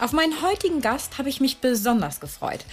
[0.00, 2.64] Auf meinen heutigen Gast habe ich mich besonders gefreut.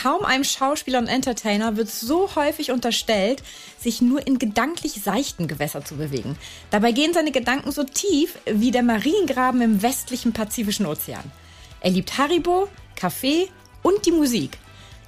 [0.00, 3.42] Kaum einem Schauspieler und Entertainer wird so häufig unterstellt,
[3.76, 6.38] sich nur in gedanklich seichten Gewässern zu bewegen.
[6.70, 11.32] Dabei gehen seine Gedanken so tief wie der Mariengraben im westlichen Pazifischen Ozean.
[11.80, 13.48] Er liebt Haribo, Kaffee
[13.82, 14.56] und die Musik,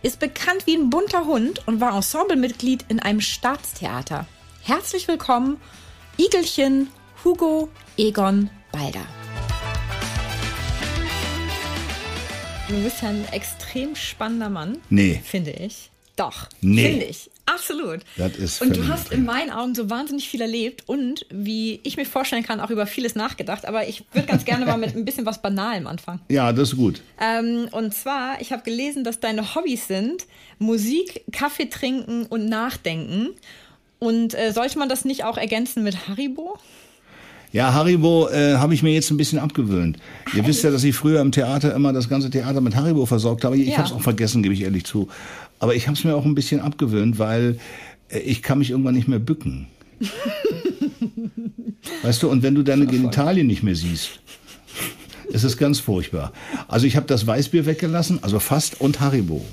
[0.03, 4.27] ist bekannt wie ein bunter Hund und war Ensemblemitglied in einem Staatstheater.
[4.63, 5.61] Herzlich willkommen,
[6.17, 6.89] Igelchen
[7.23, 9.18] Hugo Egon Balder.
[12.69, 14.77] Du bist ja ein extrem spannender Mann.
[14.91, 15.23] Nee.
[15.25, 15.89] Finde ich.
[16.17, 16.49] Doch.
[16.61, 16.91] Nee.
[16.91, 17.31] Finde ich.
[17.47, 18.01] Absolut.
[18.19, 21.97] Das ist und du hast in meinen Augen so wahnsinnig viel erlebt und, wie ich
[21.97, 23.65] mir vorstellen kann, auch über vieles nachgedacht.
[23.65, 26.21] Aber ich würde ganz gerne mal mit ein bisschen was Banalem anfangen.
[26.29, 27.01] Ja, das ist gut.
[27.19, 30.27] Ähm, und zwar, ich habe gelesen, dass deine Hobbys sind
[30.59, 33.31] Musik, Kaffee trinken und Nachdenken.
[33.99, 36.59] Und äh, sollte man das nicht auch ergänzen mit Haribo?
[37.59, 39.99] Ja, Haribo äh, habe ich mir jetzt ein bisschen abgewöhnt.
[40.33, 43.45] Ihr wisst ja, dass ich früher im Theater immer das ganze Theater mit Haribo versorgt
[43.45, 43.57] habe.
[43.57, 43.79] Ich Ja.
[43.79, 45.09] habe es auch vergessen, gebe ich ehrlich zu.
[45.59, 47.59] Aber ich habe es mir auch ein bisschen abgewöhnt, weil
[48.11, 49.67] äh, ich kann mich irgendwann nicht mehr bücken.
[52.05, 54.21] weißt du, und wenn du deine Genitalien nicht mehr siehst,
[55.29, 56.33] ist es ganz furchtbar.
[56.69, 59.45] Also ich habe das Weißbier weggelassen, also fast und Haribo.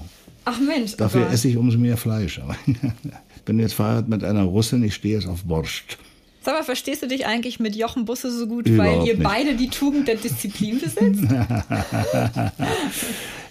[0.46, 2.38] Ach Mensch, Dafür aber esse ich umso mehr Fleisch.
[2.38, 5.98] Aber ich bin jetzt verheiratet mit einer Russin, ich stehe jetzt auf Borscht.
[6.46, 9.24] Sag mal, verstehst du dich eigentlich mit Jochen Busse so gut, Überhaupt weil ihr nicht.
[9.24, 11.24] beide die Tugend der Disziplin besitzt?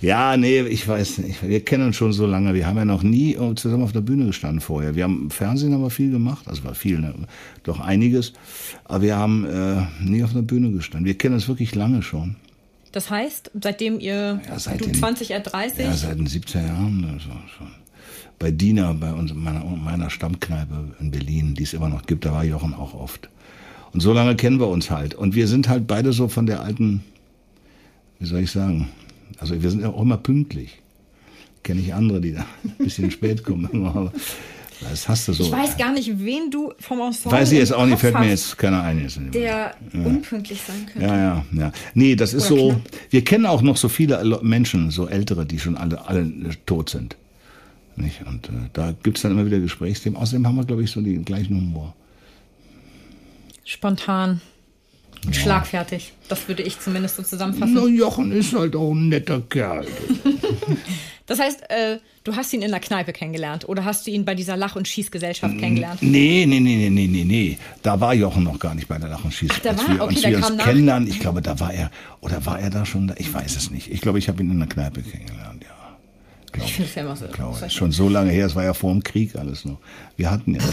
[0.01, 1.43] Ja, nee, ich weiß nicht.
[1.49, 2.53] Wir kennen uns schon so lange.
[2.53, 4.95] Wir haben ja noch nie äh, zusammen auf der Bühne gestanden vorher.
[4.95, 7.15] Wir haben im Fernsehen aber viel gemacht, also war viel, ne?
[7.63, 8.35] doch einiges.
[8.85, 11.07] Aber wir haben äh, nie auf der Bühne gestanden.
[11.07, 12.37] Wir kennen uns wirklich lange schon.
[12.93, 16.67] Das heißt, seitdem ihr Ja, seit du den- 20, er 30, Ja, seit den 70er
[16.67, 17.09] Jahren.
[17.11, 17.69] Also schon.
[18.39, 22.33] Bei Dina, bei uns, meiner, meiner Stammkneipe in Berlin, die es immer noch gibt, da
[22.33, 23.29] war Jochen auch oft.
[23.93, 25.15] Und so lange kennen wir uns halt.
[25.15, 27.05] Und wir sind halt beide so von der alten,
[28.19, 28.89] wie soll ich sagen,
[29.39, 30.81] also wir sind ja auch immer pünktlich.
[31.63, 33.87] Kenne ich andere, die da ein bisschen spät kommen.
[33.87, 34.13] Aber
[34.81, 35.45] das hast du so.
[35.45, 38.29] ich weiß gar nicht, wen du vom Ensemble Weiß ich jetzt auch nicht, fällt mir
[38.29, 39.01] jetzt keiner ein.
[39.01, 41.07] Jetzt der unpünktlich sein könnte.
[41.07, 41.73] ja, ja, ja.
[41.95, 42.69] Nee, das ist Oder so.
[42.71, 42.81] knapp.
[43.11, 46.29] Wir kennen auch noch so viele Menschen, so ältere, die schon alle, alle
[46.67, 47.17] tot sind.
[47.97, 48.23] Nicht?
[48.27, 50.19] Und äh, da gibt's dann immer wieder Gesprächsthemen.
[50.19, 51.95] Außerdem haben wir, glaube ich, so den gleichen Humor.
[53.65, 54.41] Spontan
[55.25, 56.13] und schlagfertig.
[56.29, 57.75] Das würde ich zumindest so zusammenfassen.
[57.75, 59.87] Na, Jochen ist halt auch ein netter Kerl.
[61.27, 64.35] Das heißt, äh, du hast ihn in der Kneipe kennengelernt oder hast du ihn bei
[64.35, 66.03] dieser Lach- und Schießgesellschaft kennengelernt?
[66.03, 67.59] Nee, nee, nee, nee, nee, nee, nee.
[67.83, 69.49] Da war Jochen noch gar nicht bei der Lach und Schieß.
[69.63, 71.91] da Als war- wir okay, uns, der wir uns kennenlernen, ich glaube, da war er,
[72.21, 73.15] oder war er da schon da?
[73.17, 73.91] Ich weiß es nicht.
[73.91, 75.74] Ich glaube, ich habe ihn in der Kneipe kennengelernt, ja.
[76.55, 77.27] Glaub Ich finde es ja immer so.
[77.29, 79.79] glaube, so- ist schon so lange her, es war ja vor dem Krieg alles noch.
[80.17, 80.63] Wir hatten ja.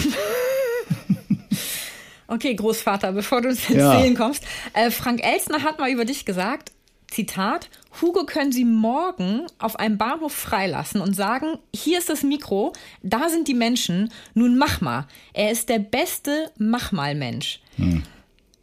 [2.28, 3.94] Okay, Großvater, bevor du ins Ja.
[3.94, 4.44] Erzählen kommst.
[4.74, 6.72] Äh, Frank Elstner hat mal über dich gesagt,
[7.10, 7.70] Zitat,
[8.02, 12.72] Hugo können Sie morgen auf einem Bahnhof freilassen und sagen, hier ist das Mikro,
[13.04, 15.08] da sind die Menschen, nun mach mal.
[15.34, 17.60] Er ist der beste Mach-mal-Mensch.
[17.76, 18.04] Hm.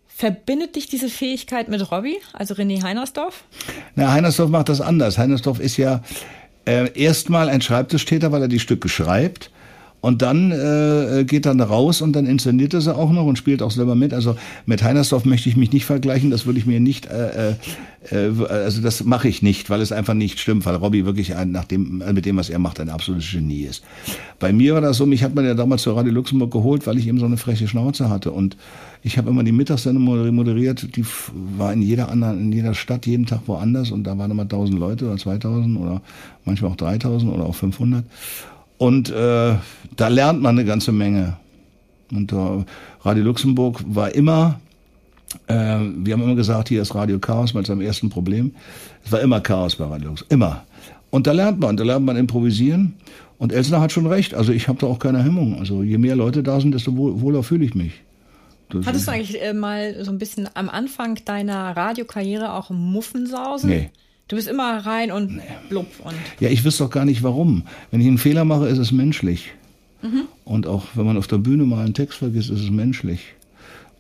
[0.07, 3.45] Verbindet dich diese Fähigkeit mit Robby, also René Heinersdorf?
[3.97, 5.19] Na, Heinersdorf macht das anders.
[5.19, 6.03] Heinersdorf ist ja
[6.69, 9.51] äh, erstmal ein Schreibtischtäter, weil er die Stücke schreibt.
[10.01, 13.63] Und dann äh, geht er raus und dann inszeniert er sie auch noch und spielt
[13.63, 14.15] auch selber mit.
[14.15, 16.31] Also mit Heinersdorf möchte ich mich nicht vergleichen.
[16.31, 17.55] Das würde ich mir nicht, äh, äh,
[18.13, 21.51] äh, also das mache ich nicht, weil es einfach nicht stimmt, weil Robby wirklich ein,
[21.51, 23.83] nach dem, äh, mit dem, was er macht, ein absolutes Genie ist.
[24.39, 26.97] Bei mir war das so, mich hat man ja damals zur Radio Luxemburg geholt, weil
[26.99, 28.31] ich eben so eine freche Schnauze hatte.
[28.31, 28.57] Und
[29.03, 31.05] ich habe immer die Mittagssendung moder- moderiert, die
[31.57, 34.79] war in jeder anderen, in jeder Stadt jeden Tag woanders und da waren immer 1000
[34.79, 36.03] Leute oder 2000 oder
[36.45, 38.05] manchmal auch 3000 oder auch 500.
[38.79, 39.55] Und äh,
[39.97, 41.37] da lernt man eine ganze Menge.
[42.13, 42.65] Und äh,
[43.03, 44.61] Radio Luxemburg war immer,
[45.47, 48.53] äh, wir haben immer gesagt, hier ist Radio Chaos mit seinem ersten Problem.
[49.05, 50.65] Es war immer Chaos bei Radio Luxemburg, immer.
[51.11, 52.95] Und da lernt man, da lernt man improvisieren.
[53.39, 55.59] Und Elsner hat schon recht, also ich habe da auch keine Hemmung.
[55.59, 57.93] Also je mehr Leute da sind, desto wohl, wohler fühle ich mich.
[58.71, 63.71] Das Hattest du eigentlich äh, mal so ein bisschen am Anfang deiner Radiokarriere auch Muffensausen?
[63.71, 63.91] Nee.
[64.29, 67.63] Du bist immer rein und blub und Ja, ich wüsste doch gar nicht warum.
[67.91, 69.53] Wenn ich einen Fehler mache, ist es menschlich.
[70.03, 70.25] Mhm.
[70.45, 73.21] Und auch wenn man auf der Bühne mal einen Text vergisst, ist es menschlich.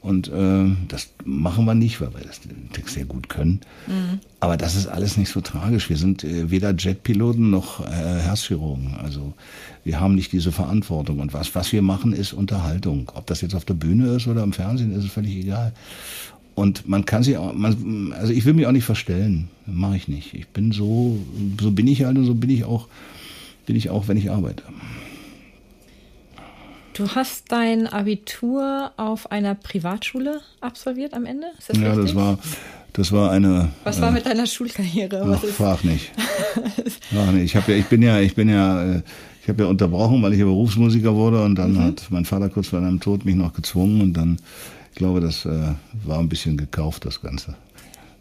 [0.00, 3.60] Und äh, das machen wir nicht, weil wir das, den Text sehr gut können.
[3.86, 4.20] Mhm.
[4.38, 5.88] Aber das ist alles nicht so tragisch.
[5.90, 8.94] Wir sind äh, weder Jetpiloten noch äh, Herzchirurgen.
[9.02, 9.32] Also
[9.82, 11.18] wir haben nicht diese Verantwortung.
[11.18, 13.10] Und was, was wir machen, ist Unterhaltung.
[13.14, 15.72] Ob das jetzt auf der Bühne ist oder im Fernsehen, ist es völlig egal.
[16.58, 19.48] Und man kann sich auch, man, also ich will mich auch nicht verstellen.
[19.64, 20.34] Mache ich nicht.
[20.34, 21.16] Ich bin so,
[21.60, 22.88] so bin ich halt und so bin ich auch,
[23.66, 24.64] bin ich auch, wenn ich arbeite.
[26.94, 31.46] Du hast dein Abitur auf einer Privatschule absolviert am Ende?
[31.64, 32.06] Das ja, richtig?
[32.06, 32.38] das war,
[32.92, 33.68] das war eine.
[33.84, 35.22] Was war äh, mit deiner Schulkarriere?
[35.28, 36.10] Was ach, frag nicht.
[37.12, 37.44] frag nicht.
[37.44, 39.02] Ich habe ja, ich bin ja, ich bin ja, äh,
[39.44, 41.84] ich habe ja unterbrochen, weil ich ja Berufsmusiker wurde und dann mhm.
[41.84, 44.38] hat mein Vater kurz vor seinem Tod mich noch gezwungen und dann,
[44.98, 45.72] glaube, das äh,
[46.04, 47.54] war ein bisschen gekauft, das Ganze.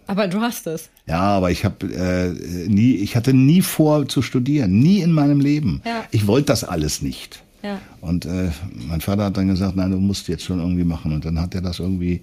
[0.07, 0.89] Aber du hast es.
[1.06, 5.41] Ja, aber ich habe äh, nie, ich hatte nie vor zu studieren, nie in meinem
[5.41, 5.81] Leben.
[5.85, 6.06] Ja.
[6.12, 7.44] Ich wollte das alles nicht.
[7.62, 7.81] Ja.
[8.00, 8.51] Und äh,
[8.88, 11.12] mein Vater hat dann gesagt, nein, du musst jetzt schon irgendwie machen.
[11.12, 12.21] Und dann hat er das irgendwie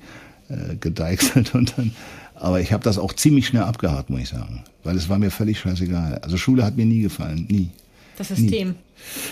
[0.48, 1.92] äh, gedeichselt und dann.
[2.34, 4.64] Aber ich habe das auch ziemlich schnell abgehakt, muss ich sagen.
[4.82, 6.18] Weil es war mir völlig scheißegal.
[6.22, 7.68] Also Schule hat mir nie gefallen, nie.
[8.16, 8.74] Das System.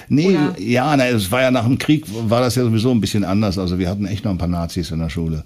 [0.08, 0.28] Nie.
[0.28, 0.60] Nee, Oder?
[0.60, 3.58] ja, na, es war ja nach dem Krieg, war das ja sowieso ein bisschen anders.
[3.58, 5.44] Also wir hatten echt noch ein paar Nazis in der Schule.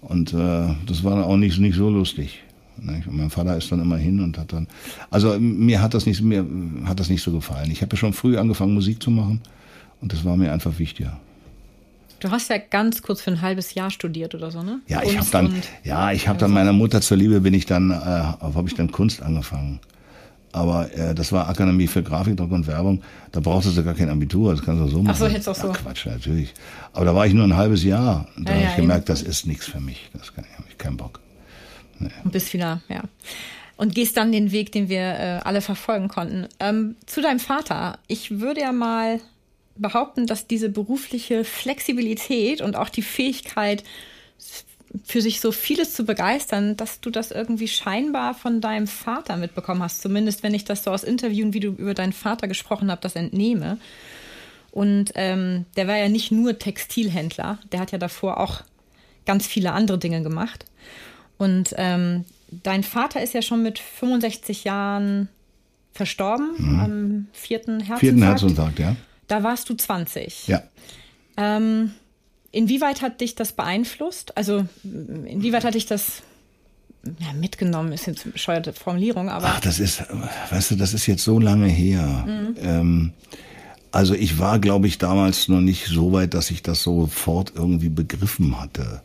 [0.00, 2.40] Und äh, das war auch nicht, nicht so lustig.
[2.76, 4.66] Und mein Vater ist dann immer hin und hat dann,
[5.10, 6.44] also mir hat das nicht, mir
[6.84, 7.70] hat das nicht so gefallen.
[7.70, 9.40] Ich habe ja schon früh angefangen Musik zu machen
[10.00, 11.18] und das war mir einfach wichtiger.
[12.20, 14.80] Du hast ja ganz kurz für ein halbes Jahr studiert oder so, ne?
[14.88, 15.54] Ja, ich habe dann,
[15.84, 18.90] ja, ich habe dann meiner Mutter zur Liebe bin ich dann, äh, habe ich dann
[18.90, 19.78] Kunst angefangen.
[20.54, 23.02] Aber äh, das war Akademie für Grafikdruck und Werbung.
[23.32, 25.10] Da brauchtest du gar kein Abitur, das kannst du so machen.
[25.10, 25.66] Ach so, jetzt auch so.
[25.66, 26.54] Ja, Quatsch, natürlich.
[26.92, 28.28] Aber da war ich nur ein halbes Jahr.
[28.36, 30.10] Und da ja, habe ich gemerkt, das ist nichts für mich.
[30.12, 31.18] Das kann, habe ich keinen Bock.
[31.98, 32.10] Nee.
[32.22, 33.02] Und bist wieder, ja.
[33.76, 36.46] Und gehst dann den Weg, den wir äh, alle verfolgen konnten.
[36.60, 37.98] Ähm, zu deinem Vater.
[38.06, 39.18] Ich würde ja mal
[39.74, 43.82] behaupten, dass diese berufliche Flexibilität und auch die Fähigkeit,
[45.04, 49.82] für sich so vieles zu begeistern, dass du das irgendwie scheinbar von deinem Vater mitbekommen
[49.82, 50.02] hast.
[50.02, 53.16] Zumindest wenn ich das so aus Interviewen, wie du über deinen Vater gesprochen hast, das
[53.16, 53.78] entnehme.
[54.70, 58.62] Und ähm, der war ja nicht nur Textilhändler, der hat ja davor auch
[59.26, 60.66] ganz viele andere Dinge gemacht.
[61.38, 65.28] Und ähm, dein Vater ist ja schon mit 65 Jahren
[65.92, 66.80] verstorben mhm.
[66.80, 68.00] am vierten Herzinfarkt.
[68.00, 68.96] Vierten Herzinfarkt, ja.
[69.28, 70.48] Da warst du 20.
[70.48, 70.62] Ja.
[71.36, 71.92] Ähm,
[72.54, 74.36] inwieweit hat dich das beeinflusst?
[74.36, 76.22] Also inwieweit hat dich das
[77.04, 79.46] ja, mitgenommen, ist jetzt eine bescheuerte Formulierung, aber.
[79.46, 80.04] Ach, das ist,
[80.50, 82.24] weißt du, das ist jetzt so lange her.
[82.26, 82.56] Mhm.
[82.62, 83.12] Ähm,
[83.92, 87.90] also ich war, glaube ich, damals noch nicht so weit, dass ich das sofort irgendwie
[87.90, 89.02] begriffen hatte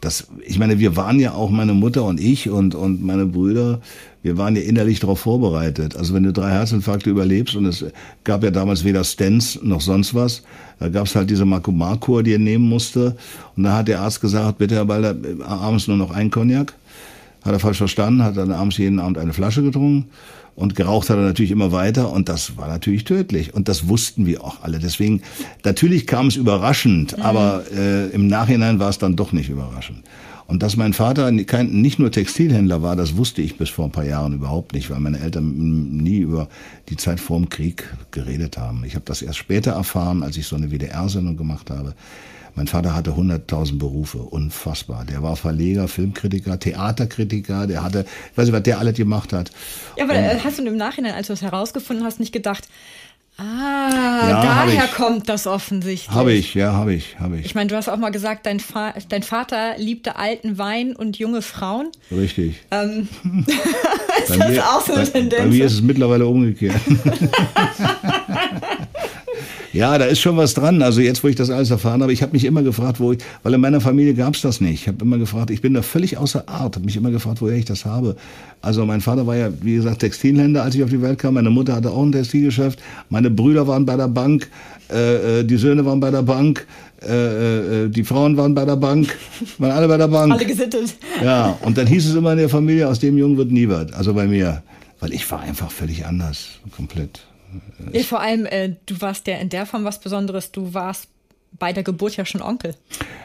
[0.00, 3.80] das, ich meine, wir waren ja auch meine Mutter und ich und, und meine Brüder,
[4.22, 5.96] wir waren ja innerlich darauf vorbereitet.
[5.96, 7.84] Also wenn du drei Herzinfarkte überlebst und es
[8.24, 10.42] gab ja damals weder Stents noch sonst was,
[10.78, 13.16] da gab es halt diese Makumarkur, die er nehmen musste.
[13.56, 15.14] Und da hat der Arzt gesagt, bitte Herr Balder,
[15.44, 16.74] abends nur noch ein Cognac.
[17.42, 20.10] Hat er falsch verstanden, hat dann abends jeden Abend eine Flasche getrunken.
[20.56, 23.54] Und geraucht hat er natürlich immer weiter und das war natürlich tödlich.
[23.54, 24.78] Und das wussten wir auch alle.
[24.78, 25.22] Deswegen,
[25.64, 27.22] natürlich kam es überraschend, mhm.
[27.22, 30.02] aber äh, im Nachhinein war es dann doch nicht überraschend.
[30.50, 33.92] Und dass mein Vater kein, nicht nur Textilhändler war, das wusste ich bis vor ein
[33.92, 36.48] paar Jahren überhaupt nicht, weil meine Eltern nie über
[36.88, 38.82] die Zeit vor dem Krieg geredet haben.
[38.84, 41.94] Ich habe das erst später erfahren, als ich so eine WDR-Sendung gemacht habe.
[42.54, 45.04] Mein Vater hatte 100.000 Berufe, unfassbar.
[45.04, 49.50] Der war Verleger, Filmkritiker, Theaterkritiker, der hatte, ich weiß nicht, was der alles gemacht hat.
[49.96, 52.68] Ja, aber Und, hast du im Nachhinein, als du es herausgefunden hast, nicht gedacht,
[53.42, 56.14] Ah, ja, daher kommt das offensichtlich.
[56.14, 57.46] Habe ich, ja, habe ich, habe ich.
[57.46, 61.18] Ich meine, du hast auch mal gesagt, dein, Fa dein Vater liebte alten Wein und
[61.18, 61.88] junge Frauen.
[62.10, 62.56] Richtig.
[62.70, 63.08] Ähm,
[63.46, 65.42] ist bei das mir, auch so eine bei, Tendenz?
[65.42, 66.76] Bei mir ist es mittlerweile umgekehrt.
[69.72, 70.82] Ja, da ist schon was dran.
[70.82, 73.18] Also jetzt, wo ich das alles erfahren habe, ich habe mich immer gefragt, wo ich,
[73.42, 74.82] weil in meiner Familie gab es das nicht.
[74.82, 77.56] Ich habe immer gefragt, ich bin da völlig außer Art, habe mich immer gefragt, woher
[77.56, 78.16] ich das habe.
[78.62, 81.34] Also mein Vater war ja, wie gesagt, Textilhändler, als ich auf die Welt kam.
[81.34, 82.80] Meine Mutter hatte auch ein Textilgeschäft.
[83.10, 84.48] Meine Brüder waren bei der Bank.
[84.90, 86.66] Äh, äh die Söhne waren bei der Bank.
[87.02, 89.16] Äh, äh, die Frauen waren bei der Bank,
[89.58, 90.32] waren alle bei der Bank.
[90.32, 90.94] Alle gesittet.
[91.22, 93.92] Ja, und dann hieß es immer in der Familie, aus dem Jungen wird nie was.
[93.92, 94.62] Also bei mir.
[94.98, 97.20] Weil ich war einfach völlig anders, komplett.
[97.92, 100.52] Ja, vor allem, äh, du warst ja in der Form was Besonderes.
[100.52, 101.08] Du warst
[101.58, 102.74] bei der Geburt ja schon Onkel.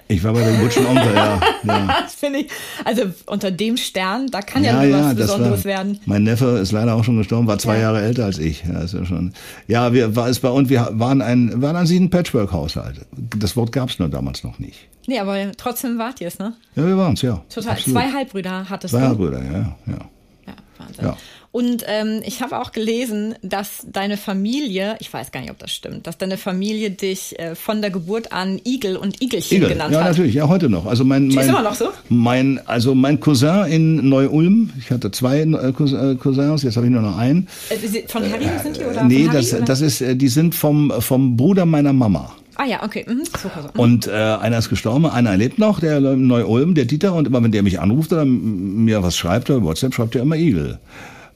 [0.07, 1.39] Ich war bei der Geburt schon Onkel, ja.
[1.63, 2.01] ja.
[2.03, 2.51] das finde ich,
[2.83, 5.99] also unter dem Stern, da kann ja, ja, was Besonderes war, werden.
[6.05, 7.83] Mein Neffe ist leider auch schon gestorben, war zwei ja.
[7.83, 8.63] Jahre älter als ich.
[8.65, 9.33] Ja, ist ja, schon,
[9.67, 13.05] ja wir, war es bei uns, wir waren ein, waren an sich ein Patchwork-Haushalt.
[13.37, 14.87] Das Wort gab es nur damals noch nicht.
[15.07, 16.53] Nee, aber trotzdem wart ihr es, ne?
[16.75, 17.43] Ja, wir waren es, ja.
[17.49, 17.73] Total.
[17.73, 17.99] Absolut.
[17.99, 19.03] Zwei Halbbrüder hattest Zwei du?
[19.03, 19.99] Zwei Halbbrüder, ja, ja.
[20.47, 21.05] Ja, Wahnsinn.
[21.05, 21.17] Ja.
[21.55, 25.71] Und ähm, ich habe auch gelesen, dass deine Familie, ich weiß gar nicht, ob das
[25.71, 29.69] stimmt, dass deine Familie dich äh, von der Geburt an Igel und Igelchen Igel.
[29.69, 30.09] genannt Ja, hat.
[30.09, 30.85] natürlich, ja, heute noch.
[30.85, 31.91] Also mein, Ist mein, immer noch so?
[32.09, 36.91] Mein, also mein Cousin in Neu-Ulm, ich hatte zwei äh, äh, Cousins, jetzt habe ich
[36.91, 37.47] nur noch einen.
[37.69, 39.05] Äh, von Harry sind die oder?
[39.05, 39.63] nee, von Harry, das, oder?
[39.63, 42.35] das ist, äh, die sind vom, vom Bruder meiner Mama.
[42.55, 43.05] Ah ja, okay.
[43.07, 43.23] Mhm.
[43.23, 43.81] So, so.
[43.81, 47.13] Und äh, einer ist gestorben, einer lebt noch, der in Neu-Ulm, der Dieter.
[47.13, 50.35] Und immer wenn der mich anruft oder mir was schreibt oder WhatsApp, schreibt er immer
[50.35, 50.79] Igel.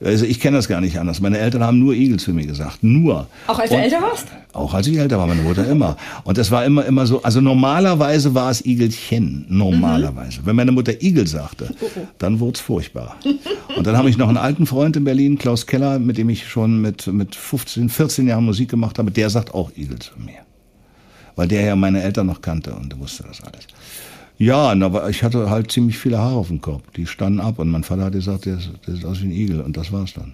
[0.01, 1.20] Also ich kenne das gar nicht anders.
[1.20, 2.84] Meine Eltern haben nur Igel zu mir gesagt.
[2.84, 3.27] Nur.
[3.48, 4.27] Auch als du Und- älter warst?
[4.53, 5.96] Auch als ich älter war, meine Mutter immer.
[6.24, 10.39] Und das war immer, immer so, also normalerweise war es Igelchen, normalerweise.
[10.46, 11.74] Wenn meine Mutter Igel sagte,
[12.18, 13.18] dann wurde es furchtbar.
[13.77, 16.48] Und dann habe ich noch einen alten Freund in Berlin, Klaus Keller, mit dem ich
[16.48, 20.39] schon mit, mit 15, 14 Jahren Musik gemacht habe, der sagt auch Igel zu mir.
[21.36, 23.68] Weil der ja meine Eltern noch kannte und wusste das alles.
[24.39, 26.81] Ja, aber ich hatte halt ziemlich viele Haare auf dem Kopf.
[26.96, 29.31] Die standen ab und mein Vater hat gesagt, der, ist- der sieht aus wie ein
[29.31, 30.34] Igel und das war's dann.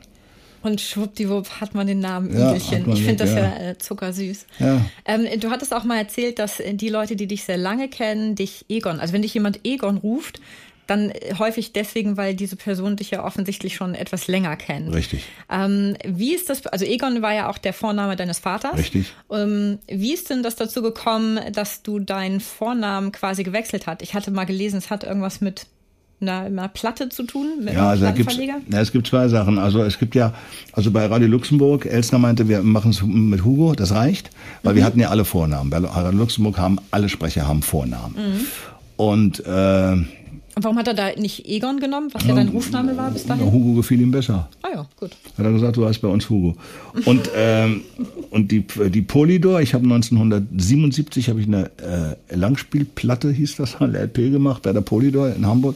[0.62, 2.90] Und schwuppdiwupp hat man den Namen Igelchen.
[2.92, 3.70] Ich finde das ja, ja.
[3.72, 4.46] äh, zuckersüß.
[4.60, 4.82] Ja.
[5.06, 8.66] Ähm, du hattest auch mal erzählt, dass die Leute, die dich sehr lange kennen, dich
[8.70, 10.40] Egon, also wenn dich jemand Egon ruft,
[10.88, 14.94] dann äh, häufig deswegen, weil diese Person dich ja offensichtlich schon etwas länger kennt.
[14.94, 15.24] Richtig.
[15.50, 18.78] Ähm, wie ist das, also Egon war ja auch der Vorname deines Vaters.
[18.78, 19.14] Richtig.
[19.32, 24.02] Ähm, wie ist denn das dazu gekommen, dass du deinen Vornamen quasi gewechselt hast?
[24.02, 25.68] Ich hatte mal gelesen, es hat irgendwas mit
[26.22, 29.58] einer, einer Platte zu tun, mit Ja, also da gibt's, ja, es gibt zwei Sachen.
[29.58, 30.34] Also es gibt ja,
[30.72, 34.30] also bei Radio Luxemburg, Elsner meinte, wir machen es mit Hugo, das reicht,
[34.64, 35.70] weil wir hatten ja alle Vornamen.
[35.70, 38.16] Bei Radio Luxemburg haben alle Sprecher haben Vornamen.
[38.98, 39.98] Und äh,
[40.56, 43.52] Und warum hat er da nicht Egon genommen, was ja dein Rufname war bis dahin?
[43.52, 44.50] Hugo gefiel ihm besser.
[44.62, 45.12] Ah ja, gut.
[45.38, 46.56] Hat er gesagt, du heißt bei uns Hugo.
[47.04, 47.82] Und, ähm,
[48.30, 51.70] und die, die Polydor, ich habe 1977 habe ich eine
[52.30, 55.76] äh, Langspielplatte, hieß das, eine LP gemacht bei der Polydor in Hamburg.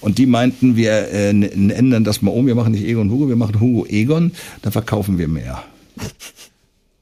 [0.00, 3.36] Und die meinten, wir äh, ändern das mal um, wir machen nicht Egon Hugo, wir
[3.36, 4.30] machen Hugo Egon,
[4.62, 5.64] dann verkaufen wir mehr.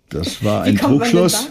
[0.09, 1.49] Das war ein Trugschluss.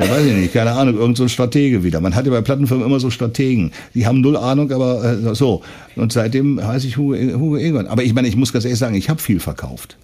[0.00, 2.00] Ja, weiß ich nicht, keine Ahnung, irgend so ein Stratege wieder.
[2.00, 3.72] Man hat ja bei Plattenfirmen immer so Strategen.
[3.94, 5.62] Die haben null Ahnung, aber äh, so.
[5.96, 7.86] Und seitdem heiße ich Hugo, Hugo Egon.
[7.86, 9.96] Aber ich meine, ich muss ganz ehrlich sagen, ich habe viel verkauft.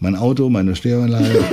[0.00, 1.26] Mein Auto, meine Stereoanlage.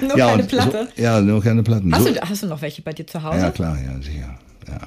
[0.00, 0.88] Nur ja, keine Platte.
[0.96, 1.94] So, ja, nur keine Platten.
[1.94, 3.40] Hast, so, du, hast du noch welche bei dir zu Hause?
[3.40, 4.34] ja, klar, ja, sicher.
[4.68, 4.80] Ja,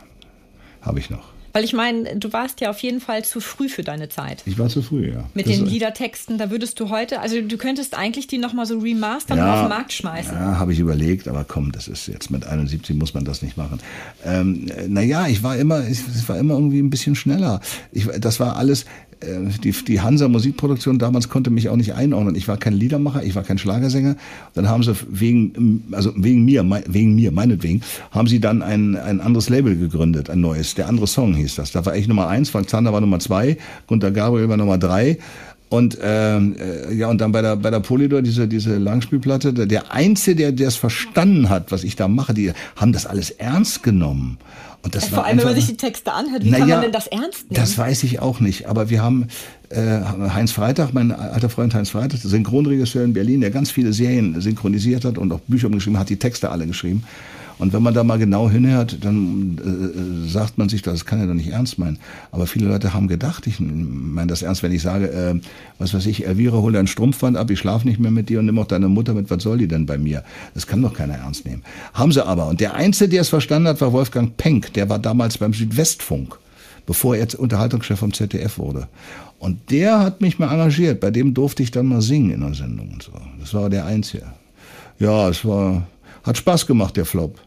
[0.81, 1.31] habe ich noch.
[1.53, 4.41] Weil ich meine, du warst ja auf jeden Fall zu früh für deine Zeit.
[4.45, 5.25] Ich war zu früh, ja.
[5.33, 8.79] Mit Das- den Liedertexten, da würdest du heute, also du könntest eigentlich die nochmal so
[8.79, 10.33] remastern Ja, und auf den Markt schmeißen.
[10.33, 13.57] Ja, habe ich überlegt, aber komm, das ist jetzt mit 71 muss man das nicht
[13.57, 13.79] machen.
[14.25, 17.59] Ähm, naja, ich war immer, ich, ich war immer irgendwie ein bisschen schneller.
[17.91, 18.85] Ich, das war alles, äh,
[19.21, 22.35] die, die Hansa Musikproduktion damals konnte mich auch nicht einordnen.
[22.35, 24.15] Ich war kein Liedermacher, ich war kein Schlagersänger.
[24.53, 28.95] Dann haben sie wegen, also wegen mir, mein, wegen mir, meinetwegen, haben sie dann ein,
[28.95, 30.75] ein anderes Label gegründet, ein neues.
[30.75, 31.71] Der andere Song hieß das.
[31.71, 35.17] Da war ich Nummer eins, Frank Zander war Nummer zwei, Gunter Gabriel war Nummer drei.
[35.69, 39.67] Und ähm, äh, ja, und dann bei der bei der Polydor diese diese Langspielplatte, der,
[39.67, 43.29] der einzige, der der es verstanden hat, was ich da mache, die haben das alles
[43.29, 44.37] ernst genommen.
[44.83, 46.81] Und das Vor war allem, wenn man einfach- sich die Texte anhört, wie kann man
[46.81, 47.61] denn das ernst nehmen?
[47.61, 48.65] das weiß ich auch nicht.
[48.67, 49.27] Aber wir haben
[49.69, 49.99] äh,
[50.33, 55.05] Heinz Freitag, mein alter Freund Heinz Freitag, Synchronregisseur in Berlin, der ganz viele Serien synchronisiert
[55.05, 57.03] hat und auch Bücher umgeschrieben hat, die Texte alle geschrieben.
[57.61, 61.27] Und wenn man da mal genau hinhört, dann äh, sagt man sich, das kann er
[61.27, 61.99] doch nicht ernst meinen.
[62.31, 65.39] Aber viele Leute haben gedacht, ich meine das ernst, wenn ich sage, äh,
[65.77, 68.47] was weiß ich, Elvira, hol dein Strumpfband ab, ich schlafe nicht mehr mit dir und
[68.47, 70.23] nimm auch deine Mutter mit, was soll die denn bei mir?
[70.55, 71.61] Das kann doch keiner ernst nehmen.
[71.93, 72.47] Haben sie aber.
[72.47, 74.73] Und der Einzige, der es verstanden hat, war Wolfgang Penck.
[74.73, 76.39] Der war damals beim Südwestfunk
[76.87, 78.87] bevor er Unterhaltungschef vom ZDF wurde.
[79.37, 80.99] Und der hat mich mal engagiert.
[80.99, 83.11] Bei dem durfte ich dann mal singen in der Sendung und so.
[83.39, 84.25] Das war der Einzige.
[84.97, 85.85] Ja, es war,
[86.23, 87.39] hat Spaß gemacht, der Flop.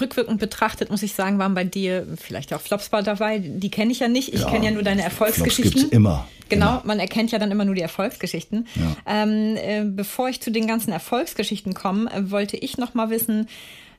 [0.00, 3.38] Rückwirkend betrachtet, muss ich sagen, waren bei dir vielleicht auch Flops dabei.
[3.38, 4.32] Die kenne ich ja nicht.
[4.34, 5.80] Ich Ja, kenne ja nur deine Flops Erfolgsgeschichten.
[5.82, 6.26] gibt's immer.
[6.48, 6.82] Genau, Immer.
[6.84, 8.66] man erkennt ja dann immer nur die Erfolgsgeschichten.
[9.06, 13.46] Ähm, äh, bevor ich zu den ganzen Erfolgsgeschichten komme, äh, wollte ich noch mal wissen,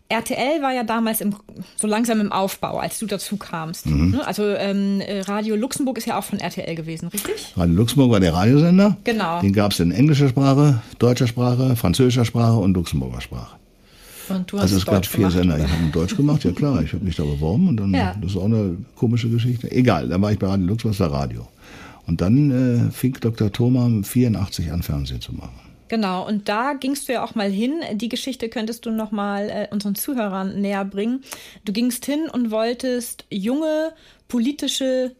[0.09, 1.33] RTL war ja damals im,
[1.77, 3.85] so langsam im Aufbau, als du dazu kamst.
[3.85, 4.11] Mhm.
[4.11, 4.27] Ne?
[4.27, 7.53] Also ähm, äh, Radio Luxemburg ist ja auch von RTL gewesen, richtig?
[7.55, 8.97] Radio Luxemburg war der Radiosender.
[9.05, 9.39] Genau.
[9.39, 13.55] Den gab es in englischer Sprache, deutscher Sprache, französischer Sprache und Luxemburger Sprache.
[14.35, 15.55] Und du hast Also es gab vier gemacht, Sender.
[15.55, 15.65] oder?
[15.65, 16.81] Ich habe Deutsch gemacht, ja klar.
[16.81, 18.15] Ich habe mich da beworben und dann, Ja.
[18.21, 19.71] das ist auch eine komische Geschichte.
[19.71, 21.47] Egal, dann war ich bei Radio Luxemburg, das war Radio.
[22.07, 23.51] Und dann äh, fing Dr.
[23.51, 25.51] Thoma 84 an, Fernsehen zu machen.
[25.87, 27.73] Genau, und da gingst du ja auch mal hin.
[27.95, 31.21] Die Geschichte könntest du noch mal äh, unseren Zuhörern näher bringen.
[31.65, 33.91] Du gingst hin und wolltest junge
[34.29, 35.11] politische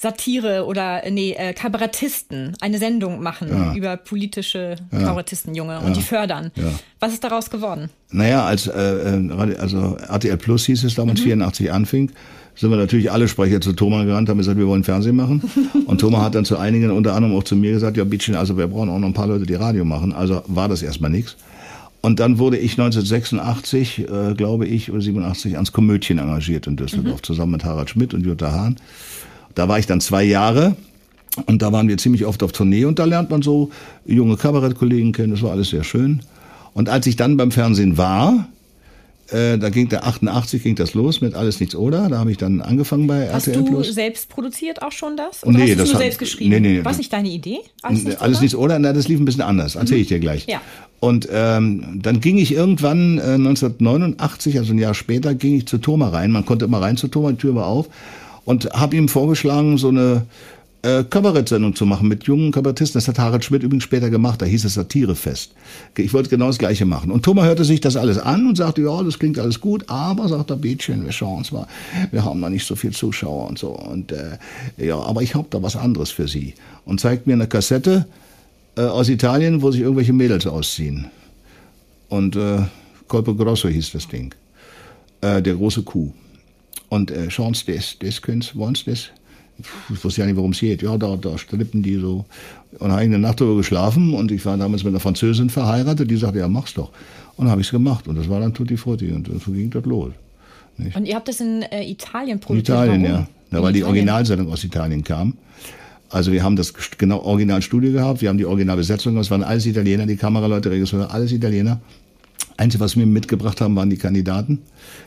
[0.00, 3.74] Satire oder äh, nee, äh, Kabarettisten eine Sendung machen Ja.
[3.74, 6.52] über politische Kabarettisten, junge und die fördern.
[6.54, 6.70] Ja.
[7.00, 7.90] Was ist daraus geworden?
[8.10, 12.12] Naja, als äh, äh, also RTL Plus hieß es damals, 84 anfing,
[12.54, 15.42] sind wir natürlich alle Sprecher zu Thomas gerannt, haben gesagt, wir wollen Fernsehen machen.
[15.86, 18.56] Und Thomas hat dann zu einigen, unter anderem auch zu mir gesagt, ja, Bittchen, also
[18.56, 20.12] wir brauchen auch noch ein paar Leute, die Radio machen.
[20.12, 21.36] Also war das erstmal nichts.
[22.00, 27.18] Und dann wurde ich 1986, äh, glaube ich, oder 87 ans Komödien engagiert in Düsseldorf,
[27.18, 27.22] mhm.
[27.24, 28.76] zusammen mit Harald Schmidt und Jutta Hahn.
[29.58, 30.76] Da war ich dann zwei Jahre
[31.46, 33.70] und da waren wir ziemlich oft auf Tournee und da lernt man so
[34.06, 36.20] junge Kabarettkollegen kennen, das war alles sehr schön.
[36.74, 38.46] Und als ich dann beim Fernsehen war,
[39.30, 42.08] äh, da ging der 88 ging das los mit Alles nichts oder.
[42.08, 43.80] Da habe ich dann angefangen bei hast RTL Plus.
[43.80, 45.44] Hast du selbst produziert auch schon das?
[45.44, 46.50] Oder nee, hast du das nur hat, selbst geschrieben?
[46.50, 47.58] Nee, nee, War nicht deine Idee?
[47.82, 48.42] Alles nichts Alles oder?
[48.42, 48.78] nichts oder?
[48.78, 49.74] Na, das lief ein bisschen anders.
[49.74, 50.46] Erzähle ich dir gleich.
[50.46, 50.60] Ja.
[51.00, 55.78] Und ähm, dann ging ich irgendwann äh, 1989, also ein Jahr später, ging ich zu
[55.78, 56.30] Thomas rein.
[56.30, 57.88] Man konnte immer rein zu Thomas, die Tür war auf.
[58.48, 60.24] Und habe ihm vorgeschlagen, so eine
[60.80, 62.98] äh, Kabarettsendung zu machen mit jungen Kabarettisten.
[62.98, 64.40] Das hat Harald Schmidt übrigens später gemacht.
[64.40, 65.52] Da hieß es Satirefest.
[65.98, 67.10] Ich wollte genau das Gleiche machen.
[67.10, 70.28] Und Thomas hörte sich das alles an und sagte, ja, das klingt alles gut, aber,
[70.28, 71.66] sagt der Bädchen, wir schauen uns mal,
[72.10, 73.68] wir haben da nicht so viel Zuschauer und so.
[73.68, 74.38] Und äh,
[74.78, 76.54] ja, aber ich habe da was anderes für Sie.
[76.86, 78.06] Und zeigt mir eine Kassette
[78.78, 81.10] äh, aus Italien, wo sich irgendwelche Mädels ausziehen.
[82.08, 82.60] Und äh,
[83.08, 84.34] Colpo Grosso hieß das Ding.
[85.20, 86.14] Äh, der große Kuh.
[86.88, 89.10] Und äh, schauen Sie das, das können Sie, wollen Sie das?
[89.92, 90.82] ich wusste ja nicht, worum es geht.
[90.82, 92.24] Ja, da, da strippen die so.
[92.78, 96.10] Und habe ich eine Nacht darüber geschlafen und ich war damals mit einer Französin verheiratet,
[96.10, 96.90] die sagte, ja, mach's doch.
[97.36, 99.70] Und dann habe ich es gemacht und das war dann Tutti Frutti und so ging
[99.70, 100.12] das los.
[100.76, 100.96] Nicht?
[100.96, 102.68] Und ihr habt das in äh, Italien produziert?
[102.68, 103.26] In Italien, Warum?
[103.50, 103.58] ja.
[103.58, 105.34] ja weil die Originalsendung aus Italien kam.
[106.10, 110.06] Also wir haben das genau Originalstudio gehabt, wir haben die Originalbesetzung, es waren alles Italiener,
[110.06, 111.80] die Kameraleute, Regisseure, alles Italiener.
[112.58, 114.62] Einzige, was wir mitgebracht haben, waren die Kandidaten.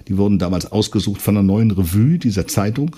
[0.07, 2.95] Die wurden damals ausgesucht von einer neuen Revue dieser Zeitung.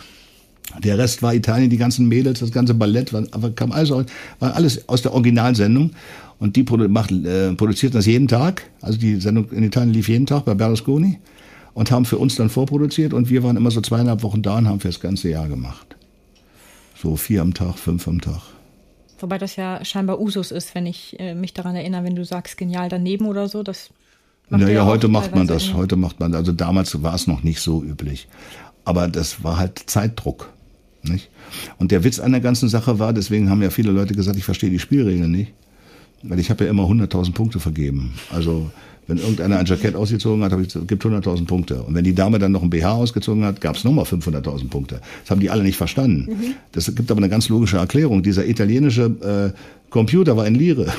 [0.84, 4.88] Der Rest war Italien, die ganzen Mädels, das ganze Ballett, war, kam alles, war alles
[4.88, 5.92] aus der Originalsendung.
[6.40, 8.64] Und die macht, äh, produzierten das jeden Tag.
[8.82, 11.20] Also die Sendung in Italien lief jeden Tag bei Berlusconi
[11.74, 13.14] und haben für uns dann vorproduziert.
[13.14, 15.96] Und wir waren immer so zweieinhalb Wochen da und haben für das ganze Jahr gemacht.
[17.02, 18.42] So vier am Tag, fünf am Tag.
[19.20, 22.58] Wobei das ja scheinbar Usus ist, wenn ich äh, mich daran erinnere, wenn du sagst,
[22.58, 23.64] genial daneben oder so.
[23.64, 23.90] Das
[24.54, 25.74] macht naja, heute macht man das.
[25.74, 28.28] Heute macht man, also damals war es noch nicht so üblich.
[28.86, 30.50] Aber das war halt Zeitdruck.
[31.04, 31.30] Nicht?
[31.78, 34.46] Und der Witz an der ganzen Sache war, deswegen haben ja viele Leute gesagt, ich
[34.46, 35.52] verstehe die Spielregeln nicht.
[36.24, 38.14] Weil ich habe ja immer 100.000 Punkte vergeben.
[38.34, 38.72] Also
[39.08, 41.82] wenn irgendeiner ein Jackett ausgezogen hat, ich, gibt 100.000 Punkte.
[41.84, 45.02] Und wenn die Dame dann noch ein BH ausgezogen hat, gab es nochmal 500.000 Punkte.
[45.24, 46.28] Das haben die alle nicht verstanden.
[46.30, 46.54] Mhm.
[46.72, 48.24] Das gibt aber eine ganz logische Erklärung.
[48.24, 50.86] Dieser italienische äh, Computer war in Lire.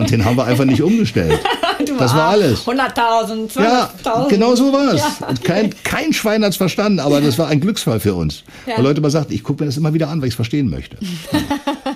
[0.00, 1.38] und den haben wir einfach nicht umgestellt.
[1.98, 2.66] das war alles.
[2.66, 3.62] 100.000, 200.000.
[3.62, 3.90] Ja,
[4.28, 5.00] genau so war es.
[5.00, 5.28] Ja.
[5.44, 8.42] kein, kein Schwein hat es verstanden, aber das war ein Glücksfall für uns.
[8.66, 8.76] Ja.
[8.76, 10.70] Weil Leute immer sagten, ich gucke mir das immer wieder an, weil ich es verstehen
[10.70, 10.96] möchte.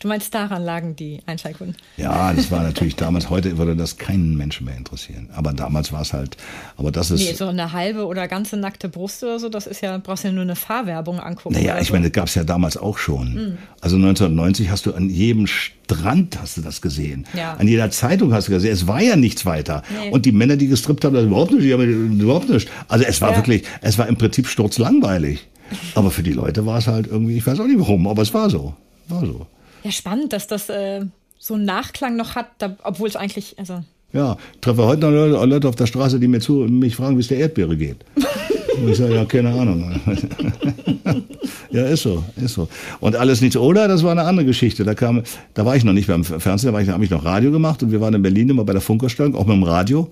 [0.00, 1.76] Du meinst, daran lagen die Einschaltquoten?
[1.98, 3.28] Ja, das war natürlich damals.
[3.28, 5.28] Heute würde das keinen Menschen mehr interessieren.
[5.34, 6.38] Aber damals war es halt.
[6.78, 7.20] Aber das ist.
[7.20, 10.32] Nee, so eine halbe oder ganze nackte Brust oder so, das ist ja, brauchst ja
[10.32, 11.54] nur eine Fahrwerbung angucken.
[11.54, 11.92] Naja, ich so.
[11.92, 13.34] meine, das gab es ja damals auch schon.
[13.34, 13.58] Mhm.
[13.82, 17.26] Also 1990 hast du an jedem Strand hast du das gesehen.
[17.34, 17.56] Ja.
[17.58, 18.72] An jeder Zeitung hast du gesehen.
[18.72, 19.82] Es war ja nichts weiter.
[20.02, 20.12] Nee.
[20.12, 22.70] Und die Männer, die gestrippt haben, das überhaupt nicht, die haben überhaupt nicht.
[22.88, 23.36] Also es war ja.
[23.36, 25.46] wirklich, es war im Prinzip sturzlangweilig.
[25.94, 28.32] Aber für die Leute war es halt irgendwie, ich weiß auch nicht warum, aber es
[28.32, 28.74] war so.
[29.10, 29.46] War so.
[29.82, 31.04] Ja, spannend, dass das äh,
[31.38, 32.48] so einen Nachklang noch hat,
[32.82, 33.82] obwohl es eigentlich, also.
[34.12, 37.20] Ja, treffe heute noch Leute, Leute auf der Straße, die mir zu mich fragen, wie
[37.20, 38.04] es der Erdbeere geht.
[38.80, 40.00] Und ich sage, ja, keine Ahnung.
[41.70, 42.68] ja, ist so, ist so.
[43.00, 44.84] Und alles nichts oder, das war eine andere Geschichte.
[44.84, 45.22] Da kam,
[45.54, 47.50] da war ich noch nicht beim Fernsehen, da war ich, da habe ich noch Radio
[47.50, 50.10] gemacht und wir waren in Berlin immer bei der Funkerstellung, auch mit dem Radio.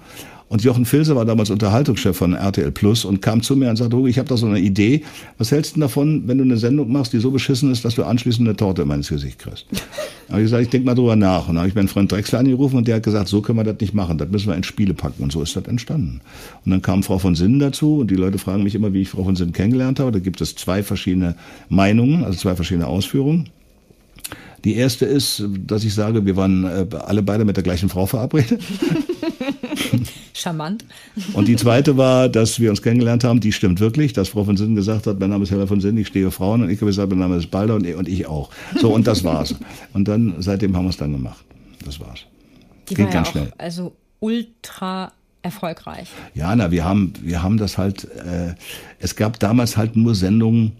[0.48, 3.96] Und Jochen Filse war damals Unterhaltungschef von RTL Plus und kam zu mir und sagte,
[4.08, 5.02] ich habe da so eine Idee.
[5.37, 8.04] Was hältst du davon, wenn du eine Sendung machst, die so beschissen ist, dass du
[8.04, 9.66] anschließend eine Torte in mein Gesicht kriegst?
[10.26, 11.48] Da habe ich gesagt, ich denk mal drüber nach.
[11.48, 13.64] Und dann habe ich meinen Freund Drexler angerufen und der hat gesagt, so können wir
[13.64, 15.22] das nicht machen, das müssen wir in Spiele packen.
[15.22, 16.20] Und so ist das entstanden.
[16.66, 19.08] Und dann kam Frau von Sinnen dazu und die Leute fragen mich immer, wie ich
[19.08, 20.12] Frau von Sinnen kennengelernt habe.
[20.12, 21.34] Da gibt es zwei verschiedene
[21.70, 23.48] Meinungen, also zwei verschiedene Ausführungen.
[24.64, 28.04] Die erste ist, dass ich sage, wir waren äh, alle beide mit der gleichen Frau
[28.04, 28.61] verabredet.
[30.35, 30.85] Charmant.
[31.33, 34.57] Und die zweite war, dass wir uns kennengelernt haben, die stimmt wirklich, dass Frau von
[34.57, 36.87] Sinn gesagt hat, mein Name ist Hella von Sinn, ich stehe Frauen und ich habe
[36.87, 38.51] gesagt, mein Name ist Balder und, und ich auch.
[38.81, 39.55] So, und das war's.
[39.93, 41.45] Und dann, seitdem haben wir es dann gemacht.
[41.85, 42.21] Das war's.
[42.88, 43.53] Die Ging war ganz ja schnell.
[43.59, 45.12] Also ultra
[45.43, 46.09] erfolgreich.
[46.35, 48.55] Ja, na, wir haben, wir haben das halt, äh,
[48.99, 50.73] es gab damals halt nur Sendungen,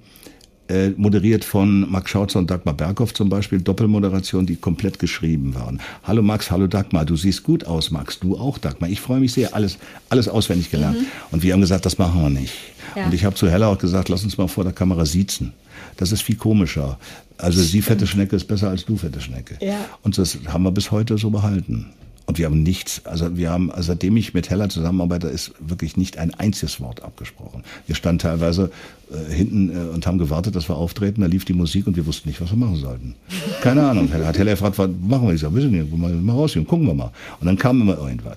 [0.69, 5.81] äh, moderiert von Max Schautzer und Dagmar Berghoff zum Beispiel, Doppelmoderation, die komplett geschrieben waren.
[6.05, 8.91] Hallo Max, hallo Dagmar, du siehst gut aus, Max, du auch, Dagmar.
[8.91, 9.79] Ich freue mich sehr, alles,
[10.09, 11.01] alles auswendig gelernt.
[11.01, 11.07] Mhm.
[11.31, 12.55] Und wir haben gesagt, das machen wir nicht.
[12.97, 13.07] Ja.
[13.07, 15.53] Und ich habe zu Hella auch gesagt, lass uns mal vor der Kamera siezen.
[15.97, 16.99] Das ist viel komischer.
[17.37, 19.57] Also sie fette Schnecke ist besser als du fette Schnecke.
[19.65, 19.77] Ja.
[20.03, 21.87] Und das haben wir bis heute so behalten.
[22.29, 25.97] Und wir haben nichts, also wir haben, also seitdem ich mit Hella zusammenarbeite, ist wirklich
[25.97, 27.65] nicht ein einziges Wort abgesprochen.
[27.87, 28.71] Wir standen teilweise
[29.11, 32.05] äh, hinten äh, und haben gewartet, dass wir auftreten, da lief die Musik und wir
[32.05, 33.15] wussten nicht, was wir machen sollten.
[33.63, 34.13] Keine Ahnung.
[34.13, 35.33] Hat Hella gefragt, was machen wir?
[35.33, 37.13] Ich sag, wissen nicht, mal, mal rausgehen, gucken wir mal.
[37.41, 38.37] Und dann kam immer irgendwas.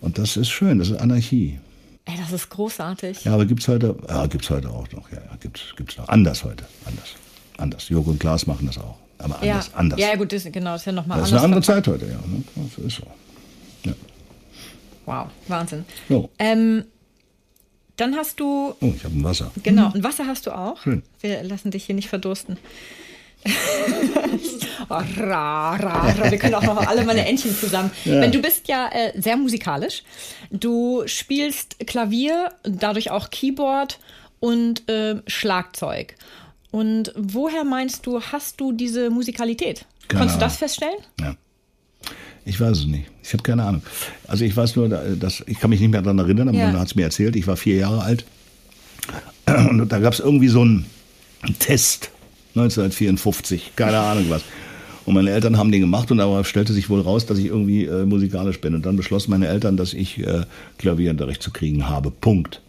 [0.00, 1.60] Und das ist schön, das ist Anarchie.
[2.06, 3.24] Ey, das ist großartig.
[3.24, 6.08] Ja, aber gibt's heute, ja, gibt's heute auch noch, ja, ja gibt's, gibt's noch.
[6.08, 7.10] Anders heute, anders.
[7.58, 7.88] Anders.
[7.88, 9.03] Jürgen und Klaas machen das auch.
[9.18, 9.78] Aber anders, ja.
[9.78, 10.00] anders.
[10.00, 11.42] Ja, gut, das, genau, das ist ja nochmal Das anders.
[11.42, 11.62] ist eine andere.
[11.62, 12.18] Zeit heute, ja.
[12.26, 12.42] Ne?
[12.56, 13.02] Das ist so.
[13.84, 13.92] Ja.
[15.06, 15.84] Wow, Wahnsinn.
[16.08, 16.30] So.
[16.38, 16.84] Ähm,
[17.96, 19.50] dann hast du, Oh, ich habe ein Wasser.
[19.62, 20.80] genau, und Wasser hast du auch.
[20.82, 21.02] Schön.
[21.20, 22.58] Wir lassen dich hier nicht verdursten.
[24.88, 26.30] oh, ra, ra, ra.
[26.30, 27.90] Wir können auch noch alle meine Entchen zusammen.
[28.04, 28.20] Ja.
[28.20, 30.02] Wenn du bist ja äh, sehr musikalisch.
[30.50, 33.98] Du spielst Klavier, dadurch auch Keyboard
[34.40, 36.14] und äh, Schlagzeug.
[36.74, 39.86] Und woher meinst du, hast du diese Musikalität?
[40.08, 40.96] Keine Konntest du das feststellen?
[41.20, 41.36] Ja.
[42.44, 43.04] Ich weiß es nicht.
[43.22, 43.82] Ich habe keine Ahnung.
[44.26, 46.66] Also ich weiß nur, dass ich kann mich nicht mehr daran erinnern, aber Ja.
[46.72, 47.36] man hat es mir erzählt.
[47.36, 48.24] Ich war vier Jahre alt
[49.70, 50.84] und da gab es irgendwie so einen
[51.60, 52.10] Test
[52.56, 54.42] 1954, keine Ahnung was.
[55.06, 57.84] Und meine Eltern haben den gemacht und aber stellte sich wohl raus, dass ich irgendwie
[57.84, 58.74] äh, musikalisch bin.
[58.74, 60.42] Und dann beschlossen meine Eltern, dass ich äh,
[60.78, 62.10] Klavierunterricht zu kriegen habe.
[62.10, 62.62] Punkt.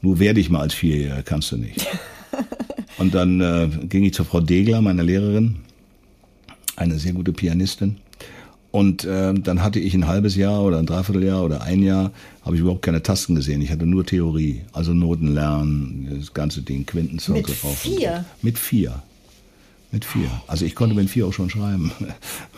[0.00, 1.86] Nur werde ich mal als Vierjähriger, kannst du nicht.
[3.00, 5.56] Und dann äh, ging ich zur Frau Degler, meiner Lehrerin,
[6.76, 7.96] eine sehr gute Pianistin.
[8.72, 12.12] Und äh, dann hatte ich ein halbes Jahr oder ein Dreivierteljahr oder ein Jahr,
[12.44, 13.62] habe ich überhaupt keine Tasten gesehen.
[13.62, 17.78] Ich hatte nur Theorie, also Noten lernen, das ganze Ding, Quintenzirkel Mit drauf.
[17.78, 18.26] vier?
[18.42, 19.02] Mit vier.
[19.92, 20.30] Mit vier.
[20.46, 21.90] Also ich konnte mit vier auch schon schreiben.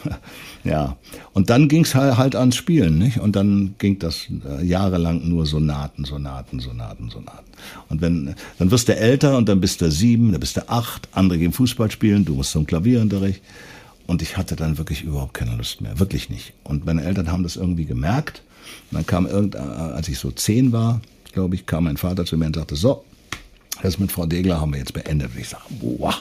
[0.64, 0.96] ja.
[1.32, 3.20] Und dann ging's halt, halt ans Spielen, nicht?
[3.20, 7.50] Und dann ging das äh, jahrelang nur Sonaten, Sonaten, Sonaten, Sonaten.
[7.88, 11.08] Und wenn, dann wirst du älter und dann bist du sieben, dann bist du acht,
[11.12, 13.40] andere gehen Fußball spielen, du musst zum Klavierunterricht.
[14.06, 16.52] Und ich hatte dann wirklich überhaupt keine Lust mehr, wirklich nicht.
[16.64, 18.42] Und meine Eltern haben das irgendwie gemerkt.
[18.90, 21.00] Und dann kam irgend, äh, als ich so zehn war,
[21.32, 23.04] glaube ich, kam mein Vater zu mir und sagte, so,
[23.82, 25.30] das mit Frau Degler haben wir jetzt beendet.
[25.34, 26.14] Und ich sage, boah,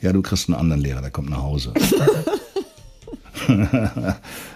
[0.00, 1.72] ja, du kriegst einen anderen Lehrer, der kommt nach Hause.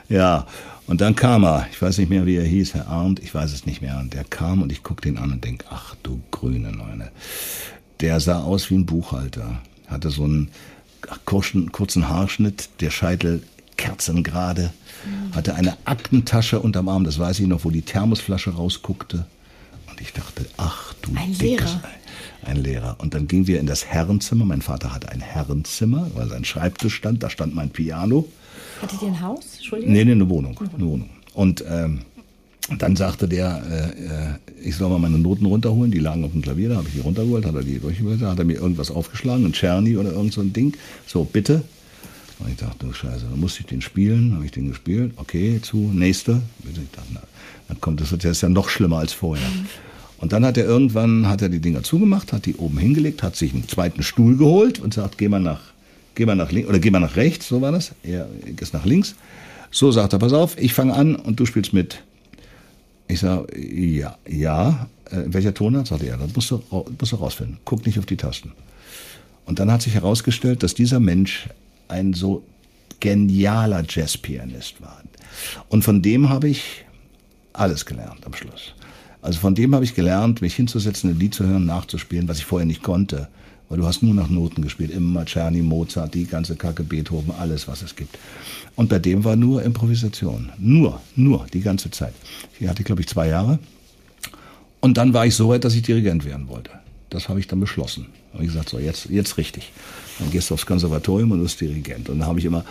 [0.08, 0.46] ja,
[0.86, 3.52] und dann kam er, ich weiß nicht mehr, wie er hieß, Herr Arndt, ich weiß
[3.52, 3.98] es nicht mehr.
[3.98, 7.10] Und der kam und ich guck den an und denk, ach du grüne Neune.
[8.00, 10.50] Der sah aus wie ein Buchhalter, hatte so einen
[11.24, 13.42] kurzen, kurzen Haarschnitt, der Scheitel
[13.76, 14.72] kerzengerade,
[15.32, 19.26] hatte eine Aktentasche unterm Arm, das weiß ich noch, wo die Thermosflasche rausguckte.
[19.90, 21.82] Und ich dachte, ach du Ein dickes Lehrer.
[21.84, 22.07] Ei.
[22.42, 22.96] Ein Lehrer.
[22.98, 24.44] Und dann gingen wir in das Herrenzimmer.
[24.44, 28.28] Mein Vater hatte ein Herrenzimmer, weil sein Schreibtisch stand, da stand mein Piano.
[28.80, 29.56] Hattet ihr ein Haus?
[29.56, 29.92] Entschuldigung.
[29.92, 30.58] Nee, nee, eine Wohnung.
[30.58, 31.10] Eine Wohnung.
[31.34, 32.00] Und ähm,
[32.76, 35.90] dann sagte der, äh, äh, ich soll mal meine Noten runterholen.
[35.90, 38.30] Die lagen auf dem Klavier, da habe ich die runtergeholt, hat er die durchgeholt, da
[38.30, 40.76] hat er mir irgendwas aufgeschlagen, ein Czerny oder irgend so ein Ding.
[41.06, 41.62] So, bitte.
[42.38, 45.12] Und ich dachte, du Scheiße, dann musste ich den spielen, habe ich den gespielt.
[45.16, 46.42] Okay, zu, nächste.
[46.58, 46.82] Bitte.
[46.82, 47.22] Ich dachte, na,
[47.68, 49.48] dann kommt das, wird jetzt ja noch schlimmer als vorher.
[50.18, 53.36] Und dann hat er irgendwann, hat er die Dinger zugemacht, hat die oben hingelegt, hat
[53.36, 55.60] sich einen zweiten Stuhl geholt und sagt, geh mal nach,
[56.16, 57.92] geh mal nach links, oder geh mal nach rechts, so war das.
[58.02, 58.28] Er
[58.60, 59.14] ist nach links.
[59.70, 62.02] So sagt er, pass auf, ich fange an und du spielst mit.
[63.06, 64.88] Ich sage, ja, ja.
[65.10, 65.86] Äh, welcher Tonart?
[65.86, 67.58] Sagt er, das musst du, musst du rausfinden.
[67.64, 68.52] Guck nicht auf die Tasten.
[69.46, 71.48] Und dann hat sich herausgestellt, dass dieser Mensch
[71.86, 72.42] ein so
[73.00, 75.02] genialer Jazzpianist war.
[75.68, 76.84] Und von dem habe ich
[77.52, 78.74] alles gelernt am Schluss.
[79.20, 82.44] Also von dem habe ich gelernt, mich hinzusetzen, ein Lied zu hören, nachzuspielen, was ich
[82.44, 83.28] vorher nicht konnte.
[83.68, 84.90] Weil du hast nur nach Noten gespielt.
[84.90, 88.18] Immer Czerny, Mozart, die ganze Kacke, Beethoven, alles, was es gibt.
[88.76, 90.50] Und bei dem war nur Improvisation.
[90.58, 92.14] Nur, nur, die ganze Zeit.
[92.58, 93.58] Die hatte ich, glaube ich, zwei Jahre.
[94.80, 96.70] Und dann war ich so weit, dass ich Dirigent werden wollte.
[97.10, 98.06] Das habe ich dann beschlossen.
[98.32, 99.72] Habe ich gesagt, so jetzt, jetzt richtig.
[100.18, 102.08] Dann gehst du aufs Konservatorium und wirst Dirigent.
[102.08, 102.64] Und dann habe ich immer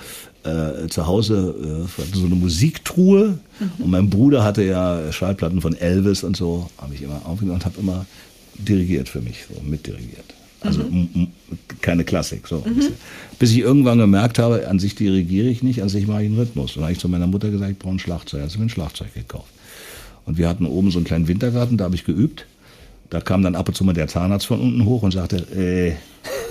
[0.44, 3.38] äh, zu Hause äh, so eine Musiktruhe.
[3.80, 6.70] Und mein Bruder hatte ja Schallplatten von Elvis und so.
[6.78, 8.06] Habe ich immer aufgenommen und habe immer
[8.56, 10.26] dirigiert für mich, so mitdirigiert.
[10.62, 11.28] Also m- m-
[11.82, 12.48] keine Klassik.
[12.48, 12.64] So.
[13.38, 16.38] Bis ich irgendwann gemerkt habe, an sich dirigiere ich nicht, an sich mache ich einen
[16.40, 16.72] Rhythmus.
[16.72, 18.42] Und dann habe ich zu meiner Mutter gesagt, ich brauche ein Schlagzeug.
[18.42, 19.52] Also habe ich mir ein Schlagzeug gekauft.
[20.26, 22.46] Und wir hatten oben so einen kleinen Wintergarten, da habe ich geübt.
[23.10, 25.94] Da kam dann ab und zu mal der Zahnarzt von unten hoch und sagte, äh,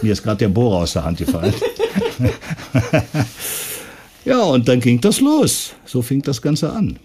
[0.03, 1.53] mir ist gerade der Bohrer aus der Hand gefallen.
[4.27, 5.73] ja, und dann ging das los.
[5.85, 6.99] So fing das Ganze an.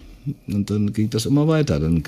[0.46, 1.80] Und dann ging das immer weiter.
[1.80, 2.02] Dann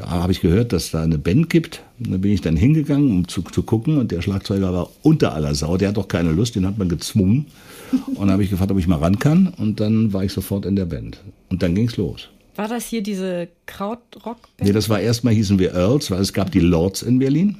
[0.00, 1.82] habe ich gehört, dass da eine Band gibt.
[1.98, 3.98] Und da bin ich dann hingegangen, um zu, zu gucken.
[3.98, 5.76] Und der Schlagzeuger war unter aller Sau.
[5.76, 7.46] Der hat doch keine Lust, den hat man gezwungen.
[8.06, 9.52] Und dann habe ich gefragt, ob ich mal ran kann.
[9.58, 11.18] Und dann war ich sofort in der Band.
[11.50, 12.28] Und dann ging's los.
[12.56, 14.62] War das hier diese Krautrock-Band?
[14.62, 17.56] Nee, das war erstmal hießen wir Earls, weil es gab die Lords in Berlin.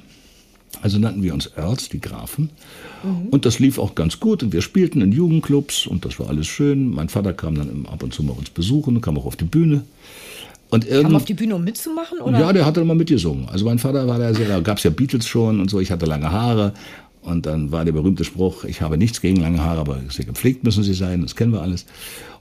[0.81, 2.49] Also nannten wir uns Earls, die Grafen.
[3.03, 3.27] Mhm.
[3.29, 4.41] Und das lief auch ganz gut.
[4.43, 6.89] Und wir spielten in Jugendclubs und das war alles schön.
[6.89, 9.83] Mein Vater kam dann ab und zu mal uns besuchen, kam auch auf die Bühne.
[10.69, 12.19] Und Kam auf die Bühne, um mitzumachen?
[12.21, 12.39] Oder?
[12.39, 13.49] Ja, der hat dann mal mitgesungen.
[13.49, 15.81] Also mein Vater war da sehr, da gab es ja Beatles schon und so.
[15.81, 16.73] Ich hatte lange Haare.
[17.23, 20.63] Und dann war der berühmte Spruch, ich habe nichts gegen lange Haare, aber sehr gepflegt
[20.63, 21.85] müssen sie sein, das kennen wir alles.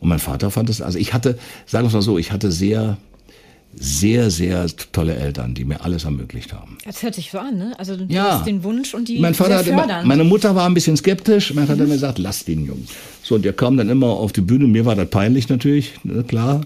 [0.00, 2.50] Und mein Vater fand es, also ich hatte, sagen wir es mal so, ich hatte
[2.50, 2.96] sehr
[3.74, 6.78] sehr, sehr tolle Eltern, die mir alles ermöglicht haben.
[6.84, 7.72] Das hört sich so an, ne?
[7.78, 8.38] Also du ja.
[8.38, 11.54] hast den Wunsch und die mein Vater hatte immer, Meine Mutter war ein bisschen skeptisch.
[11.54, 11.82] Mein Vater mhm.
[11.82, 12.88] hat mir gesagt, lass den Jungen.
[13.22, 14.66] So, und der kam dann immer auf die Bühne.
[14.66, 16.62] Mir war das peinlich natürlich, ne, klar.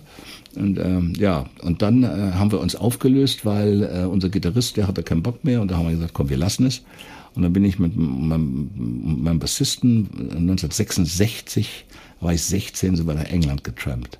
[0.57, 4.87] Und ähm, ja, und dann äh, haben wir uns aufgelöst, weil äh, unser Gitarrist, der
[4.87, 5.61] hatte keinen Bock mehr.
[5.61, 6.83] Und da haben wir gesagt, komm, wir lassen es.
[7.35, 8.71] Und dann bin ich mit meinem,
[9.23, 11.85] meinem Bassisten 1966,
[12.21, 14.19] war ich 16, sind wir nach England getrampt.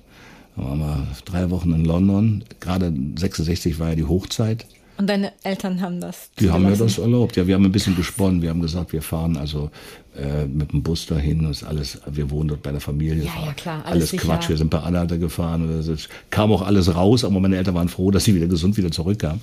[0.55, 2.43] Da waren wir drei Wochen in London.
[2.59, 4.65] Gerade 66 war ja die Hochzeit.
[4.97, 6.29] Und deine Eltern haben das?
[6.39, 7.35] Die haben mir das erlaubt.
[7.35, 8.41] Ja, wir haben ein bisschen gesponnen.
[8.41, 9.69] Wir haben gesagt, wir fahren also
[10.15, 11.43] äh, mit dem Bus dahin.
[11.43, 13.25] Das ist alles, wir wohnen dort bei der Familie.
[13.25, 13.83] Ja, ja klar.
[13.85, 14.47] Alles, alles Quatsch.
[14.47, 15.67] Wir sind bei Anhalter gefahren.
[15.79, 18.89] Es kam auch alles raus, aber meine Eltern waren froh, dass sie wieder gesund wieder
[18.89, 19.41] zurückkamen.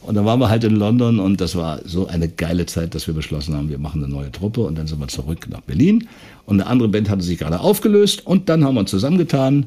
[0.00, 3.06] Und dann waren wir halt in London und das war so eine geile Zeit, dass
[3.06, 6.08] wir beschlossen haben, wir machen eine neue Truppe und dann sind wir zurück nach Berlin.
[6.46, 9.66] Und eine andere Band hatte sich gerade aufgelöst und dann haben wir uns zusammengetan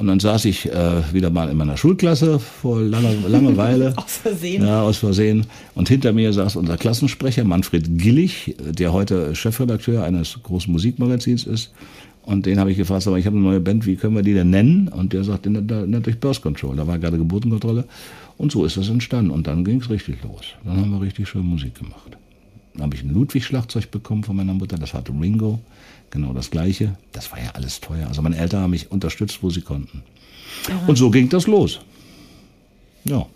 [0.00, 3.92] und dann saß ich äh, wieder mal in meiner Schulklasse vor langer Langeweile.
[3.98, 4.64] aus Versehen.
[4.64, 5.44] Ja, aus Versehen.
[5.74, 11.72] Und hinter mir saß unser Klassensprecher Manfred Gillig, der heute Chefredakteur eines großen Musikmagazins ist.
[12.22, 14.32] Und den habe ich gefragt, aber ich habe eine neue Band, wie können wir die
[14.32, 14.88] denn nennen?
[14.88, 16.76] Und der sagte, nennt euch Birth Control.
[16.76, 17.84] Da war gerade Geburtenkontrolle.
[18.38, 19.30] Und so ist das entstanden.
[19.30, 20.46] Und dann ging es richtig los.
[20.64, 22.16] Dann haben wir richtig schön Musik gemacht.
[22.72, 24.78] Dann habe ich ein Ludwig-Schlagzeug bekommen von meiner Mutter.
[24.78, 25.60] Das hatte Ringo.
[26.10, 26.96] Genau das Gleiche.
[27.12, 28.06] Das war ja alles teuer.
[28.08, 30.02] Also meine Eltern haben mich unterstützt, wo sie konnten.
[30.68, 30.86] Aha.
[30.86, 31.80] Und so ging das los.
[33.04, 33.26] Ja.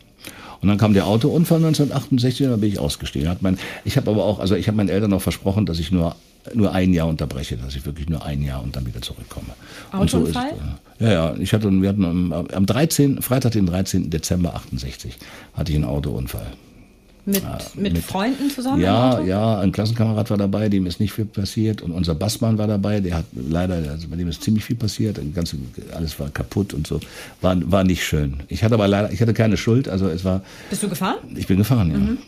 [0.61, 3.29] Und dann kam der Autounfall 1968 und dann bin ich ausgestiegen.
[3.29, 5.93] Hat mein, ich habe aber auch, also ich habe meinen Eltern auch versprochen, dass ich
[5.93, 6.17] nur
[6.53, 9.49] nur ein Jahr unterbreche, dass ich wirklich nur ein Jahr und dann wieder zurückkomme.
[9.93, 10.51] Autounfall?
[10.51, 11.37] So ist, äh, ja, ja.
[11.39, 14.11] Ich hatte, wir hatten am, am 13., Freitag, den 13.
[14.11, 15.17] Dezember 68,
[15.55, 16.47] hatte ich einen Autounfall.
[17.27, 18.83] Mit, ja, mit, mit, Freunden zusammen?
[18.83, 21.81] Ja, ja, ein Klassenkamerad war dabei, dem ist nicht viel passiert.
[21.81, 25.19] Und unser Bassmann war dabei, der hat leider, also bei dem ist ziemlich viel passiert.
[25.35, 25.57] Ganze,
[25.95, 27.01] alles war kaputt und so.
[27.41, 28.43] War, war nicht schön.
[28.49, 29.89] Ich hatte aber leider, ich hatte keine Schuld.
[29.89, 30.43] Also es war.
[30.69, 31.17] Bist du gefahren?
[31.35, 31.97] Ich bin gefahren, ja.
[31.97, 32.19] Mhm.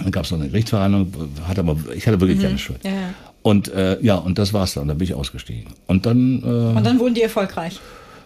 [0.00, 1.12] Dann gab es noch eine Gerichtsverhandlung,
[1.46, 2.42] hatte aber, ich hatte wirklich mhm.
[2.42, 2.84] keine Schuld.
[2.84, 3.14] Ja, ja.
[3.42, 4.88] Und äh, ja, und das war's dann.
[4.88, 5.66] Dann bin ich ausgestiegen.
[5.86, 6.42] Und dann.
[6.42, 7.80] Äh, und dann wurden die erfolgreich.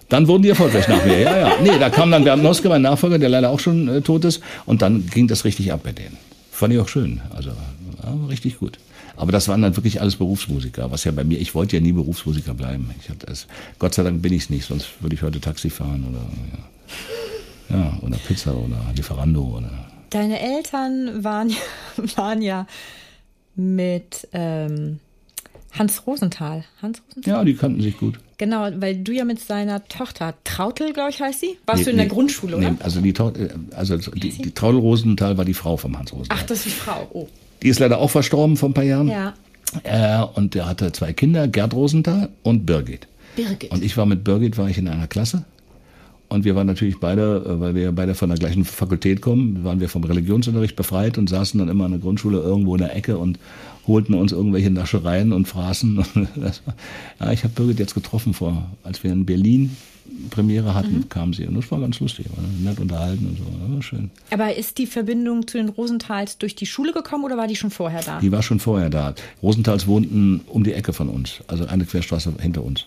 [0.08, 1.20] Dann wurden die erfolgreich nach mir.
[1.20, 1.52] Ja, ja.
[1.62, 4.40] Nee, da kam dann Bernd Noske, mein Nachfolger, der leider auch schon äh, tot ist.
[4.64, 6.16] Und dann ging das richtig ab bei denen.
[6.50, 7.20] Fand ich auch schön.
[7.34, 8.78] Also, ja, richtig gut.
[9.16, 11.92] Aber das waren dann wirklich alles Berufsmusiker, was ja bei mir, ich wollte ja nie
[11.92, 12.94] Berufsmusiker bleiben.
[13.00, 13.48] Ich hatte es,
[13.80, 17.84] Gott sei Dank bin ich es nicht, sonst würde ich heute Taxi fahren oder, ja,
[17.84, 19.70] ja oder Pizza oder Lieferando oder.
[20.10, 21.52] Deine Eltern waren,
[22.16, 22.66] waren ja
[23.56, 25.00] mit ähm,
[25.72, 26.64] Hans Rosenthal.
[26.80, 27.34] Hans Rosenthal.
[27.34, 28.18] Ja, die kannten sich gut.
[28.38, 31.90] Genau, weil du ja mit seiner Tochter, Trautel, glaube ich, heißt sie, warst nee, du
[31.90, 32.70] in nee, der Grundschule, oder?
[32.70, 36.38] Nee, also die, äh, also die, die Trautel Rosenthal war die Frau vom Hans Rosenthal.
[36.40, 37.28] Ach, das ist die Frau, oh.
[37.62, 39.08] Die ist leider auch verstorben vor ein paar Jahren.
[39.08, 39.34] Ja.
[39.82, 43.08] Äh, und der hatte zwei Kinder, Gerd Rosenthal und Birgit.
[43.36, 43.70] Birgit.
[43.70, 45.44] Und ich war mit Birgit, war ich in einer Klasse.
[46.28, 49.80] Und wir waren natürlich beide, äh, weil wir beide von der gleichen Fakultät kommen, waren
[49.80, 53.18] wir vom Religionsunterricht befreit und saßen dann immer in der Grundschule irgendwo in der Ecke
[53.18, 53.38] und
[53.88, 56.04] holten uns irgendwelche Naschereien und fraßen.
[57.20, 59.76] ja, ich habe Birgit jetzt getroffen vor, als wir in Berlin
[60.30, 61.08] Premiere hatten, mhm.
[61.08, 61.46] kam sie.
[61.46, 63.74] Und das war ganz lustig, war nett unterhalten und so.
[63.74, 64.10] War schön.
[64.30, 67.70] Aber ist die Verbindung zu den Rosenthals durch die Schule gekommen oder war die schon
[67.70, 68.20] vorher da?
[68.20, 69.14] Die war schon vorher da.
[69.42, 72.86] Rosenthals wohnten um die Ecke von uns, also eine Querstraße hinter uns.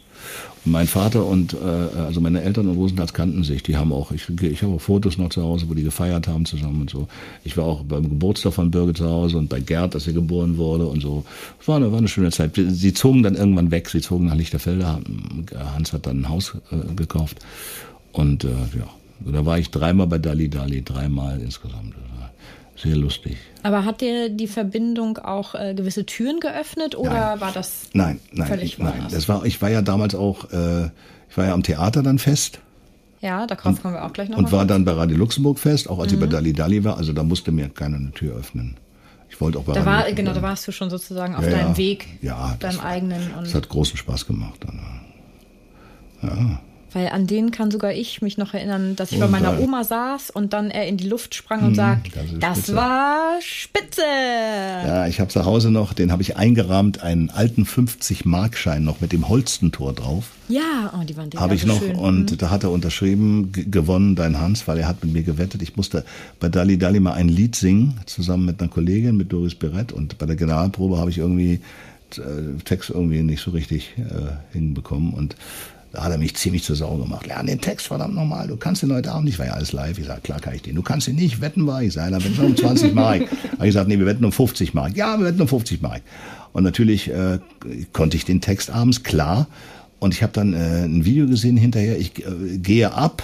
[0.64, 3.64] Mein Vater und äh, also meine Eltern und Rosenthals kannten sich.
[3.64, 6.46] Die haben auch, ich, ich habe auch Fotos noch zu Hause, wo die gefeiert haben
[6.46, 7.08] zusammen und so.
[7.44, 10.58] Ich war auch beim Geburtstag von Birgit zu Hause und bei Gerd, dass er geboren
[10.58, 11.26] wurde und so.
[11.60, 12.52] Es war eine, war eine schöne Zeit.
[12.56, 15.00] Sie zogen dann irgendwann weg, sie zogen nach Lichterfelde.
[15.74, 17.40] Hans hat dann ein Haus äh, gekauft.
[18.12, 18.88] Und äh, ja,
[19.32, 21.96] da war ich dreimal bei Dali Dali, dreimal insgesamt
[22.82, 23.38] sehr lustig.
[23.64, 27.42] Aber hat dir die Verbindung auch äh, gewisse Türen geöffnet oder nein.
[27.42, 29.06] war das nein, nein, völlig ich, nein.
[29.12, 30.86] Das war, ich war ja damals auch, äh,
[31.30, 32.60] ich war ja am Theater dann fest.
[33.22, 34.40] Ja, da kommen wir auch gleich noch.
[34.40, 36.16] Und war dann bei Radio Luxemburg fest, auch als mhm.
[36.16, 36.32] ich bei mhm.
[36.32, 36.98] Dali Dali war.
[36.98, 38.78] Also da musste mir keiner eine Tür öffnen.
[39.30, 41.78] Ich wollte auch bei da war, Genau, da warst du schon sozusagen auf ja, deinem
[41.78, 43.32] Weg, ja, deinem war, eigenen.
[43.38, 44.60] Und das hat großen Spaß gemacht.
[44.66, 45.02] Dann.
[46.24, 46.62] Ja.
[46.94, 49.84] Weil an den kann sogar ich mich noch erinnern, dass ich bei Und meiner Oma
[49.84, 54.02] saß und dann er in die Luft sprang und sagt, das spitze." war spitze.
[54.02, 59.12] Ja, ich habe zu Hause noch, den habe ich eingerahmt, einen alten 50-Markschein noch mit
[59.12, 60.26] dem Holstentor drauf.
[60.50, 61.96] Ja, oh, die waren die Habe ich so noch schön.
[61.96, 65.62] und da hat er unterschrieben, gewonnen dein Hans, weil er hat mit mir gewettet.
[65.62, 66.04] Ich musste
[66.40, 70.18] bei Dali Dali mal ein Lied singen, zusammen mit einer Kollegin, mit Doris Berett und
[70.18, 71.62] bei der Generalprobe habe ich irgendwie
[72.18, 75.36] äh, Text irgendwie nicht so richtig äh, hinbekommen und
[75.92, 77.28] da hat er mich ziemlich zur Sau gemacht.
[77.28, 79.98] Lern den Text verdammt nochmal, du kannst den heute Abend nicht, war ja alles live.
[80.00, 80.76] Ich sage, klar kann ich den.
[80.76, 81.82] Du kannst ihn nicht, wetten wir.
[81.82, 83.22] Ich sage, dann wetten wir um 20 Mark.
[83.52, 84.96] Habe ich gesagt, nee, wir wetten um 50 Mark.
[84.96, 86.02] Ja, wir wetten um 50 Mark.
[86.54, 87.40] Und natürlich äh,
[87.94, 89.48] konnte ich den Text abends, klar.
[90.00, 93.24] Und ich habe dann äh, ein Video gesehen hinterher, ich äh, gehe ab.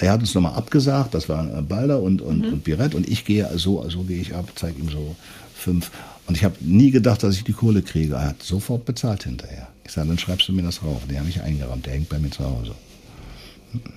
[0.00, 3.24] Er hat uns nochmal abgesagt, das waren äh, Balder und, und, und Birett und ich
[3.24, 5.14] gehe so, so gehe ich ab, zeige ihm so
[5.54, 5.90] fünf.
[6.26, 8.14] Und ich habe nie gedacht, dass ich die Kohle kriege.
[8.14, 9.68] Er hat sofort bezahlt hinterher.
[9.88, 11.00] Ich sage, dann schreibst du mir das rauf.
[11.08, 12.74] Den habe ich eingerammt, der hängt bei mir zu Hause.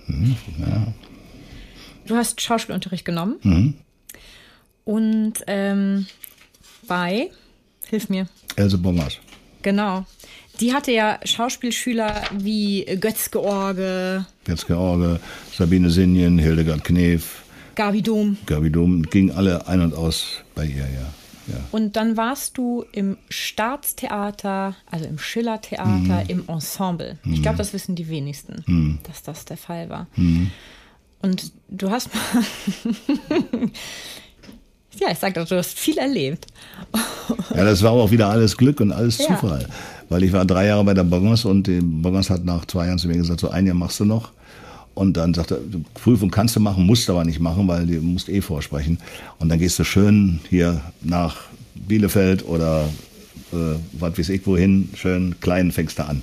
[0.08, 0.88] Mhm, ja.
[2.08, 3.73] Du hast Schauspielunterricht genommen Mhm.
[4.86, 6.08] und ähm,
[6.88, 7.30] bei,
[7.88, 9.17] hilf mir, Else Bongers.
[9.62, 10.06] genau.
[10.60, 15.19] Die hatte ja Schauspielschüler wie Götz George, Jetzt George,
[15.56, 17.43] Sabine Sinjen, Hildegard Knef,
[17.75, 18.38] Gabi Dom.
[18.45, 21.13] Gabi Dom, gingen alle ein und aus bei ihr, ja.
[21.47, 21.56] Ja.
[21.71, 27.17] Und dann warst du im Staatstheater, also im Schillertheater, im Ensemble.
[27.25, 30.08] Ich glaube, das wissen die wenigsten, dass das der Fall war.
[31.21, 32.43] Und du hast mal.
[34.99, 36.47] ja, ich sag doch, du hast viel erlebt.
[37.56, 39.27] Ja, das war auch wieder alles Glück und alles Ja.
[39.27, 39.65] Zufall.
[40.10, 42.97] Weil ich war drei Jahre bei der Bongers und die Bongers hat nach zwei Jahren
[42.99, 44.32] zu mir gesagt, so ein Jahr machst du noch.
[44.93, 48.30] Und dann sagte er, Prüfung kannst du machen, musst aber nicht machen, weil du musst
[48.30, 48.97] eh vorsprechen.
[49.39, 51.38] Und dann gehst du schön hier nach
[51.75, 52.89] Bielefeld oder
[53.54, 56.21] äh, was weiß ich wohin, schön klein fängst du an.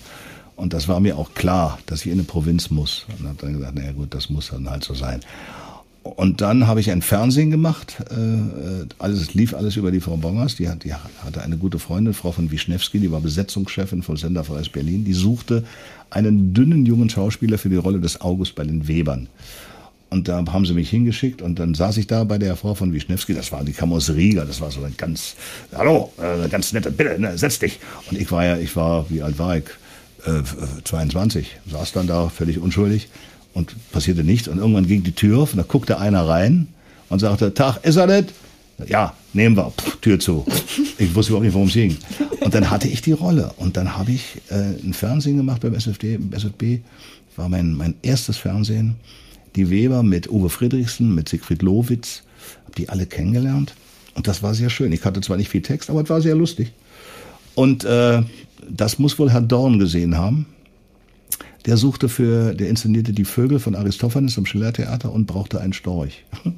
[0.57, 3.07] Und das war mir auch klar, dass ich in eine Provinz muss.
[3.19, 5.21] Und dann gesagt, naja gut, das muss dann halt so sein.
[6.19, 7.95] Und dann habe ich ein Fernsehen gemacht.
[8.11, 10.57] Äh, äh, alles lief alles über die Frau Bongers.
[10.57, 14.43] Die, hat, die hatte eine gute Freundin, Frau von Wischnewski, die war Besetzungschefin von Sender
[14.43, 15.05] Freies Berlin.
[15.05, 15.63] Die suchte
[16.11, 19.29] einen dünnen jungen Schauspieler für die Rolle des August bei den Webern.
[20.11, 22.93] Und da haben sie mich hingeschickt und dann saß ich da bei der Frau von
[22.93, 25.37] Wischnewski, das war die kam aus Riga, das war so ein ganz,
[25.73, 27.79] hallo, äh, ganz nette, bitte, ne, setz dich.
[28.11, 29.67] Und ich war ja, ich war, wie alt war ich?
[30.27, 30.43] Äh,
[30.83, 33.09] 22, saß dann da völlig unschuldig
[33.59, 34.49] und passierte nichts.
[34.49, 36.69] Und irgendwann ging die Tür auf und da guckte einer rein
[37.09, 38.25] und sagte, Tag, ist er das?
[38.87, 39.73] Ja, nehmen wir.
[39.77, 40.47] Puh, Tür zu.
[41.01, 41.97] Ich wusste überhaupt nicht, worum es ging.
[42.41, 43.53] Und dann hatte ich die Rolle.
[43.57, 46.81] Und dann habe ich äh, ein Fernsehen gemacht beim SFD, SFB.
[47.37, 48.97] War mein, mein erstes Fernsehen.
[49.55, 52.25] Die Weber mit Uwe Friedrichsen, mit Siegfried Lowitz.
[52.67, 53.75] Hab die alle kennengelernt.
[54.15, 54.91] Und das war sehr schön.
[54.93, 56.73] Ich hatte zwar nicht viel Text, aber es war sehr lustig.
[57.55, 58.23] Und äh,
[58.69, 60.47] das muss wohl Herr Dorn gesehen haben.
[61.69, 66.25] Der suchte für, der inszenierte die Vögel von Aristophanes im Schillertheater und brauchte einen Storch.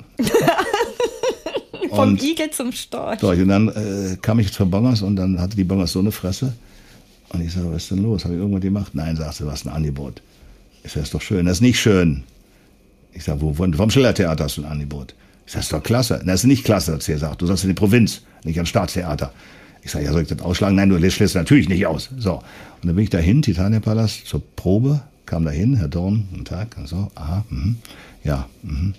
[1.90, 3.18] Vom Igel zum Storch.
[3.18, 3.40] Storch.
[3.40, 6.52] Und dann äh, kam ich zur Bongers und dann hatte die Bongers so eine Fresse.
[7.30, 8.24] Und ich sage, was ist denn los?
[8.24, 8.94] Habe ich irgendwas gemacht?
[8.94, 10.22] Nein, sagst du, was ein Angebot.
[10.84, 11.46] Ich sage, ist doch schön.
[11.46, 12.22] Das ist nicht schön.
[13.12, 15.16] Ich sage, wo, von, vom Schillertheater hast du ein Angebot.
[15.44, 16.22] Ich sage, ist doch klasse.
[16.24, 17.42] Das ist nicht klasse, hat sie gesagt.
[17.42, 19.32] Du sollst in die Provinz, nicht ans Staatstheater.
[19.82, 20.76] Ich sage, ja, soll ich das ausschlagen?
[20.76, 22.10] Nein, du lässt natürlich nicht aus.
[22.18, 22.34] So.
[22.34, 26.88] Und dann bin ich dahin, Titania-Palast, zur Probe, kam dahin, Herr Dorn, guten Tag, und
[26.88, 27.76] so, aha, mhm,
[28.24, 28.94] ja, mhm.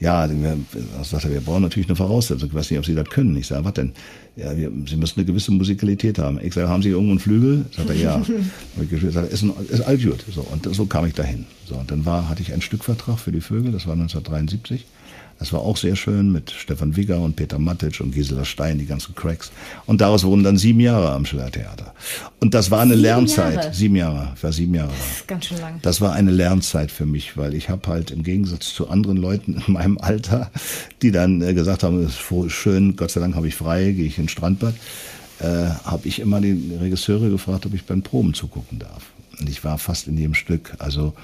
[0.00, 0.56] Ja, wir,
[1.02, 2.48] sagt er, wir brauchen natürlich eine Voraussetzung.
[2.48, 3.36] Ich weiß nicht, ob Sie das können.
[3.36, 3.92] Ich sage, was denn?
[4.34, 6.40] Ja, wir, Sie müssen eine gewisse Musikalität haben.
[6.42, 7.66] Ich sage, haben Sie irgendwo einen Flügel?
[7.76, 8.14] Sagt er, ja.
[8.76, 9.12] Hab ich gespielt.
[9.12, 10.24] Sagt ist, ein, ist alt gut.
[10.34, 11.44] So, und so kam ich dahin.
[11.68, 14.86] So, und dann war, hatte ich einen Stückvertrag für die Vögel, das war 1973.
[15.40, 18.84] Das war auch sehr schön mit Stefan Wigger und Peter Matic und Gisela Stein, die
[18.84, 19.50] ganzen Cracks.
[19.86, 21.94] Und daraus wurden dann sieben Jahre am Schillertheater.
[22.40, 23.54] Und das war eine Sieben Lernzeit.
[23.54, 23.74] Jahre?
[23.74, 24.32] Sieben Jahre.
[24.36, 24.94] Ich war sieben Jahre da.
[24.94, 25.78] Das ist ganz schön lang.
[25.80, 29.62] Das war eine Lernzeit für mich, weil ich habe halt im Gegensatz zu anderen Leuten
[29.66, 30.50] in meinem Alter,
[31.00, 34.04] die dann äh, gesagt haben, es ist schön, Gott sei Dank habe ich frei, gehe
[34.04, 34.74] ich ins Strandbad,
[35.38, 35.46] äh,
[35.84, 39.04] habe ich immer die Regisseure gefragt, ob ich beim Proben zugucken darf.
[39.40, 40.74] Und ich war fast in jedem Stück.
[40.78, 41.14] Also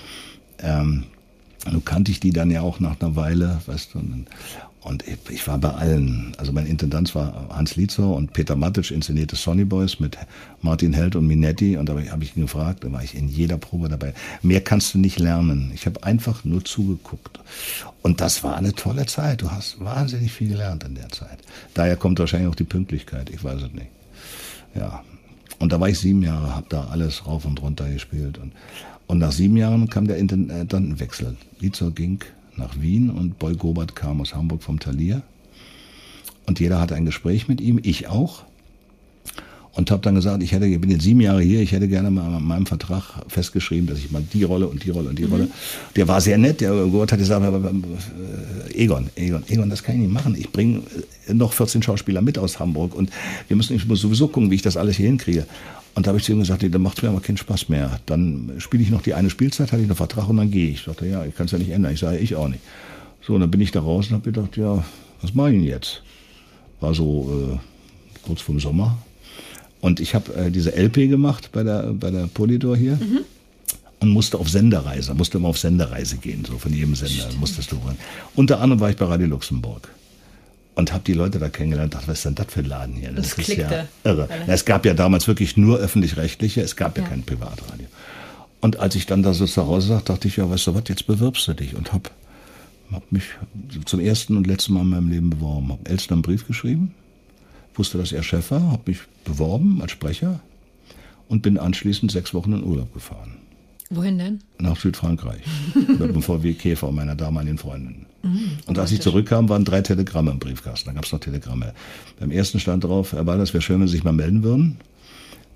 [0.63, 1.05] ähm,
[1.71, 3.99] nun kannte ich die dann ja auch nach einer Weile, weißt du.
[3.99, 6.33] Und, ich war bei allen.
[6.39, 10.17] Also mein Intendant war Hans Lietzow und Peter Matic inszenierte Sonny Boys mit
[10.63, 11.77] Martin Held und Minetti.
[11.77, 14.15] Und da habe ich ihn gefragt, da war ich in jeder Probe dabei.
[14.43, 15.73] Mehr kannst du nicht lernen.
[15.75, 17.41] Ich habe einfach nur zugeguckt.
[18.03, 19.43] Und das war eine tolle Zeit.
[19.43, 21.39] Du hast wahnsinnig viel gelernt in der Zeit.
[21.75, 23.29] Daher kommt wahrscheinlich auch die Pünktlichkeit.
[23.31, 23.89] Ich weiß es nicht.
[24.77, 25.03] Ja.
[25.59, 28.39] Und da war ich sieben Jahre, habe da alles rauf und runter gespielt.
[28.39, 28.53] Und,
[29.07, 31.37] und nach sieben Jahren kam der Intendantenwechsel.
[31.61, 32.21] Lietzow ging
[32.57, 35.23] nach Wien und Boy Gobert kam aus Hamburg vom Talier.
[36.47, 38.45] Und jeder hatte ein Gespräch mit ihm, ich auch.
[39.77, 42.11] und habe dann gesagt, ich hätte, ich bin jetzt sieben Jahre hier, ich hätte gerne
[42.11, 45.27] mal an meinem Vertrag festgeschrieben, dass ich mal die Rolle und die Rolle und die
[45.27, 45.33] mhm.
[45.33, 45.49] Rolle.
[45.97, 50.03] Der war sehr nett, der Gott hat gesagt, äh, Egon, Egon, Egon, das kann ich
[50.03, 50.35] nicht machen.
[50.39, 50.81] Ich bringe
[51.31, 53.11] noch 14 Schauspieler mit aus Hamburg und
[53.49, 55.47] wir müssen, ich muss sowieso gucken, wie ich das alles hier hinkriege.
[55.97, 57.99] Und da habe ich zu ihm gesagt, dann macht mir aber keinen Spaß mehr.
[58.05, 60.77] Dann spiele ich noch die eine Spielzeit, hatte ich noch Vertrag und dann gehe ich.
[60.77, 61.95] Ich sagte, ja, ich kann es ja nicht ändern.
[61.95, 62.61] Ich sage, ich auch nicht.
[63.27, 64.85] So, und dann bin ich da raus und habe gedacht, ja,
[65.23, 66.03] was mache ich denn jetzt?
[66.81, 68.99] War so äh, kurz vorm Sommer.
[69.81, 72.97] Und ich habe äh, diese LP gemacht bei der, bei der Polydor hier.
[72.97, 73.21] Mhm.
[74.01, 77.41] Und musste auf Sendereise, musste immer auf Sendereise gehen, so von jedem Sender Stimmt.
[77.41, 77.97] musstest du rein.
[78.35, 79.89] Unter anderem war ich bei Radio Luxemburg
[80.77, 81.95] und habe die Leute da kennengelernt.
[81.95, 83.11] Dachte, was ist denn das für ein Laden hier?
[83.11, 84.29] Das, das ist ja irre.
[84.47, 87.87] Es gab ja damals wirklich nur öffentlich-rechtliche, es gab ja, ja kein Privatradio.
[88.61, 90.85] Und als ich dann da so zu Hause saß, dachte ich, ja, weißt du was,
[90.89, 92.11] jetzt bewirbst du dich und hab,
[92.93, 93.25] hab mich
[93.87, 95.73] zum ersten und letzten Mal in meinem Leben beworben.
[95.73, 96.95] Hab Elster einen Brief geschrieben,
[97.75, 100.41] wusste, dass er Chef war, habe mich beworben als Sprecher
[101.29, 103.37] und bin anschließend sechs Wochen in Urlaub gefahren.
[103.89, 104.41] Wohin denn?
[104.59, 105.43] Nach Südfrankreich.
[105.75, 108.07] mit dem VW Käfer meiner damaligen Freundin.
[108.27, 110.89] Mhm, und als ich zurückkam, waren drei Telegramme im Briefkasten.
[110.89, 111.73] Da gab es noch Telegramme.
[112.19, 114.77] Beim ersten stand drauf, Herr Ball, das wäre schön, wenn Sie sich mal melden würden.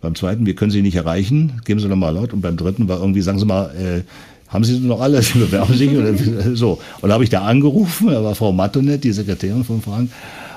[0.01, 2.33] Beim zweiten, wir können Sie nicht erreichen, geben Sie noch mal laut.
[2.33, 4.03] Und beim dritten war irgendwie, sagen Sie mal, äh,
[4.49, 5.21] haben Sie noch alle?
[5.23, 5.91] Sie bewerben sich?
[5.91, 6.15] Oder
[6.55, 6.81] so.
[7.01, 10.11] Und da habe ich da angerufen, da war Frau Mattonet, die Sekretärin von Frank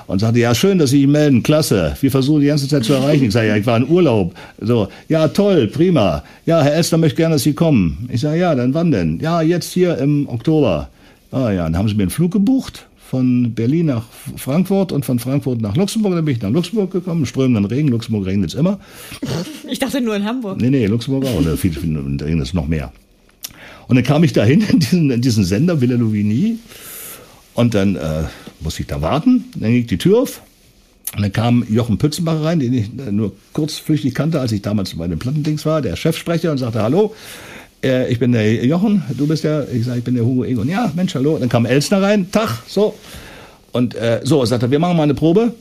[0.06, 1.96] und sagte, ja, schön, dass Sie sich melden, klasse.
[2.00, 3.24] Wir versuchen die ganze Zeit zu erreichen.
[3.24, 4.34] Ich sage, ja, ich war in Urlaub.
[4.60, 6.22] So, ja, toll, prima.
[6.46, 8.08] Ja, Herr Elster möchte gerne, dass Sie kommen.
[8.12, 9.18] Ich sage, ja, dann wann denn?
[9.20, 10.88] Ja, jetzt hier im Oktober.
[11.34, 14.04] Ah ja, dann haben Sie mir einen Flug gebucht von Berlin nach
[14.36, 16.14] Frankfurt und von Frankfurt nach Luxemburg.
[16.14, 17.88] Dann bin ich nach Luxemburg gekommen, strömenden Regen.
[17.88, 18.78] Luxemburg regnet es immer.
[19.68, 20.60] Ich dachte nur in Hamburg.
[20.60, 21.40] Nee, nee, Luxemburg auch.
[21.40, 22.92] Ne, viel, viel, regnet es noch mehr.
[23.88, 26.58] Und dann kam ich dahin in diesen, in diesen Sender Villa Louvigny
[27.54, 28.22] und dann äh,
[28.60, 29.44] musste ich da warten.
[29.56, 30.40] Dann ging die Tür auf.
[31.16, 35.08] Und dann kam Jochen Pützenbach rein, den ich nur kurzflüchtig kannte, als ich damals bei
[35.08, 37.12] den Plattendings war, der Chefsprecher, und sagte, hallo,
[37.84, 40.68] äh, ich bin der Jochen, du bist der, ich sage, ich bin der Hugo Egon.
[40.68, 41.34] Ja, Mensch, hallo.
[41.34, 42.94] Und dann kam Elsner rein, Tag, so.
[43.72, 45.52] Und äh, so, sagte, wir machen mal eine Probe.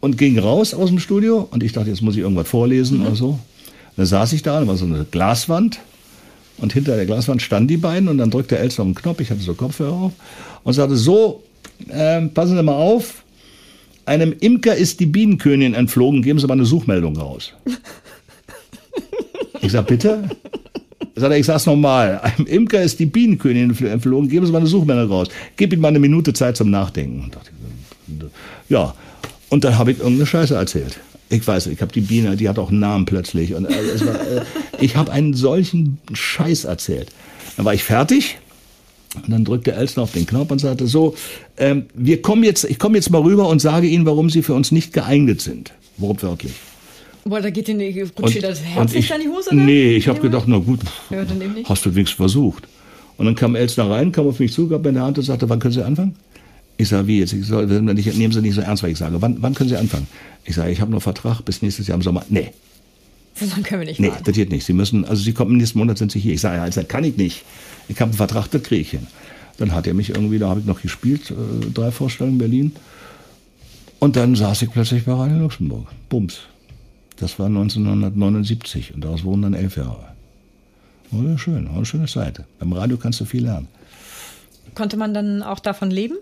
[0.00, 1.48] Und ging raus aus dem Studio.
[1.50, 3.06] Und ich dachte, jetzt muss ich irgendwas vorlesen mhm.
[3.06, 3.38] oder so.
[3.96, 5.80] dann saß ich da, da war so eine Glaswand.
[6.58, 8.08] Und hinter der Glaswand standen die beiden.
[8.08, 10.12] Und dann drückte Elsner den Knopf, ich hatte so Kopfhörer auf.
[10.62, 11.42] Und sagte, so,
[11.88, 13.24] äh, passen Sie mal auf,
[14.06, 17.52] einem Imker ist die Bienenkönigin entflogen, geben Sie mal eine Suchmeldung raus.
[19.60, 20.30] Ich sag, bitte?
[21.14, 22.20] Sagt er, ich sag's nochmal.
[22.22, 25.28] Einem Imker ist die Bienenkönigin entflogen, geben Sie mal eine Suchmeldung raus.
[25.56, 27.30] Gib ihm mal eine Minute Zeit zum Nachdenken.
[28.68, 28.94] Ja,
[29.48, 30.98] und dann habe ich irgendeine Scheiße erzählt.
[31.30, 33.54] Ich weiß, ich habe die Biene, die hat auch einen Namen plötzlich.
[33.54, 34.42] Und äh, war, äh,
[34.80, 37.08] ich habe einen solchen Scheiß erzählt.
[37.56, 38.38] Dann war ich fertig
[39.14, 41.14] und dann drückte Elsner auf den Knopf und sagte so,
[41.56, 44.54] ähm, wir kommen jetzt, ich komme jetzt mal rüber und sage Ihnen, warum Sie für
[44.54, 45.72] uns nicht geeignet sind.
[45.96, 46.52] Wortwörtlich.
[47.28, 47.80] Boah, da geht Ihnen
[48.18, 49.50] rutscht das Herz nicht an die Hose?
[49.50, 49.60] Oder?
[49.60, 51.24] Nee, ich habe gedacht, na gut, ja,
[51.64, 52.66] hast du wenigstens versucht.
[53.18, 55.48] Und dann kam Elsner rein, kam auf mich zu, gab mir eine Hand und sagte,
[55.48, 56.14] wann können Sie anfangen?
[56.76, 57.32] Ich sage, wie jetzt?
[57.32, 60.06] Ich nicht, nehmen Sie nicht so ernst, weil ich sage, wann, wann können Sie anfangen?
[60.44, 62.24] Ich sage, ich habe noch Vertrag bis nächstes Jahr im Sommer.
[62.28, 62.52] Nee.
[63.34, 64.64] So lange können wir nicht Nee, das geht nicht.
[64.64, 66.34] Sie müssen, also Sie kommen im nächsten Monat, sind Sie hier.
[66.34, 67.44] Ich sage, ja, also, kann ich nicht.
[67.88, 69.06] Ich habe einen Vertrag, das kriege ich hin.
[69.58, 72.72] Dann hat er mich irgendwie, da habe ich noch gespielt, äh, drei Vorstellungen in Berlin.
[73.98, 75.88] Und dann saß ich plötzlich bei Radio Luxemburg.
[76.08, 76.40] Bums.
[77.20, 80.08] Das war 1979 und daraus wurden dann elf Jahre.
[81.12, 82.44] Oh, schön, eine schöne Zeit.
[82.58, 83.68] Beim Radio kannst du viel lernen.
[84.74, 86.16] Konnte man dann auch davon leben?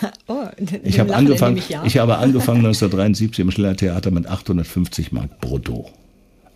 [0.28, 0.43] oh,
[0.84, 1.84] ich, habe angefangen, ich, ja.
[1.86, 5.89] ich habe angefangen 1973 im Schiller Theater mit 850 Mark brutto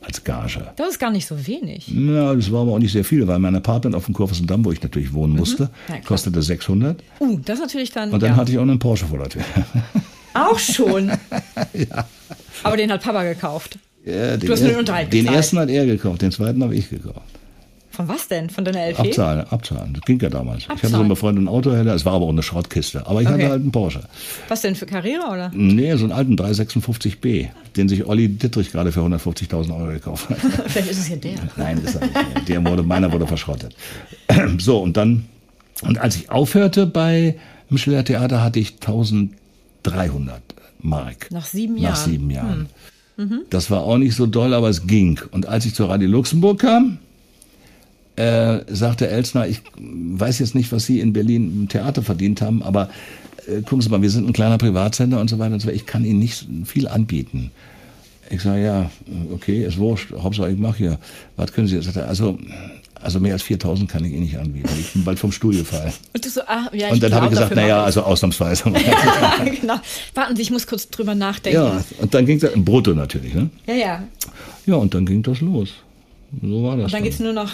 [0.02, 0.72] als Gage.
[0.78, 1.88] Das ist gar nicht so wenig.
[1.90, 4.72] Ja, das war aber auch nicht sehr viel, weil mein Apartment auf dem Kurfürstendamm, wo
[4.72, 5.40] ich natürlich wohnen mhm.
[5.40, 6.04] musste, mhm.
[6.06, 7.02] kostete 600.
[7.20, 8.12] Uh, das ist natürlich dann.
[8.12, 8.36] Und dann ja.
[8.38, 9.42] hatte ich auch einen Porsche vor der Tür.
[10.40, 11.10] Auch schon?
[11.74, 12.08] ja.
[12.64, 13.78] Aber den hat Papa gekauft.
[14.06, 16.76] Ja, den, du hast nur den Unterhalt Den ersten hat er gekauft, den zweiten habe
[16.76, 17.22] ich gekauft.
[18.00, 18.50] Von was denn?
[18.50, 19.00] Von deiner LP?
[19.00, 19.94] Abzahlen, abzahlen.
[19.94, 20.60] Das ging ja damals.
[20.64, 20.78] Abzahlen.
[20.78, 23.06] Ich hatte so einen befreundeten Autohändler, es war aber auch eine Schrottkiste.
[23.06, 23.34] Aber ich okay.
[23.34, 24.04] hatte halt einen Porsche.
[24.48, 25.52] Was denn, für Carrera oder?
[25.54, 30.38] Nee, so einen alten 356b, den sich Olli Dittrich gerade für 150.000 Euro gekauft hat.
[30.68, 31.40] Vielleicht ist es ja der.
[31.58, 32.48] Nein, ist er nicht.
[32.48, 33.76] Der wurde, meiner wurde verschrottet.
[34.60, 35.26] so, und dann,
[35.82, 37.36] und als ich aufhörte bei
[37.70, 38.80] im Schiller Theater, hatte ich
[39.86, 40.42] 1300
[40.82, 41.32] Mark.
[41.32, 41.92] Nach sieben Jahren?
[41.92, 42.70] Nach sieben Jahren.
[43.16, 43.26] Hm.
[43.26, 43.42] Mhm.
[43.50, 45.20] Das war auch nicht so doll, aber es ging.
[45.32, 47.00] Und als ich zur Radio Luxemburg kam,
[48.16, 52.64] äh, sagte Elsner, ich weiß jetzt nicht, was Sie in Berlin im Theater verdient haben,
[52.64, 52.90] aber
[53.48, 55.76] äh, gucken Sie mal, wir sind ein kleiner Privatsender und so weiter und so weiter.
[55.76, 57.52] Ich kann Ihnen nicht viel anbieten.
[58.30, 58.92] Ich sage, ja,
[59.34, 61.00] okay, ist wurscht, Hauptsache ich mache hier.
[61.36, 61.78] Was können Sie?
[61.78, 62.38] Er, also,
[63.02, 64.70] also mehr als 4000 kann ich eh nicht anbieten.
[64.80, 65.94] Ich bin bald vom Stuhl gefallen.
[66.14, 68.70] Und, du so, ah, ja, und dann habe ich gesagt, naja, also ausnahmsweise.
[68.70, 69.80] ja, genau.
[70.14, 71.60] Warten Sie, ich muss kurz drüber nachdenken.
[71.60, 73.50] Ja, und dann ging es, brutto natürlich, ne?
[73.66, 74.04] Ja, ja.
[74.66, 75.70] Ja, und dann ging das los.
[76.42, 76.86] So war das.
[76.86, 77.52] Und dann geht es nur noch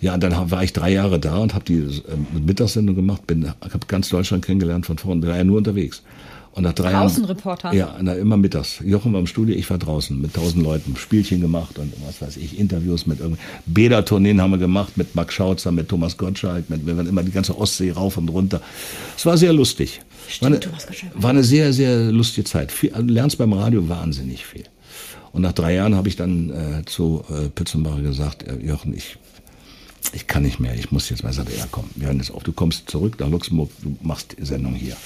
[0.00, 3.48] ja, und dann war ich drei Jahre da und habe die äh, Mittagssendung gemacht, bin,
[3.48, 6.02] habe ganz Deutschland kennengelernt von vorne, drei Jahre nur unterwegs.
[6.54, 7.72] Und nach drei Außenreporter.
[7.74, 8.78] Ja, na, immer mittags.
[8.84, 12.36] Jochen war im Studio, ich war draußen mit tausend Leuten, Spielchen gemacht und was weiß
[12.36, 13.40] ich, Interviews mit irgendwie.
[13.66, 17.32] Bädertourneen haben wir gemacht mit Max Schautzer, mit Thomas Gottschalk, mit, wir waren immer die
[17.32, 18.60] ganze Ostsee rauf und runter.
[19.16, 20.00] Es war sehr lustig.
[20.28, 21.12] Stimmt, war, eine, Thomas Gottschalk.
[21.16, 22.70] war eine sehr, sehr lustige Zeit.
[22.70, 24.64] Viel, also, du lernst beim Radio wahnsinnig viel.
[25.32, 29.16] Und nach drei Jahren habe ich dann äh, zu äh, Pützenbacher gesagt, äh, Jochen, ich,
[30.12, 32.44] ich kann nicht mehr, ich muss jetzt mal sagen, ja komm, wir hören jetzt auf,
[32.44, 34.96] du kommst zurück nach Luxemburg, du machst die Sendung hier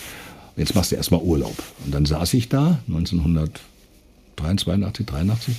[0.59, 1.57] jetzt machst du erstmal Urlaub.
[1.85, 5.57] Und dann saß ich da, 1983, 83,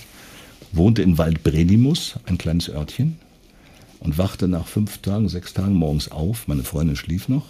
[0.71, 3.17] wohnte in Waldbredimus, ein kleines Örtchen,
[3.99, 6.47] und wachte nach fünf Tagen, sechs Tagen morgens auf.
[6.47, 7.45] Meine Freundin schlief noch.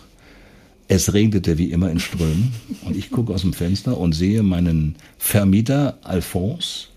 [0.88, 2.54] Es regnete wie immer in Strömen.
[2.84, 6.88] Und ich gucke aus dem Fenster und sehe meinen Vermieter Alphonse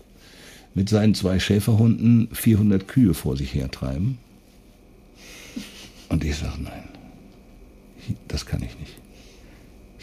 [0.73, 4.17] mit seinen zwei Schäferhunden 400 Kühe vor sich hertreiben.
[6.09, 6.89] Und ich sage, nein,
[8.27, 9.02] das kann ich nicht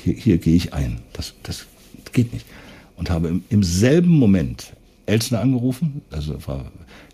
[0.04, 1.00] hier, hier gehe ich ein.
[1.12, 1.66] Das, das
[2.12, 2.46] geht nicht.
[2.96, 4.72] Und habe im, im selben Moment
[5.06, 6.70] Elsner angerufen, also war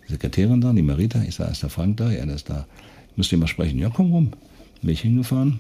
[0.09, 2.11] Sekretärin da, die Marita, ich sage, ist der Frank da?
[2.11, 2.67] Ja, der ist da.
[3.17, 3.79] Müsst ihr mal sprechen.
[3.79, 4.33] Ja, komm rum.
[4.83, 5.59] Bin ich hingefahren.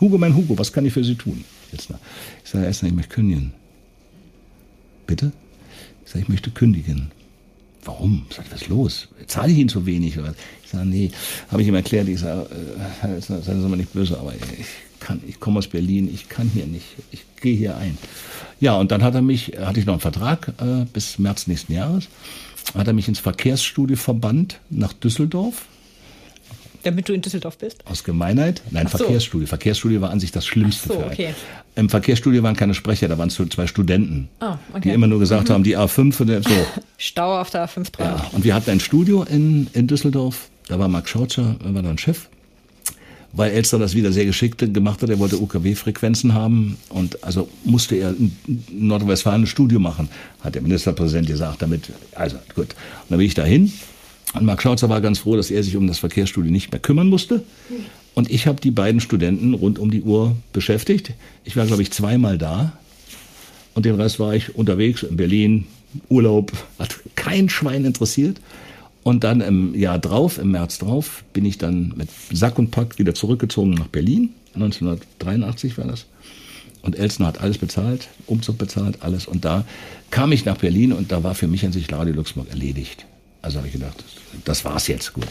[0.00, 1.44] Hugo, mein Hugo, was kann ich für Sie tun?
[1.72, 1.98] Elsner.
[2.44, 3.52] Ich sage, Elsner, ich möchte kündigen.
[5.06, 5.32] Bitte?
[6.04, 7.10] Ich sage, ich möchte kündigen.
[7.84, 8.26] Warum?
[8.30, 9.08] Sag ich, was ist los?
[9.26, 10.16] Zahle ich Ihnen zu wenig?
[10.64, 11.10] Ich sage, nee,
[11.50, 12.08] habe ich ihm erklärt.
[12.08, 12.48] Ich sage,
[13.02, 14.66] äh, seien Sie mal nicht böse, aber ich ich
[15.48, 17.96] komme aus Berlin, ich kann hier nicht, ich gehe hier ein.
[18.60, 21.72] Ja, und dann hat er mich, hatte ich noch einen Vertrag äh, bis März nächsten
[21.72, 22.08] Jahres,
[22.74, 25.64] hat er mich ins Verkehrsstudio verbannt nach Düsseldorf.
[26.82, 27.82] Damit du in Düsseldorf bist?
[27.86, 28.60] Aus Gemeinheit?
[28.72, 28.98] Nein, so.
[28.98, 29.46] Verkehrsstudio.
[29.46, 31.34] Verkehrsstudio war an sich das Schlimmste Ach so, okay.
[31.76, 34.80] Im Verkehrsstudio waren keine Sprecher, da waren zwei Studenten, oh, okay.
[34.84, 35.54] die immer nur gesagt mhm.
[35.54, 36.66] haben, die A5 und so.
[36.98, 38.18] Stau auf der A5 dran.
[38.18, 41.96] Ja, und wir hatten ein Studio in, in Düsseldorf, da war Marc Schautscher, war dann
[41.96, 42.28] Chef
[43.32, 45.10] weil Elster das wieder sehr geschickt gemacht hat.
[45.10, 48.32] Er wollte UKW-Frequenzen haben und also musste er in
[48.70, 50.08] Nordrhein-Westfalen ein Studio machen,
[50.40, 52.68] hat der Ministerpräsident gesagt, damit, also gut.
[52.68, 53.72] Und dann bin ich dahin
[54.34, 57.08] und Marc Schautzer war ganz froh, dass er sich um das Verkehrsstudio nicht mehr kümmern
[57.08, 57.42] musste.
[58.14, 61.12] Und ich habe die beiden Studenten rund um die Uhr beschäftigt.
[61.44, 62.72] Ich war, glaube ich, zweimal da.
[63.74, 65.66] Und den Rest war ich unterwegs in Berlin,
[66.08, 68.40] Urlaub, hat kein Schwein interessiert.
[69.08, 72.98] Und dann im Jahr drauf, im März drauf, bin ich dann mit Sack und Pack
[72.98, 74.34] wieder zurückgezogen nach Berlin.
[74.52, 76.04] 1983 war das.
[76.82, 79.26] Und Elsner hat alles bezahlt, Umzug bezahlt, alles.
[79.26, 79.64] Und da
[80.10, 83.06] kam ich nach Berlin und da war für mich an sich Radio Luxemburg erledigt.
[83.40, 84.04] Also habe ich gedacht,
[84.44, 85.24] das war's jetzt, gut.
[85.24, 85.30] Und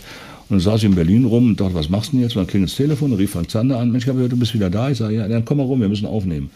[0.49, 2.35] dann saß ich in Berlin rum und dachte, was machst du denn jetzt?
[2.35, 4.55] Und dann klingelt das Telefon, rief Frank Zander an, Mensch, ich habe gehört, du bist
[4.55, 4.89] wieder da.
[4.89, 6.49] Ich sage, ja, dann komm mal rum, wir müssen aufnehmen.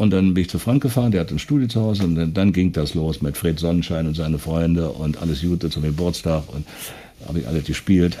[0.00, 2.32] Und dann bin ich zu Frank gefahren, der hat ein Studio zu Hause und dann,
[2.32, 6.44] dann ging das los mit Fred Sonnenschein und seine Freunde und alles Gute zum Geburtstag
[6.54, 6.64] und
[7.28, 8.16] habe ich alles gespielt.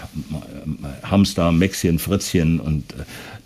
[1.02, 2.96] Hamster, Mäxchen, Fritzchen und äh,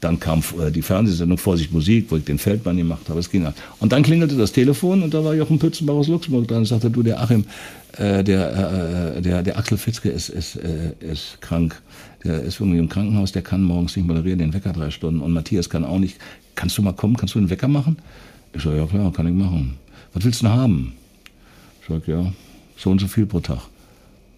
[0.00, 3.20] dann kam äh, die Fernsehsendung Vorsicht Musik, wo ich den Feldmann gemacht habe.
[3.20, 3.54] Es ging an.
[3.78, 6.90] Und dann klingelte das Telefon und da war Jochen Pützenbach aus Luxemburg dran und sagte,
[6.90, 7.44] du, der Achim,
[7.98, 11.80] äh, der, der, der Axel Fitzke ist, ist, ist krank.
[12.24, 15.20] Der ist irgendwie im Krankenhaus, der kann morgens nicht moderieren, den Wecker drei Stunden.
[15.20, 16.16] Und Matthias kann auch nicht
[16.54, 17.96] kannst du mal kommen, kannst du den Wecker machen?
[18.54, 19.76] Ich sage, ja klar, kann ich machen.
[20.12, 20.92] Was willst du denn haben?
[21.82, 22.32] Ich sage, ja,
[22.76, 23.60] so und so viel pro Tag.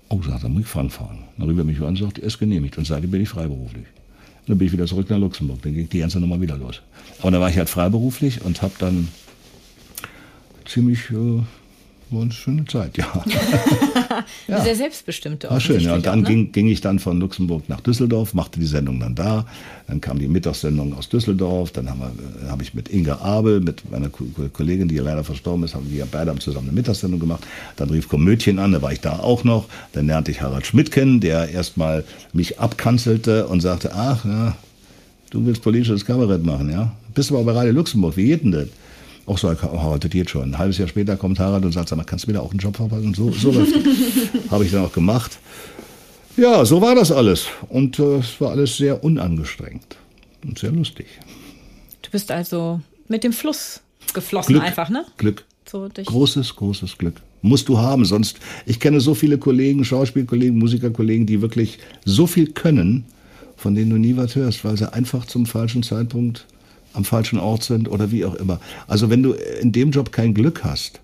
[0.09, 0.91] Oh, sagt er, muss ich fahren.
[1.37, 2.79] Dann rief er mich an und sagt, er ist genehmigt.
[2.79, 3.85] Und seitdem bin ich freiberuflich.
[3.85, 5.61] Und dann bin ich wieder zurück nach Luxemburg.
[5.63, 6.81] Dann ging die ganze Nummer wieder los.
[7.21, 9.09] Aber dann war ich halt freiberuflich und habe dann
[10.65, 11.43] ziemlich äh,
[12.11, 13.07] war eine schöne Zeit, ja.
[14.49, 14.61] ja.
[14.61, 15.95] Sehr selbstbestimmte War schön, ja.
[15.95, 16.35] Und dann auch, ne?
[16.35, 19.45] ging, ging ich dann von Luxemburg nach Düsseldorf, machte die Sendung dann da.
[19.89, 21.73] Dann kam die Mittagssendung aus Düsseldorf.
[21.73, 22.13] Dann habe
[22.45, 26.07] äh, hab ich mit Inga Abel, mit meiner Kollegin, die leider verstorben ist, haben wir
[26.07, 27.45] beide zusammen eine Mittagssendung gemacht.
[27.77, 29.67] Dann rief Komödchen an, da war ich da auch noch.
[29.93, 34.57] Dann lernte ich Harald Schmidt kennen, der erstmal mich abkanzelte und sagte, ach, ja,
[35.31, 36.93] du willst politisches Kabarett machen, ja?
[37.15, 38.69] Bist du aber bei Radio Luxemburg, wie geht denn das?
[39.27, 40.43] Auch so, das geht schon.
[40.43, 42.51] Ein halbes Jahr später kommt Harald und sagt, sag mal, kannst du mir da auch
[42.51, 43.13] einen Job verpassen?
[43.13, 43.53] So, so
[44.51, 45.39] Habe ich dann auch gemacht.
[46.37, 47.47] Ja, so war das alles.
[47.69, 49.97] Und äh, es war alles sehr unangestrengt
[50.45, 51.07] und sehr lustig.
[52.03, 53.81] Du bist also mit dem Fluss
[54.15, 55.05] geflossen Glück, einfach, ne?
[55.17, 55.45] Glück.
[55.69, 57.17] So großes, großes Glück.
[57.43, 62.53] Musst du haben, sonst, ich kenne so viele Kollegen, Schauspielkollegen, Musikerkollegen, die wirklich so viel
[62.53, 63.05] können,
[63.57, 66.47] von denen du nie was hörst, weil sie einfach zum falschen Zeitpunkt
[66.97, 68.59] am falschen Ort sind oder wie auch immer.
[68.89, 71.01] Also wenn du in dem Job kein Glück hast,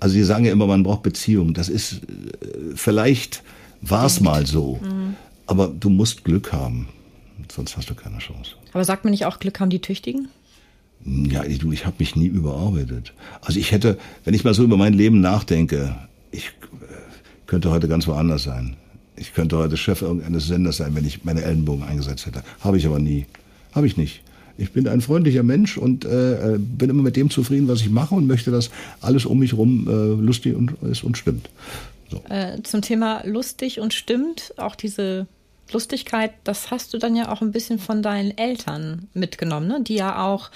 [0.00, 1.54] Also die sagen ja immer, man braucht Beziehung.
[1.54, 1.98] Das ist, äh,
[2.74, 3.42] vielleicht
[3.80, 4.80] war es mal so.
[4.82, 5.14] Mhm.
[5.46, 6.88] Aber du musst Glück haben.
[7.50, 8.52] Sonst hast du keine Chance.
[8.72, 10.28] Aber sagt man nicht auch, Glück haben die Tüchtigen?
[11.04, 13.12] Ja, ich, du, ich habe mich nie überarbeitet.
[13.42, 15.94] Also ich hätte, wenn ich mal so über mein Leben nachdenke,
[16.30, 16.50] ich äh,
[17.46, 18.76] könnte heute ganz woanders sein.
[19.16, 22.42] Ich könnte heute Chef irgendeines Senders sein, wenn ich meine Ellenbogen eingesetzt hätte.
[22.60, 23.26] Habe ich aber nie.
[23.72, 24.21] Habe ich nicht.
[24.58, 27.90] Ich bin ein freundlicher Mensch und äh, äh, bin immer mit dem zufrieden, was ich
[27.90, 31.48] mache und möchte, dass alles um mich herum äh, lustig und, ist und stimmt.
[32.10, 32.22] So.
[32.28, 35.26] Äh, zum Thema lustig und stimmt, auch diese
[35.72, 39.80] Lustigkeit, das hast du dann ja auch ein bisschen von deinen Eltern mitgenommen, ne?
[39.82, 40.50] die ja auch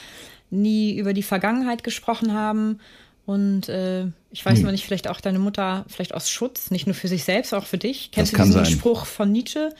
[0.50, 2.80] nie über die Vergangenheit gesprochen haben.
[3.24, 4.70] Und äh, ich weiß hm.
[4.70, 7.78] nicht, vielleicht auch deine Mutter, vielleicht aus Schutz, nicht nur für sich selbst, auch für
[7.78, 8.10] dich.
[8.12, 8.72] Kennst das du diesen sein.
[8.72, 9.74] Spruch von Nietzsche?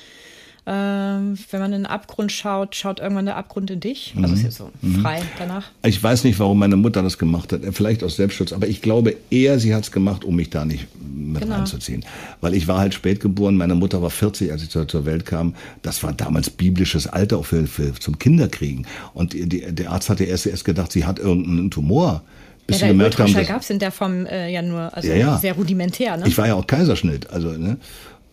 [0.68, 4.14] Ähm, wenn man in den Abgrund schaut, schaut irgendwann der Abgrund in dich.
[4.16, 4.34] Also mhm.
[4.34, 5.00] ist jetzt so mhm.
[5.00, 5.70] frei danach.
[5.84, 7.60] Ich weiß nicht, warum meine Mutter das gemacht hat.
[7.70, 10.88] Vielleicht aus Selbstschutz, aber ich glaube eher, sie hat es gemacht, um mich da nicht
[11.00, 11.56] mit genau.
[11.56, 12.04] reinzuziehen.
[12.40, 15.24] Weil ich war halt spät geboren, meine Mutter war 40, als ich zur, zur Welt
[15.24, 15.54] kam.
[15.82, 18.88] Das war damals biblisches Alter auch für, für zum Kinderkriegen.
[19.14, 22.22] Und die, der Arzt hatte erst, erst gedacht, sie hat irgendeinen Tumor
[22.66, 25.14] bis ja, sie gemerkt haben, gab es in der Form äh, ja nur, also ja,
[25.14, 25.38] ja.
[25.38, 26.16] sehr rudimentär.
[26.16, 26.24] Ne?
[26.26, 27.76] Ich war ja auch Kaiserschnitt, also ne?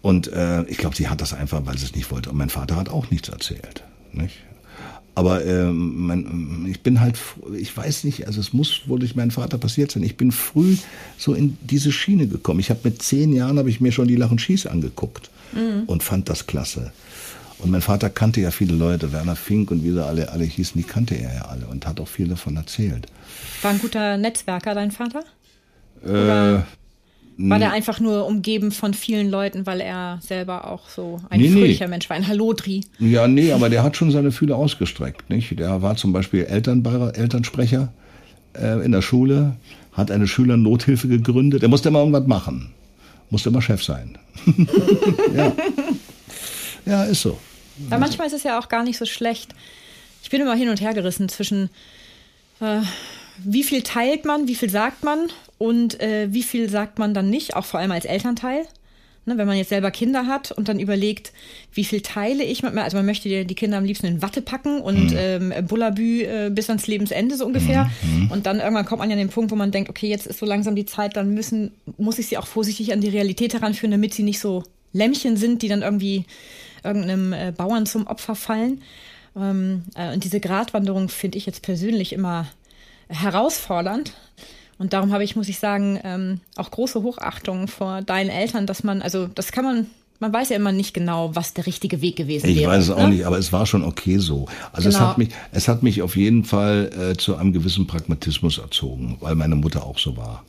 [0.03, 2.29] Und äh, ich glaube, sie hat das einfach, weil sie es nicht wollte.
[2.29, 3.83] Und mein Vater hat auch nichts erzählt.
[4.11, 4.35] Nicht?
[5.15, 7.17] Aber äh, mein, ich bin halt,
[7.55, 10.03] ich weiß nicht, also es muss wohl durch meinen Vater passiert sein.
[10.03, 10.75] Ich bin früh
[11.17, 12.59] so in diese Schiene gekommen.
[12.59, 15.83] Ich habe mit zehn Jahren habe ich mir schon die Lach und Schieß angeguckt mhm.
[15.85, 16.91] und fand das klasse.
[17.59, 20.81] Und mein Vater kannte ja viele Leute, Werner Fink und wie sie alle, alle hießen,
[20.81, 23.07] die kannte er ja alle und hat auch viel davon erzählt.
[23.61, 25.23] War ein guter Netzwerker, dein Vater?
[26.03, 26.63] Äh,
[27.37, 31.49] war der einfach nur umgeben von vielen Leuten, weil er selber auch so ein nee,
[31.49, 31.91] fröhlicher nee.
[31.91, 32.85] Mensch war, ein Hallodri?
[32.99, 35.29] Ja, nee, aber der hat schon seine Fühler ausgestreckt.
[35.29, 35.57] Nicht?
[35.59, 37.91] Der war zum Beispiel Elternbeirat, Elternsprecher
[38.53, 39.55] äh, in der Schule,
[39.93, 41.63] hat eine Schülernothilfe gegründet.
[41.63, 42.71] Er musste immer irgendwas machen.
[43.29, 44.17] Musste immer Chef sein.
[45.35, 45.53] ja.
[46.85, 47.37] ja, ist so.
[47.89, 49.55] Aber manchmal ist es ja auch gar nicht so schlecht.
[50.21, 51.69] Ich bin immer hin und her gerissen zwischen,
[52.59, 52.81] äh,
[53.43, 55.29] wie viel teilt man, wie viel sagt man
[55.63, 58.65] und äh, wie viel sagt man dann nicht, auch vor allem als Elternteil.
[59.25, 61.31] Ne, wenn man jetzt selber Kinder hat und dann überlegt,
[61.71, 64.41] wie viel teile ich mit mir, also man möchte die Kinder am liebsten in Watte
[64.41, 65.53] packen und mhm.
[65.53, 67.89] ähm, Bullabü äh, bis ans Lebensende so ungefähr.
[68.01, 68.31] Mhm.
[68.31, 70.39] Und dann irgendwann kommt man ja an den Punkt, wo man denkt, okay, jetzt ist
[70.39, 73.91] so langsam die Zeit, dann müssen, muss ich sie auch vorsichtig an die Realität heranführen,
[73.91, 76.25] damit sie nicht so Lämmchen sind, die dann irgendwie
[76.83, 78.81] irgendeinem äh, Bauern zum Opfer fallen.
[79.37, 82.47] Ähm, äh, und diese Gratwanderung finde ich jetzt persönlich immer
[83.07, 84.11] herausfordernd.
[84.77, 88.83] Und darum habe ich, muss ich sagen, ähm, auch große Hochachtung vor deinen Eltern, dass
[88.83, 89.87] man, also das kann man,
[90.19, 92.71] man weiß ja immer nicht genau, was der richtige Weg gewesen ich wäre.
[92.71, 93.09] Ich weiß es auch ne?
[93.09, 94.47] nicht, aber es war schon okay so.
[94.71, 95.01] Also genau.
[95.01, 99.17] es hat mich, es hat mich auf jeden Fall äh, zu einem gewissen Pragmatismus erzogen,
[99.19, 100.43] weil meine Mutter auch so war.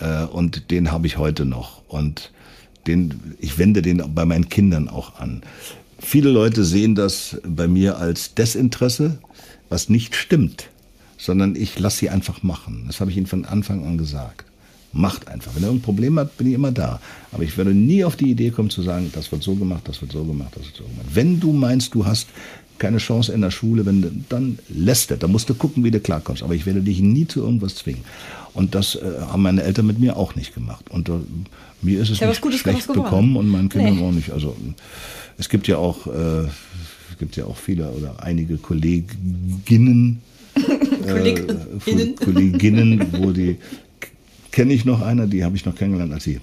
[0.00, 1.82] Äh, und den habe ich heute noch.
[1.88, 2.32] Und
[2.86, 5.42] den, ich wende den bei meinen Kindern auch an.
[5.98, 9.18] Viele Leute sehen das bei mir als Desinteresse,
[9.68, 10.69] was nicht stimmt
[11.20, 12.84] sondern ich lasse sie einfach machen.
[12.86, 14.44] Das habe ich ihnen von Anfang an gesagt.
[14.92, 15.54] Macht einfach.
[15.54, 17.00] Wenn ihr ein Problem habt, bin ich immer da.
[17.30, 20.00] Aber ich werde nie auf die Idee kommen zu sagen, das wird so gemacht, das
[20.00, 21.06] wird so gemacht, das wird so gemacht.
[21.12, 22.26] Wenn du meinst, du hast
[22.78, 25.18] keine Chance in der Schule, wenn du, dann lässt er.
[25.18, 26.42] Da musst du gucken, wie du klarkommst.
[26.42, 28.02] Aber ich werde dich nie zu irgendwas zwingen.
[28.54, 30.90] Und das äh, haben meine Eltern mit mir auch nicht gemacht.
[30.90, 31.12] Und äh,
[31.82, 34.02] mir ist es ja, nicht Gutes schlecht bekommen und meinen Kindern nee.
[34.02, 34.32] auch nicht.
[34.32, 34.56] Also
[35.38, 36.46] es gibt ja auch, äh,
[37.10, 40.22] es gibt ja auch viele oder einige Kolleginnen,
[40.54, 41.66] Kolleginnen.
[41.86, 43.58] Äh, Kolleginnen, wo die
[44.50, 46.40] kenne ich noch eine, die habe ich noch kennengelernt, als sie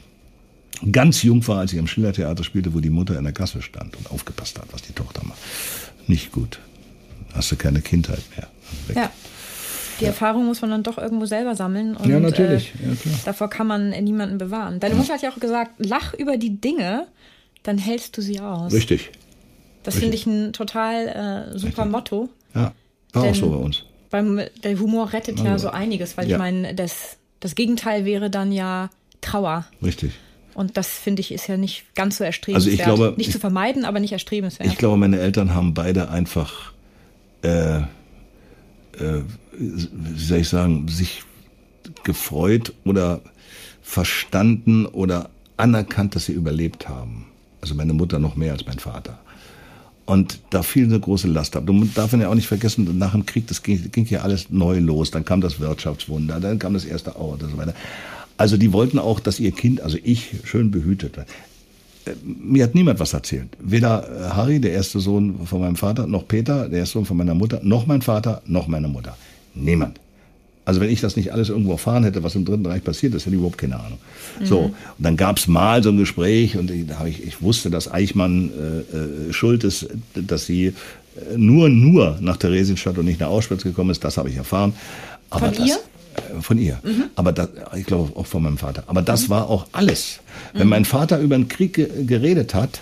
[0.91, 3.95] ganz jung war, als sie am Schillertheater spielte, wo die Mutter in der Kasse stand
[3.97, 5.39] und aufgepasst hat, was die Tochter macht.
[6.07, 6.59] Nicht gut.
[7.33, 8.47] Hast du keine Kindheit mehr.
[8.87, 8.95] Weg.
[8.95, 9.11] Ja.
[9.99, 10.09] Die ja.
[10.09, 11.97] Erfahrung muss man dann doch irgendwo selber sammeln.
[11.97, 12.73] Und, ja, natürlich.
[12.75, 14.79] Äh, ja, davor kann man niemanden bewahren.
[14.79, 17.07] Deine Mutter hat ja auch gesagt, lach über die Dinge,
[17.63, 18.71] dann hältst du sie aus.
[18.71, 19.11] Richtig.
[19.83, 21.07] Das finde ich ein total
[21.53, 21.91] äh, super Richtig.
[21.91, 22.29] Motto.
[22.53, 22.73] Ja,
[23.13, 26.35] war auch so bei uns beim, der Humor rettet ja so einiges, weil ja.
[26.35, 28.89] ich meine, das, das Gegenteil wäre dann ja
[29.21, 29.65] Trauer.
[29.83, 30.13] Richtig.
[30.53, 32.71] Und das finde ich ist ja nicht ganz so erstrebenswert.
[32.71, 34.67] Also ich glaube, nicht ich, zu vermeiden, aber nicht erstrebenswert.
[34.67, 36.73] Ich glaube, meine Eltern haben beide einfach,
[37.43, 37.83] äh, äh,
[39.51, 41.21] wie soll ich sagen, sich
[42.03, 43.21] gefreut oder
[43.83, 47.27] verstanden oder anerkannt, dass sie überlebt haben.
[47.61, 49.19] Also meine Mutter noch mehr als mein Vater.
[50.07, 51.63] Und da fiel eine große Last ab.
[51.65, 54.79] Du darfst ja auch nicht vergessen, nach dem Krieg, das ging, ging ja alles neu
[54.79, 55.11] los.
[55.11, 57.73] Dann kam das Wirtschaftswunder, dann kam das erste Auto und so weiter.
[58.37, 61.27] Also die wollten auch, dass ihr Kind, also ich, schön behütet wird.
[62.05, 63.49] Äh, mir hat niemand was erzählt.
[63.59, 67.17] Weder äh, Harry, der erste Sohn von meinem Vater, noch Peter, der erste Sohn von
[67.17, 69.17] meiner Mutter, noch mein Vater, noch meine Mutter.
[69.55, 69.99] Niemand.
[70.67, 73.21] Also wenn ich das nicht alles irgendwo erfahren hätte, was im Dritten Reich passiert ist,
[73.21, 73.99] hätte ich überhaupt keine Ahnung.
[74.43, 77.69] So, und dann gab es mal so ein Gespräch und da habe ich, ich wusste,
[77.69, 80.73] dass Eichmann äh, äh, schuld ist, dass sie äh,
[81.37, 84.03] nur, nur nach Theresienstadt und nicht nach Auschwitz gekommen ist.
[84.03, 84.73] Das habe ich erfahren.
[85.29, 85.75] Aber Von ihr?
[85.75, 86.79] äh, Von ihr.
[87.15, 87.47] Aber das,
[87.77, 88.83] ich glaube auch von meinem Vater.
[88.87, 90.19] Aber das war auch alles.
[90.51, 92.81] Wenn mein Vater über den Krieg ge geredet hat,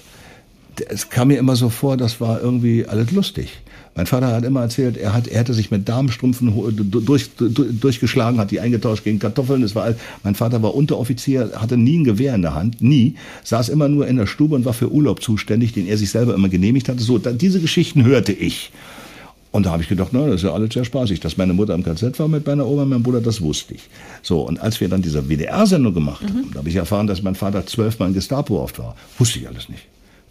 [0.90, 3.50] es kam mir immer so vor, das war irgendwie alles lustig.
[3.98, 6.52] Mein Vater hat immer erzählt, er, hat, er hätte sich mit Damenstrümpfen
[7.06, 9.62] durch, du- durchgeschlagen, hat die eingetauscht gegen Kartoffeln.
[9.62, 13.16] Das war all, mein Vater war Unteroffizier, hatte nie ein Gewehr in der Hand, nie.
[13.46, 16.34] Saß immer nur in der Stube und war für Urlaub zuständig, den er sich selber
[16.36, 17.02] immer genehmigt hatte.
[17.02, 18.72] So, diese Geschichten hörte ich.
[19.52, 21.22] Und da habe ich gedacht, na, das ist ja alles sehr spaßig.
[21.22, 23.84] Dass meine Mutter im KZ war mit meiner Oma und meinem Bruder, das wusste ich.
[24.22, 27.36] So, und als wir dann diese WDR-Sendung gemacht haben, da habe ich erfahren, dass mein
[27.36, 28.98] Vater zwölfmal in Gestapo oft war.
[29.18, 29.84] Wusste ich alles nicht.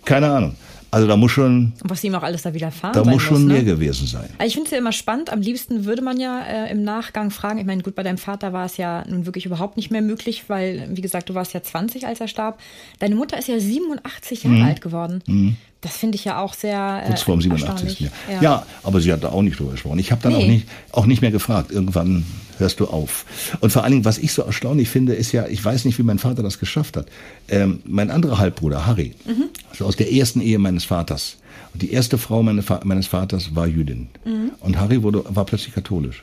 [0.04, 0.54] Keine Ahnung.
[0.90, 3.54] Also da muss schon, Und was ihm auch alles da widerfahren da muss schon ne?
[3.54, 4.28] mehr gewesen sein.
[4.38, 5.28] Also ich finde es ja immer spannend.
[5.32, 7.58] Am liebsten würde man ja äh, im Nachgang fragen.
[7.58, 10.44] Ich meine, gut, bei deinem Vater war es ja nun wirklich überhaupt nicht mehr möglich,
[10.46, 12.60] weil, wie gesagt, du warst ja 20, als er starb.
[13.00, 15.56] Deine Mutter ist ja 87 Jahre alt geworden.
[15.84, 17.02] Das finde ich ja auch sehr.
[17.04, 17.06] Äh.
[17.08, 17.68] Kurz vorm 87.
[18.00, 18.12] erstaunlich.
[18.28, 18.42] Ja.
[18.42, 18.66] Ja.
[18.82, 19.98] aber sie hat da auch nicht drüber gesprochen.
[19.98, 20.42] Ich habe dann Nee.
[20.42, 21.70] auch, nicht, auch nicht mehr gefragt.
[21.70, 22.24] Irgendwann
[22.58, 23.26] hörst du auf.
[23.60, 26.02] Und vor allen Dingen, was ich so erstaunlich finde, ist ja, ich weiß nicht, wie
[26.02, 27.06] mein Vater das geschafft hat.
[27.48, 29.44] Ähm, mein anderer Halbbruder, Harry, Mhm.
[29.70, 31.36] also aus der ersten Ehe meines Vaters.
[31.74, 34.08] Und die erste Frau meine, meines Vaters war Jüdin.
[34.24, 34.52] Mhm.
[34.60, 36.22] Und Harry wurde, war plötzlich katholisch.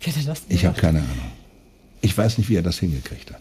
[0.00, 1.32] Wie hat er das denn Ich habe keine Ahnung.
[2.02, 3.40] Ich weiß nicht, wie er das hingekriegt hat.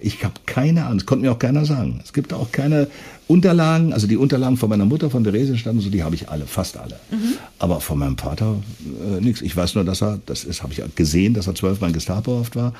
[0.00, 0.98] Ich habe keine Ahnung.
[0.98, 2.00] Das konnte mir auch keiner sagen.
[2.04, 2.88] Es gibt auch keine
[3.26, 3.92] Unterlagen.
[3.92, 6.76] Also die Unterlagen von meiner Mutter, von Theresienstadt und so, die habe ich alle, fast
[6.76, 6.98] alle.
[7.58, 8.56] Aber von meinem Vater
[9.16, 9.42] äh, nichts.
[9.42, 12.40] Ich weiß nur, dass er, das ist, habe ich gesehen, dass er zwölfmal in Gestapo
[12.40, 12.72] oft war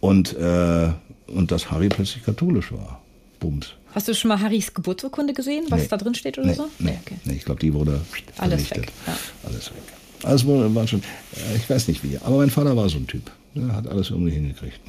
[0.00, 0.88] und äh,
[1.28, 3.00] und dass Harry plötzlich katholisch war.
[3.40, 3.74] Bums.
[3.94, 5.86] Hast du schon mal Harrys Geburtsurkunde gesehen, was Nee.
[5.90, 6.68] da drin steht oder nee, so?
[6.78, 7.16] Nee, okay.
[7.24, 8.00] nee, ich glaube, die wurde
[8.38, 8.78] Alles vernichtet.
[8.78, 9.16] weg, ja.
[9.44, 9.82] Alles weg.
[10.24, 13.06] Alles war, war schon, äh, ich weiß nicht wie, aber mein Vater war so ein
[13.06, 13.30] Typ.
[13.54, 14.80] Er hat alles irgendwie hingekriegt.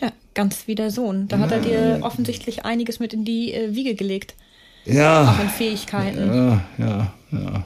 [0.00, 1.28] Ja, ganz wie der Sohn.
[1.28, 4.34] Da hat er dir offensichtlich einiges mit in die äh, Wiege gelegt.
[4.88, 6.18] Auch Ja, in Fähigkeiten.
[6.34, 7.64] ja, ja, ja.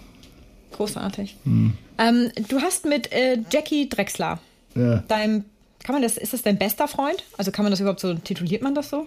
[0.73, 1.37] Großartig.
[1.45, 1.75] Hm.
[1.99, 4.39] Ähm, du hast mit äh, Jackie Drexler,
[4.75, 4.99] ja.
[5.09, 5.45] deinem,
[5.83, 7.25] kann man das, ist das dein bester Freund?
[7.37, 9.07] Also kann man das überhaupt so, tituliert man das so?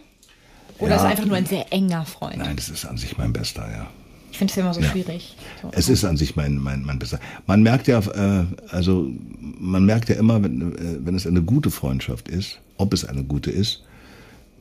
[0.79, 0.95] Oder Ja.
[0.97, 2.37] ist einfach nur ein sehr enger Freund?
[2.37, 3.87] Nein, das ist an sich mein Bester, ja.
[4.31, 4.89] Ich finde es immer so Ja.
[4.89, 5.35] schwierig.
[5.61, 5.69] So.
[5.73, 7.19] Es ist an sich mein, mein, mein Bester.
[7.45, 9.07] Man merkt ja, äh, also
[9.39, 13.23] man merkt ja immer, wenn, äh, wenn es eine gute Freundschaft ist, ob es eine
[13.23, 13.83] gute ist,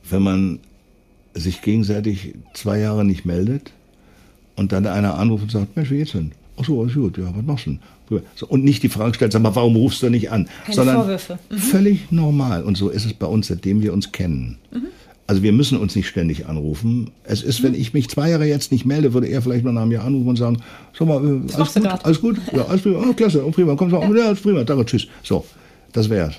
[0.09, 0.59] wenn man
[1.33, 3.71] sich gegenseitig zwei Jahre nicht meldet
[4.55, 6.31] und dann einer anruft und sagt, Mensch, wie geht's denn?
[6.57, 7.79] Ach so, alles gut, ja, was machst du denn?
[8.35, 10.47] So, Und nicht die Frage stellt, sag mal, warum rufst du nicht an?
[10.65, 11.39] Keine Sondern Vorwürfe.
[11.49, 11.57] Mhm.
[11.57, 12.63] völlig normal.
[12.63, 14.57] Und so ist es bei uns, seitdem wir uns kennen.
[14.71, 14.87] Mhm.
[15.25, 17.11] Also wir müssen uns nicht ständig anrufen.
[17.23, 19.85] Es ist, wenn ich mich zwei Jahre jetzt nicht melde, würde er vielleicht mal nach
[19.85, 20.57] mir anrufen und sagen,
[20.97, 23.51] sag mal, äh, alles machst du gut, alles gut, ja, alles prima, oh, klasse, oh,
[23.51, 25.07] prima, kommst du auch, ja, ist prima, danke, tschüss.
[25.23, 25.45] So,
[25.93, 26.35] das wär's.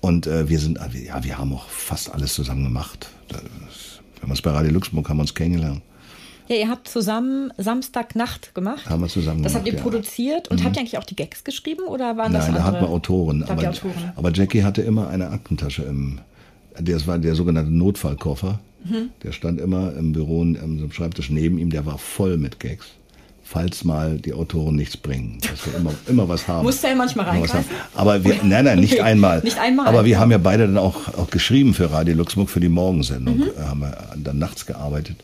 [0.00, 3.10] Und äh, wir sind, äh, ja, wir haben auch fast alles zusammen gemacht.
[3.28, 3.42] Das,
[4.20, 5.82] wenn wir es bei Radio Luxemburg haben wir uns kennengelernt.
[6.48, 8.88] Ja, ihr habt zusammen Samstagnacht gemacht.
[8.88, 9.90] Haben wir zusammen Das habt ihr gemacht, ja.
[9.90, 9.92] Mhm.
[9.92, 12.80] produziert und habt ihr eigentlich auch die Gags geschrieben oder waren das Nein, da hatten
[12.80, 13.44] wir Autoren.
[13.44, 14.12] Aber, Autoren.
[14.16, 16.18] aber Jackie hatte immer eine Aktentasche im,
[16.80, 18.58] das war der sogenannte Notfallkoffer.
[18.84, 19.10] Mhm.
[19.22, 22.86] Der stand immer im Büro, im Schreibtisch neben ihm, der war voll mit Gags.
[23.52, 26.62] Falls mal die Autoren nichts bringen, dass wir immer, immer was haben.
[26.64, 27.64] Musste er manchmal Immer was haben.
[27.64, 27.96] reingreifen?
[27.96, 29.40] Aber wir, nein, nein, nicht einmal.
[29.40, 29.88] Nicht einmal.
[29.88, 33.38] Aber wir haben ja beide dann auch, auch geschrieben für Radio Luxemburg, für die Morgensendung.
[33.38, 33.50] Mhm.
[33.60, 35.16] Haben wir dann nachts gearbeitet.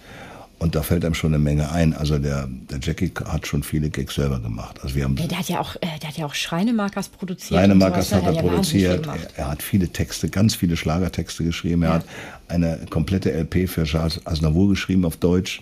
[0.59, 1.93] Und da fällt einem schon eine Menge ein.
[1.95, 4.81] Also der, der Jackie hat schon viele Gags selber gemacht.
[4.83, 7.61] Also wir haben Ja, der hat ja auch, äh, der hat ja auch Schreinemarkers produziert.
[7.61, 8.39] Reine und Markers sowas, hat ne?
[8.39, 9.07] er ja produziert.
[9.07, 11.83] Er, er hat viele Texte, ganz viele Schlagertexte geschrieben.
[11.83, 11.95] Er Ja.
[11.97, 12.05] hat
[12.49, 15.61] eine komplette LP für Charles Aznavour geschrieben auf Deutsch.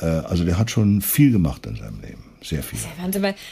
[0.00, 2.22] Äh, Also der hat schon viel gemacht in seinem Leben.
[2.42, 2.78] Sehr viel.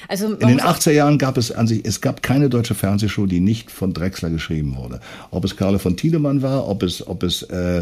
[0.08, 2.74] Also In den muss auch- 80er Jahren gab es an sich, es gab keine deutsche
[2.76, 5.00] Fernsehshow, die nicht von Drexler geschrieben wurde.
[5.32, 7.78] Ob es Karle von Tiedemann war, ob es, ob es, äh,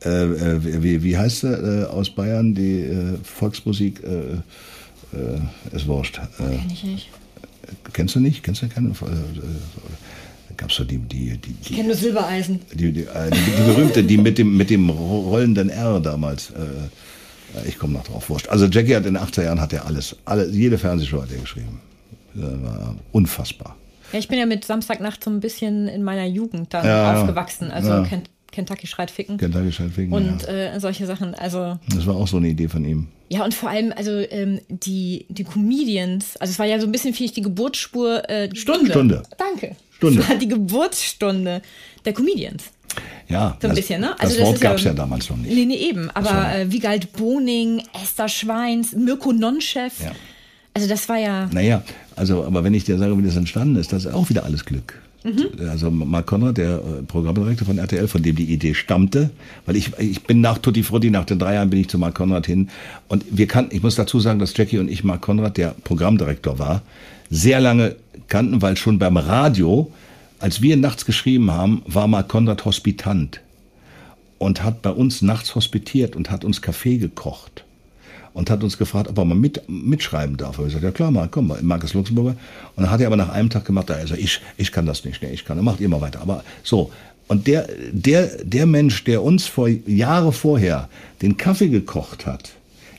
[0.00, 4.32] äh, wie, wie heißt sie äh, aus Bayern, die äh, Volksmusik, äh,
[5.16, 6.18] äh, ist wurscht.
[6.18, 7.08] Äh, Kenn ich nicht.
[7.92, 8.42] kennst du nicht?
[8.42, 8.88] Kennst du keine?
[8.88, 12.60] Äh, äh, gab's so die, die, die, Ich die, kenne nur Silbereisen.
[12.72, 16.50] die, die, die, die berühmte, die mit dem, mit dem rollenden R damals.
[16.50, 16.54] Äh,
[17.66, 18.48] ich komme noch drauf, wurscht.
[18.48, 21.38] Also Jackie hat in den 80er Jahren hat er alles, alle, jede Fernsehshow hat er
[21.38, 21.80] geschrieben.
[22.34, 23.76] Das war unfassbar.
[24.12, 27.70] Ja, ich bin ja mit Samstagnacht so ein bisschen in meiner Jugend dann Ja, aufgewachsen.
[27.70, 28.02] Also Ja.
[28.04, 29.36] Ken Kentucky schreit ficken.
[29.36, 30.48] Kentucky Fried wegen, Und ja.
[30.48, 31.34] äh, solche Sachen.
[31.34, 33.08] Also Das war auch so eine Idee von ihm.
[33.28, 36.92] ja, und vor allem, also ähm, die, die Comedians, also es war ja so ein
[36.92, 38.90] bisschen vielleicht die Geburtsspur äh, Stunde.
[38.92, 39.22] Stunde.
[39.36, 39.76] Danke.
[39.90, 40.20] Stunde.
[40.22, 41.60] Es war die Geburtsstunde
[42.06, 42.64] der Comedians.
[43.28, 44.14] Ja, So ein das, bisschen, ne?
[44.20, 45.54] das das Wort gab es ja, damals noch nicht.
[45.54, 46.10] Nee, nee, eben.
[46.10, 50.00] Aber äh, Wiegald Boning, Esther Schweins, Mirko Nonchef.
[50.02, 50.12] Ja.
[50.74, 51.48] Also das war ja.
[51.52, 51.82] Naja,
[52.16, 54.64] Also, aber wenn ich dir sage, wie das entstanden ist, das ist auch wieder alles
[54.64, 55.00] Glück.
[55.24, 55.68] Mhm.
[55.68, 59.30] Also Mark Konrad, der äh, Programmdirektor von RTL, von dem die Idee stammte,
[59.64, 62.14] weil ich, ich bin nach Tutti Frutti, nach den drei Jahren bin ich zu Mark
[62.14, 62.68] Konrad hin
[63.08, 66.60] und wir kannten, ich muss dazu sagen, dass Jackie und ich Mark Konrad, der Programmdirektor
[66.60, 66.82] war,
[67.28, 67.96] sehr lange
[68.28, 69.90] kannten, weil schon beim Radio,
[70.46, 73.40] als wir nachts geschrieben haben, war Mark Konrad Hospitant
[74.38, 77.64] und hat bei uns nachts hospitiert und hat uns Kaffee gekocht
[78.32, 80.60] und hat uns gefragt, ob er mal mit, mitschreiben darf.
[80.60, 82.36] Und ich sagte, ja klar, mal, komm, Markus Luxemburger.
[82.76, 85.20] Und dann hat er aber nach einem Tag gemacht, also ich, ich kann das nicht,
[85.20, 86.20] nee, ich kann, macht ihr mal weiter.
[86.20, 86.92] Aber so.
[87.26, 90.88] Und der, der, der Mensch, der uns vor Jahre vorher
[91.22, 92.52] den Kaffee gekocht hat,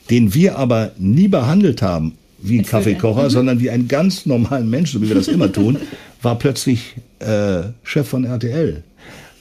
[0.10, 3.30] den wir aber nie behandelt haben wie ein Kaffeekocher, mhm.
[3.30, 5.78] sondern wie einen ganz normalen Mensch, so wie wir das immer tun,
[6.22, 8.84] war plötzlich äh, Chef von RTL.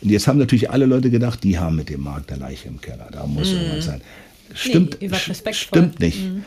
[0.03, 2.81] Und jetzt haben natürlich alle Leute gedacht, die haben mit dem Markt der Leiche im
[2.81, 3.59] Keller, da muss mhm.
[3.59, 4.01] irgendwas sein.
[4.55, 5.11] Stimmt, nee,
[5.53, 6.23] stimmt nicht.
[6.23, 6.45] Mhm.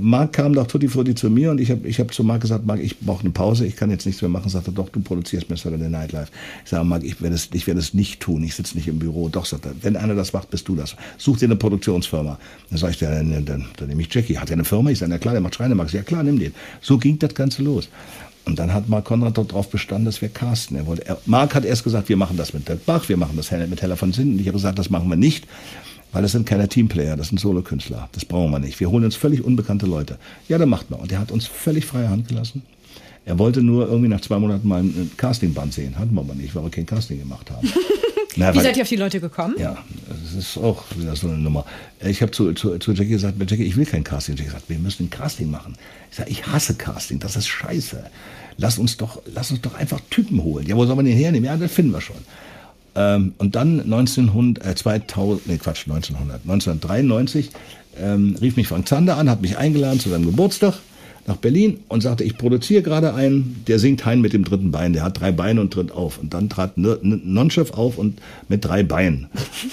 [0.00, 2.66] Marc kam nach Tutti Frutti zu mir und ich habe ich hab zu Marc gesagt,
[2.66, 4.48] Marc, ich brauche eine Pause, ich kann jetzt nichts mehr machen.
[4.50, 6.30] Sagt er, doch, du produzierst mir Saturday Night Live.
[6.64, 8.98] Ich sage, Marc, ich werde es, ich werde es nicht tun, ich sitze nicht im
[8.98, 9.28] Büro.
[9.28, 10.94] Doch, sagt er, wenn einer das macht, bist du das.
[11.16, 12.38] Such dir eine Produktionsfirma.
[12.70, 14.36] Dann sage ich, dann, dann, dann, dann nehme ich Jackie.
[14.36, 14.90] Hat er eine Firma?
[14.90, 15.92] Ich sage, na klar, der macht Schreinemarks.
[15.92, 16.54] Ja klar, nimm den.
[16.80, 17.88] So ging das Ganze los.
[18.44, 20.76] Und dann hat Marc Konrad darauf bestanden, dass wir casten.
[20.76, 23.36] Er wollte, er, Marc hat erst gesagt, wir machen das mit Dirk Bach, wir machen
[23.36, 24.34] das mit Heller von Sinnen.
[24.34, 25.46] Und ich habe gesagt, das machen wir nicht.
[26.12, 28.08] Weil das sind keine Teamplayer, das sind Solokünstler.
[28.12, 28.78] Das brauchen wir nicht.
[28.80, 30.18] Wir holen uns völlig unbekannte Leute.
[30.48, 31.00] Ja, dann macht man.
[31.00, 32.62] Und er hat uns völlig freie Hand gelassen.
[33.24, 35.98] Er wollte nur irgendwie nach zwei Monaten mal ein Castingband sehen.
[35.98, 37.66] Hatten wir aber nicht, weil wir kein Casting gemacht haben.
[38.36, 39.56] Na, Wie seid ihr auf die Leute gekommen?
[39.58, 39.76] Ja,
[40.08, 41.66] das ist auch wieder so eine Nummer.
[42.00, 44.36] Ich habe zu, zu, zu Jackie gesagt, Jackie, ich will kein Casting.
[44.36, 45.76] Jackie gesagt, wir müssen ein Casting machen.
[46.10, 48.04] Ich sage, ich hasse Casting, das ist scheiße.
[48.56, 50.66] Lass uns doch, lass uns doch einfach Typen holen.
[50.66, 51.46] Ja, wo soll man den hernehmen?
[51.46, 52.16] Ja, das finden wir schon.
[52.94, 57.50] Ähm, und dann 1900, äh, 2000, nee Quatsch, 1900, 1993
[57.98, 60.74] ähm, rief mich Frank Zander an, hat mich eingeladen zu seinem Geburtstag
[61.26, 64.92] nach Berlin und sagte, ich produziere gerade einen, der singt Hein mit dem dritten Bein,
[64.92, 66.18] der hat drei Beine und tritt auf.
[66.18, 69.28] Und dann trat Nonchef auf und mit drei Beinen.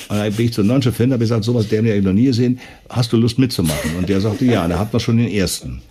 [0.10, 2.60] Und dann bin ich zu Nonchef hin, habe gesagt, sowas, der mir noch nie gesehen,
[2.89, 3.95] hast du Lust mitzumachen?
[3.97, 5.82] Und der sagte, ja, da hat man schon den ersten.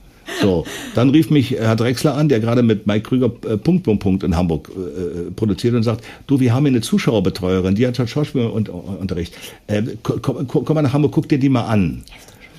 [0.40, 4.02] So, dann rief mich Herr Drexler an, der gerade mit Mike Krüger äh, Punkt, Punkt,
[4.02, 7.96] Punkt in Hamburg äh, produziert und sagt, du, wir haben hier eine Zuschauerbetreuerin, die hat
[7.96, 9.34] Schauspielunterricht.
[9.66, 12.02] Äh, komm, komm mal nach Hamburg, guck dir die mal an.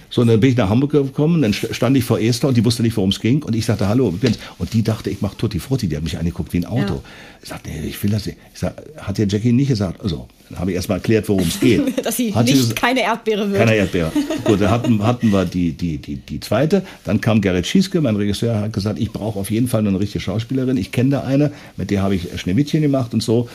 [0.09, 2.65] So, und dann bin ich nach Hamburg gekommen, dann stand ich vor Esther und die
[2.65, 3.43] wusste nicht, worum es ging.
[3.43, 4.13] Und ich sagte, hallo,
[4.57, 5.87] und die dachte, ich mache Tutti Frutti.
[5.87, 6.95] Die hat mich angeguckt wie ein Auto.
[6.95, 7.01] Ja.
[7.43, 8.37] Ich sagte, nee, ich will das nicht.
[8.53, 10.01] Ich sag, hat der Jackie nicht gesagt?
[10.01, 12.05] Also, dann habe ich erstmal erklärt, worum es geht.
[12.05, 13.59] Dass sie hat nicht sie keine Erdbeere wird.
[13.59, 14.11] Keine Erdbeere.
[14.43, 16.83] Gut, dann hatten, hatten wir die, die, die, die zweite.
[17.05, 20.21] Dann kam Gerrit Schieske, mein Regisseur, hat gesagt, ich brauche auf jeden Fall eine richtige
[20.21, 20.77] Schauspielerin.
[20.77, 23.47] Ich kenne da eine, mit der habe ich Schneewittchen gemacht und so.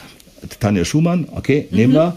[0.61, 2.13] Tanja Schumann, okay, nehmen mhm.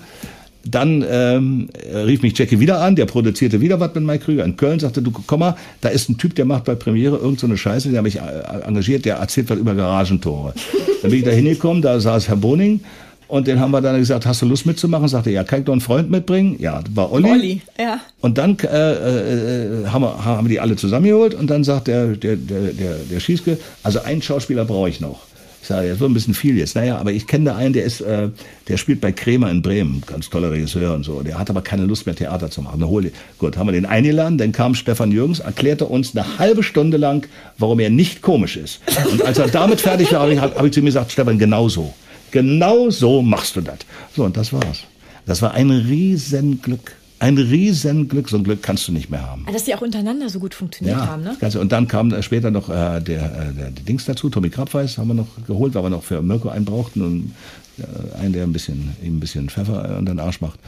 [0.66, 4.58] Dann ähm, rief mich Jackie wieder an, der produzierte wieder was mit Mike Krüger in
[4.58, 7.58] Köln, sagte, du komm mal, da ist ein Typ, der macht bei Premiere irgendeine so
[7.58, 10.54] Scheiße, den habe ich äh, engagiert, der erzählt was über Garagentore.
[11.02, 12.82] Dann bin ich da hingekommen, da saß Herr Boning
[13.28, 15.08] und den haben wir dann gesagt, hast du Lust mitzumachen?
[15.08, 16.56] Sagte, ja, kann ich doch einen Freund mitbringen?
[16.60, 17.30] Ja, das war Olli.
[17.30, 18.00] Olli, ja.
[18.22, 22.08] Und dann äh, äh, haben, wir, haben wir die alle zusammengeholt und dann sagt der,
[22.16, 25.27] der, der, der, der Schießke, also einen Schauspieler brauche ich noch.
[25.62, 26.76] Ich sage, das wird ein bisschen viel jetzt.
[26.76, 28.30] Naja, aber ich kenne da einen, der ist, äh,
[28.68, 31.22] der spielt bei Kremer in Bremen, ganz toller Regisseur und so.
[31.22, 32.86] Der hat aber keine Lust mehr Theater zu machen.
[32.86, 36.98] hol, gut, haben wir den eingeladen, dann kam Stefan Jürgens, erklärte uns eine halbe Stunde
[36.98, 37.28] lang,
[37.58, 38.82] warum er nicht komisch ist.
[39.12, 41.94] Und als er damit fertig war, habe hab ich zu ihm gesagt, Stefan, genau so.
[42.32, 43.80] Genau so machst du das.
[44.16, 44.84] So, und das war's.
[45.26, 46.97] Das war ein Riesenglück.
[47.20, 49.46] Ein Riesenglück, so ein Glück kannst du nicht mehr haben.
[49.52, 51.36] Dass die auch untereinander so gut funktioniert ja, haben, ne?
[51.40, 55.00] Ganze, und dann kam später noch äh, der, äh, der, der Dings dazu, Tommy Krabweis
[55.00, 57.34] haben wir noch geholt, weil wir noch für Mirko einen brauchten und
[57.80, 60.60] äh, einen, der ein bisschen, ihm ein bisschen Pfeffer in den Arsch macht.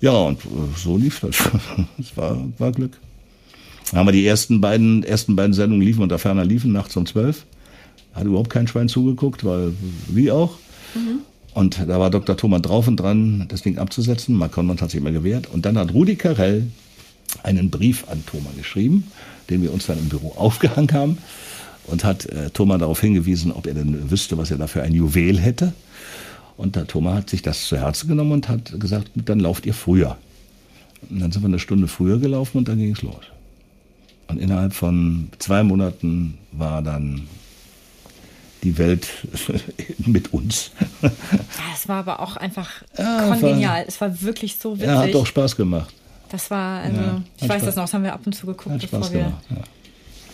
[0.00, 1.36] Ja, und äh, so lief das.
[1.98, 2.98] Es war, war Glück.
[3.90, 7.06] Dann haben wir die ersten beiden, ersten beiden Sendungen liefen unter ferner liefen, nachts um
[7.06, 7.44] zwölf.
[8.14, 9.72] Hat überhaupt kein Schwein zugeguckt, weil
[10.08, 10.58] wie auch.
[10.94, 11.20] Mhm.
[11.54, 12.36] Und da war Dr.
[12.36, 14.38] Thomas drauf und dran, das Ding abzusetzen.
[14.50, 15.48] Conrad hat sich immer gewehrt.
[15.52, 16.66] Und dann hat Rudi Carell
[17.44, 19.04] einen Brief an Thomas geschrieben,
[19.48, 21.18] den wir uns dann im Büro aufgehangen haben.
[21.86, 25.38] Und hat äh, Thomas darauf hingewiesen, ob er denn wüsste, was er dafür ein Juwel
[25.38, 25.74] hätte.
[26.56, 29.74] Und der Thomas hat sich das zu Herzen genommen und hat gesagt, dann lauft ihr
[29.74, 30.16] früher.
[31.10, 33.24] Und dann sind wir eine Stunde früher gelaufen und dann ging es los.
[34.28, 37.28] Und innerhalb von zwei Monaten war dann
[38.64, 39.06] die Welt
[39.98, 40.72] mit uns.
[41.74, 43.80] Es war aber auch einfach ja, kongenial.
[43.80, 44.88] War, es war wirklich so witzig.
[44.88, 45.94] Ja, hat auch Spaß gemacht.
[46.30, 47.64] Das war, also, ja, ich weiß Spaß.
[47.66, 49.56] das noch, das haben wir ab und zu geguckt, bevor wir gemacht, ja.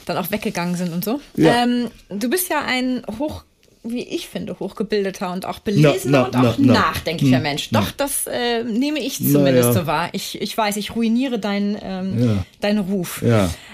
[0.07, 1.21] dann auch weggegangen sind und so.
[1.37, 1.65] Ja.
[1.65, 3.45] Ähm, du bist ja ein hoch,
[3.83, 7.71] wie ich finde, hochgebildeter und auch belesener no, no, und auch no, nachdenklicher hm, Mensch.
[7.71, 10.09] Doch, das äh, nehme ich zumindest so wahr.
[10.13, 13.23] Ich, ich weiß, ich ruiniere deinen ähm, deinen Ruf.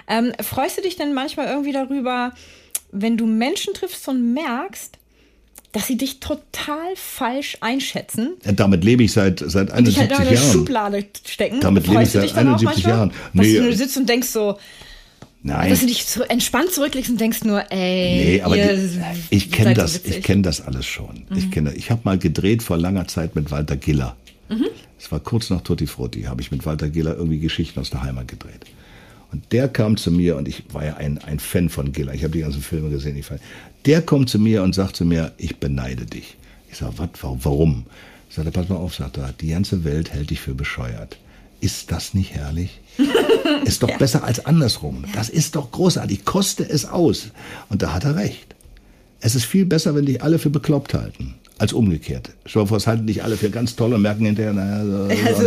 [0.08, 2.32] Ähm, freust du dich denn manchmal irgendwie darüber,
[3.00, 4.98] wenn du Menschen triffst und merkst,
[5.72, 8.34] dass sie dich total falsch einschätzen.
[8.44, 10.52] Ja, damit lebe ich seit, seit 71 halt in eine Jahren.
[10.52, 11.60] Schublade stecken.
[11.60, 13.12] Damit lebe ich seit 71 Jahren.
[13.34, 13.56] Nee.
[13.58, 14.58] Dass du sitzt und denkst so,
[15.42, 15.70] Nein.
[15.70, 18.38] Dass du dich so entspannt zurücklegst und denkst nur, ey.
[18.38, 18.90] Nee, aber die,
[19.30, 21.24] ich kenne das, so ich kenne das alles schon.
[21.36, 24.16] Ich kenne, ich habe mal gedreht vor langer Zeit mit Walter Giller.
[24.98, 28.02] Es war kurz nach Tutti Frutti, habe ich mit Walter Giller irgendwie Geschichten aus der
[28.02, 28.64] Heimat gedreht.
[29.32, 32.14] Und der kam zu mir und ich war ja ein, ein Fan von Giller.
[32.14, 33.16] Ich habe die ganzen Filme gesehen.
[33.16, 33.40] Ich fand,
[33.84, 36.36] der kommt zu mir und sagt zu mir, ich beneide dich.
[36.70, 37.86] Ich sage, was, warum?
[38.30, 41.16] Sagt er, pass mal auf, sagt er, die ganze Welt hält dich für bescheuert.
[41.60, 42.80] Ist das nicht herrlich?
[43.64, 45.04] Ist doch besser als andersrum.
[45.14, 46.24] Das ist doch großartig.
[46.24, 47.28] Koste es aus.
[47.68, 48.54] Und da hat er recht.
[49.20, 52.30] Es ist viel besser, wenn dich alle für bekloppt halten, als umgekehrt.
[52.44, 55.42] Es halten dich alle für ganz toll und merken hinterher, naja, so, Also,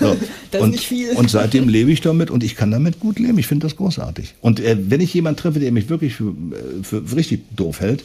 [0.00, 0.06] so.
[0.12, 0.16] uh,
[0.50, 1.10] das ist und, nicht viel.
[1.12, 3.38] Und seitdem lebe ich damit und ich kann damit gut leben.
[3.38, 4.34] Ich finde das großartig.
[4.40, 8.02] Und äh, wenn ich jemanden treffe, der mich wirklich für, äh, für richtig doof hält,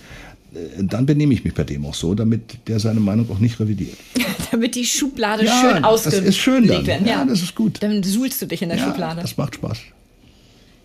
[0.55, 3.59] äh, dann benehme ich mich bei dem auch so, damit der seine Meinung auch nicht
[3.59, 3.97] revidiert.
[4.51, 6.85] Damit die Schublade Ja, schön das ausgelegt ist schön dann.
[6.85, 7.07] werden.
[7.07, 7.77] Ja, das ist gut.
[7.81, 9.21] Dann suhlst du dich in der Ja, Schublade.
[9.21, 9.79] das macht Spaß.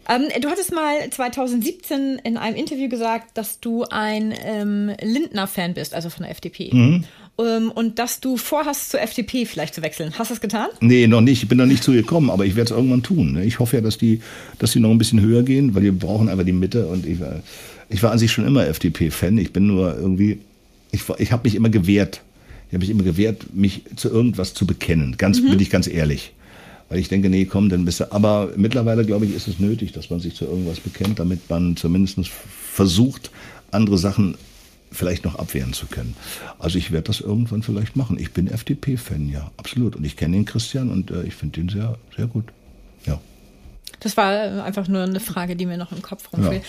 [0.09, 5.94] Ähm, du hattest mal 2017 in einem Interview gesagt, dass du ein ähm, Lindner-Fan bist,
[5.94, 6.70] also von der FDP.
[6.72, 7.04] Mhm.
[7.38, 10.14] Ähm, und dass du vorhast, zur FDP vielleicht zu wechseln.
[10.18, 10.68] Hast du das getan?
[10.80, 11.42] Nee, noch nicht.
[11.42, 13.32] Ich bin noch nicht zu gekommen, aber ich werde es irgendwann tun.
[13.32, 13.44] ne?
[13.44, 14.20] Ich hoffe ja, dass die,
[14.59, 16.86] dass die noch ein bisschen höher gehen, weil wir brauchen einfach die Mitte.
[16.86, 17.42] Und ich war,
[17.90, 19.36] ich war an sich schon immer FDP-Fan.
[19.36, 20.40] Ich bin nur irgendwie,
[20.90, 22.22] ich, ich habe mich immer gewehrt.
[22.68, 25.16] Ich habe mich immer gewehrt, mich zu irgendwas zu bekennen.
[25.16, 26.32] Ganz, bin ich ganz ehrlich.
[26.89, 28.11] Weil ich denke, nee, komm, dann bist du.
[28.12, 31.76] Aber mittlerweile, glaube ich, ist es nötig, dass man sich zu irgendwas bekennt, damit man
[31.76, 33.30] zumindest versucht,
[33.70, 34.36] andere Sachen
[34.91, 36.16] vielleicht noch abwehren zu können.
[36.59, 38.18] Also ich werde das irgendwann vielleicht machen.
[38.18, 39.97] Ich bin FDP-Fan, ja, absolut.
[39.97, 42.47] Und ich kenne den Christian und äh, ich finde den sehr, sehr gut.
[43.05, 43.20] Ja.
[44.01, 46.62] Das war äh, einfach nur eine Frage, die mir noch im Kopf rumfiel.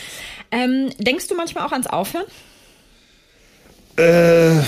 [0.51, 2.25] Ähm, denkst du manchmal auch ans Aufhören?
[3.95, 4.61] Äh,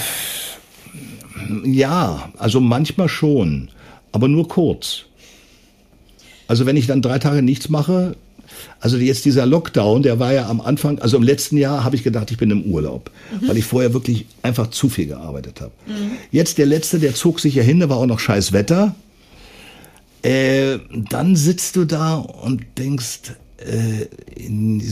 [1.65, 3.69] ja, also manchmal schon,
[4.11, 5.05] aber nur kurz.
[6.47, 8.15] Also wenn ich dann drei Tage nichts mache,
[8.79, 12.03] also jetzt dieser Lockdown, der war ja am Anfang, also im letzten Jahr habe ich
[12.03, 13.09] gedacht, ich bin im Urlaub,
[13.47, 15.71] weil ich vorher wirklich einfach zu viel gearbeitet habe.
[16.31, 18.93] Jetzt der letzte, der zog sich ja hin, da war auch noch scheiß Wetter.
[20.23, 20.77] Äh,
[21.09, 24.79] dann sitzt du da und denkst, äh, in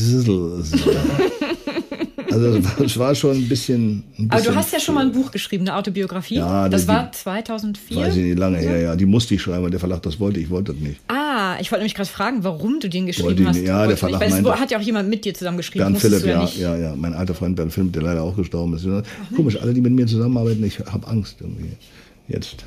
[2.32, 4.04] also es war schon ein bisschen.
[4.18, 6.36] Ein Aber du bisschen hast ja schon mal ein Buch geschrieben, eine Autobiografie.
[6.36, 7.97] Ja, das die- war 2004.
[7.97, 8.95] Weiß ich nicht lange her, ja.
[8.95, 10.39] Die musste ich schreiben, weil der Verlag das wollte.
[10.39, 11.00] Ich wollte das nicht.
[11.08, 11.18] Ah,
[11.60, 13.57] ich wollte nämlich gerade fragen, warum du den geschrieben ich hast.
[13.57, 15.86] Ja, der Verlag nicht, weil meinte- hat ja auch jemand mit dir zusammen geschrieben.
[15.86, 16.57] Bernd Philipp, ja, nicht.
[16.57, 16.95] ja, ja.
[16.95, 18.88] Mein alter Freund Bernd Philipp, der leider auch gestorben ist.
[19.36, 21.72] Komisch, alle, die mit mir zusammenarbeiten, ich habe Angst irgendwie.
[22.28, 22.66] Jetzt.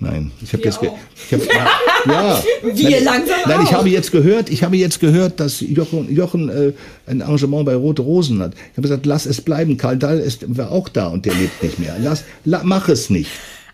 [0.00, 4.48] Nein, ich habe jetzt, ich hab, ja, Wir nein, langsam Nein, ich habe jetzt gehört,
[4.48, 6.72] ich habe jetzt gehört, dass Jochen, Jochen äh,
[7.08, 8.52] ein Arrangement bei Rote Rosen hat.
[8.54, 9.76] Ich habe gesagt, lass es bleiben.
[9.76, 11.96] Karl Dall ist war auch da und der lebt nicht mehr.
[12.00, 13.30] Lass, la, mach es nicht.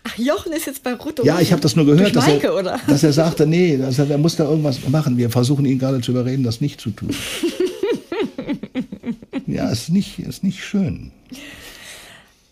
[0.07, 1.25] Ach, Jochen ist jetzt bei Rutte.
[1.25, 2.79] Ja, ich habe das nur gehört, dass Maike, er, oder?
[2.87, 5.17] dass er sagte, nee, dass er, er muss da irgendwas machen.
[5.17, 7.09] Wir versuchen ihn gerade zu überreden, das nicht zu tun.
[9.47, 11.11] ja, ist nicht, ist nicht schön.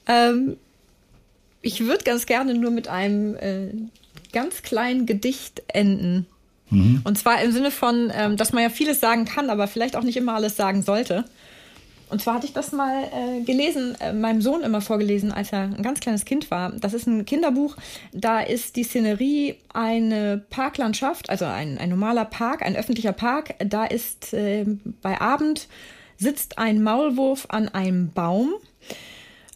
[0.07, 0.57] Ähm,
[1.61, 3.67] ich würde ganz gerne nur mit einem äh,
[4.31, 6.25] ganz kleinen Gedicht enden.
[6.71, 7.01] Mhm.
[7.03, 10.03] Und zwar im Sinne von, ähm, dass man ja vieles sagen kann, aber vielleicht auch
[10.03, 11.23] nicht immer alles sagen sollte.
[12.13, 15.61] Und zwar hatte ich das mal äh, gelesen, äh, meinem Sohn immer vorgelesen, als er
[15.61, 16.71] ein ganz kleines Kind war.
[16.71, 17.75] Das ist ein Kinderbuch.
[18.11, 23.55] Da ist die Szenerie eine Parklandschaft, also ein, ein normaler Park, ein öffentlicher Park.
[23.65, 24.63] Da ist äh,
[25.01, 25.67] bei Abend
[26.17, 28.53] sitzt ein Maulwurf an einem Baum.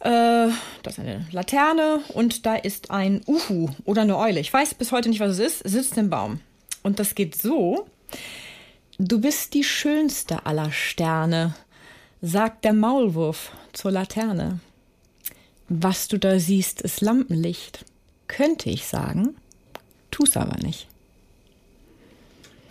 [0.00, 0.48] Äh,
[0.82, 4.40] das ist eine Laterne und da ist ein Uhu oder eine Eule.
[4.40, 5.68] Ich weiß bis heute nicht, was es ist.
[5.68, 6.40] Sitzt im Baum.
[6.82, 7.86] Und das geht so.
[8.98, 11.54] Du bist die schönste aller Sterne,
[12.20, 14.60] sagt der Maulwurf zur Laterne.
[15.68, 17.84] Was du da siehst, ist Lampenlicht.
[18.26, 19.36] Könnte ich sagen,
[20.10, 20.86] tu's aber nicht.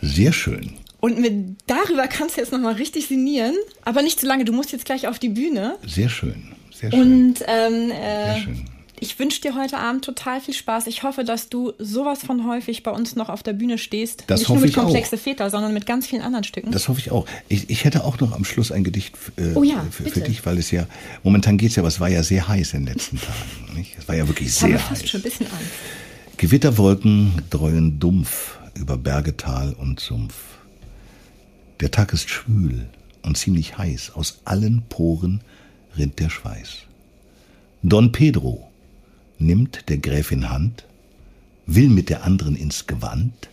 [0.01, 0.73] Sehr schön.
[0.99, 4.45] Und mit, darüber kannst du jetzt nochmal richtig sinnieren, aber nicht zu lange.
[4.45, 5.77] Du musst jetzt gleich auf die Bühne.
[5.85, 6.55] Sehr schön.
[6.73, 7.01] Sehr schön.
[7.01, 8.65] Und ähm, Sehr äh, schön.
[8.99, 10.87] Ich wünsche dir heute Abend total viel Spaß.
[10.87, 14.23] Ich hoffe, dass du sowas von häufig bei uns noch auf der Bühne stehst.
[14.27, 14.83] Das Nicht hoffe nur mit ich auch.
[14.83, 16.71] komplexe Väter, sondern mit ganz vielen anderen Stücken.
[16.71, 17.25] Das hoffe ich auch.
[17.47, 20.45] Ich, ich hätte auch noch am Schluss ein Gedicht äh, Oh ja, für, für dich,
[20.45, 20.87] weil es ja,
[21.23, 23.75] momentan geht's ja, aber es war ja sehr heiß in den letzten Tagen.
[23.77, 23.95] Nicht?
[23.99, 25.09] Es war ja wirklich sehr fast heiß.
[25.09, 25.71] schon ein bisschen Angst.
[26.37, 30.33] Gewitterwolken dreuen dumpf über Berge, Tal und Sumpf.
[31.81, 32.87] Der Tag ist schwül
[33.23, 35.41] und ziemlich heiß, aus allen Poren
[35.97, 36.77] rinnt der Schweiß.
[37.83, 38.66] Don Pedro
[39.39, 40.85] nimmt der Gräfin Hand,
[41.65, 43.49] will mit der anderen ins Gewand,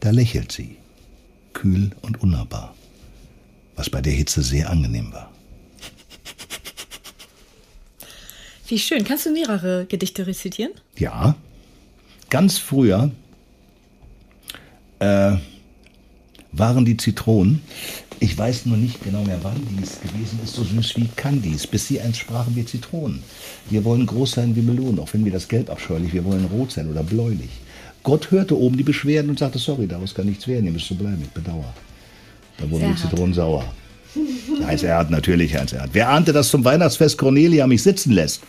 [0.00, 0.76] da lächelt sie,
[1.52, 2.74] kühl und unnahbar.
[3.78, 5.30] was bei der Hitze sehr angenehm war.
[8.66, 9.04] Wie schön.
[9.04, 10.72] Kannst du mehrere Gedichte rezitieren?
[10.96, 11.36] Ja.
[12.28, 13.10] Ganz früher
[14.98, 15.36] äh,
[16.52, 17.62] waren die Zitronen,
[18.20, 21.66] ich weiß nur nicht genau mehr, wann dies gewesen ist, so süß wie Candies.
[21.66, 23.22] Bis sie eins sprachen wie Zitronen.
[23.70, 26.72] Wir wollen groß sein wie Melonen, auch wenn wir das Gelb abscheulich, wir wollen rot
[26.72, 27.50] sein oder bläulich.
[28.02, 30.94] Gott hörte oben die Beschwerden und sagte, sorry, daraus kann nichts werden, ihr müsst so
[30.94, 31.74] bleiben, ich bedauere.
[32.56, 33.64] Da wurden Sehr die Zitronen sauer.
[34.66, 35.90] Heinz Erhardt, natürlich Heinz Erhardt.
[35.92, 38.42] Wer ahnte, dass zum Weihnachtsfest Cornelia mich sitzen lässt?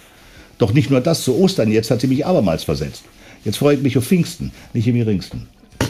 [0.58, 3.04] Doch nicht nur das, zu Ostern jetzt hat sie mich abermals versetzt.
[3.46, 5.48] Jetzt freue ich mich auf Pfingsten, nicht im geringsten.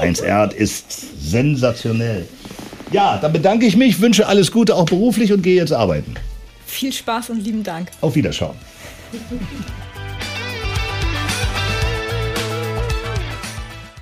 [0.00, 2.26] Heinz Erhardt ist sensationell.
[2.90, 6.14] Ja, dann bedanke ich mich, wünsche alles Gute auch beruflich und gehe jetzt arbeiten.
[6.66, 7.90] Viel Spaß und lieben Dank.
[8.00, 8.56] Auf Wiederschauen.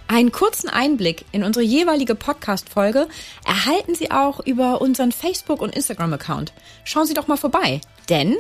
[0.07, 3.09] Einen kurzen Einblick in unsere jeweilige Podcast-Folge
[3.45, 6.53] erhalten Sie auch über unseren Facebook- und Instagram-Account.
[6.85, 8.37] Schauen Sie doch mal vorbei, denn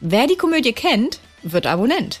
[0.00, 2.20] wer die Komödie kennt, wird Abonnent.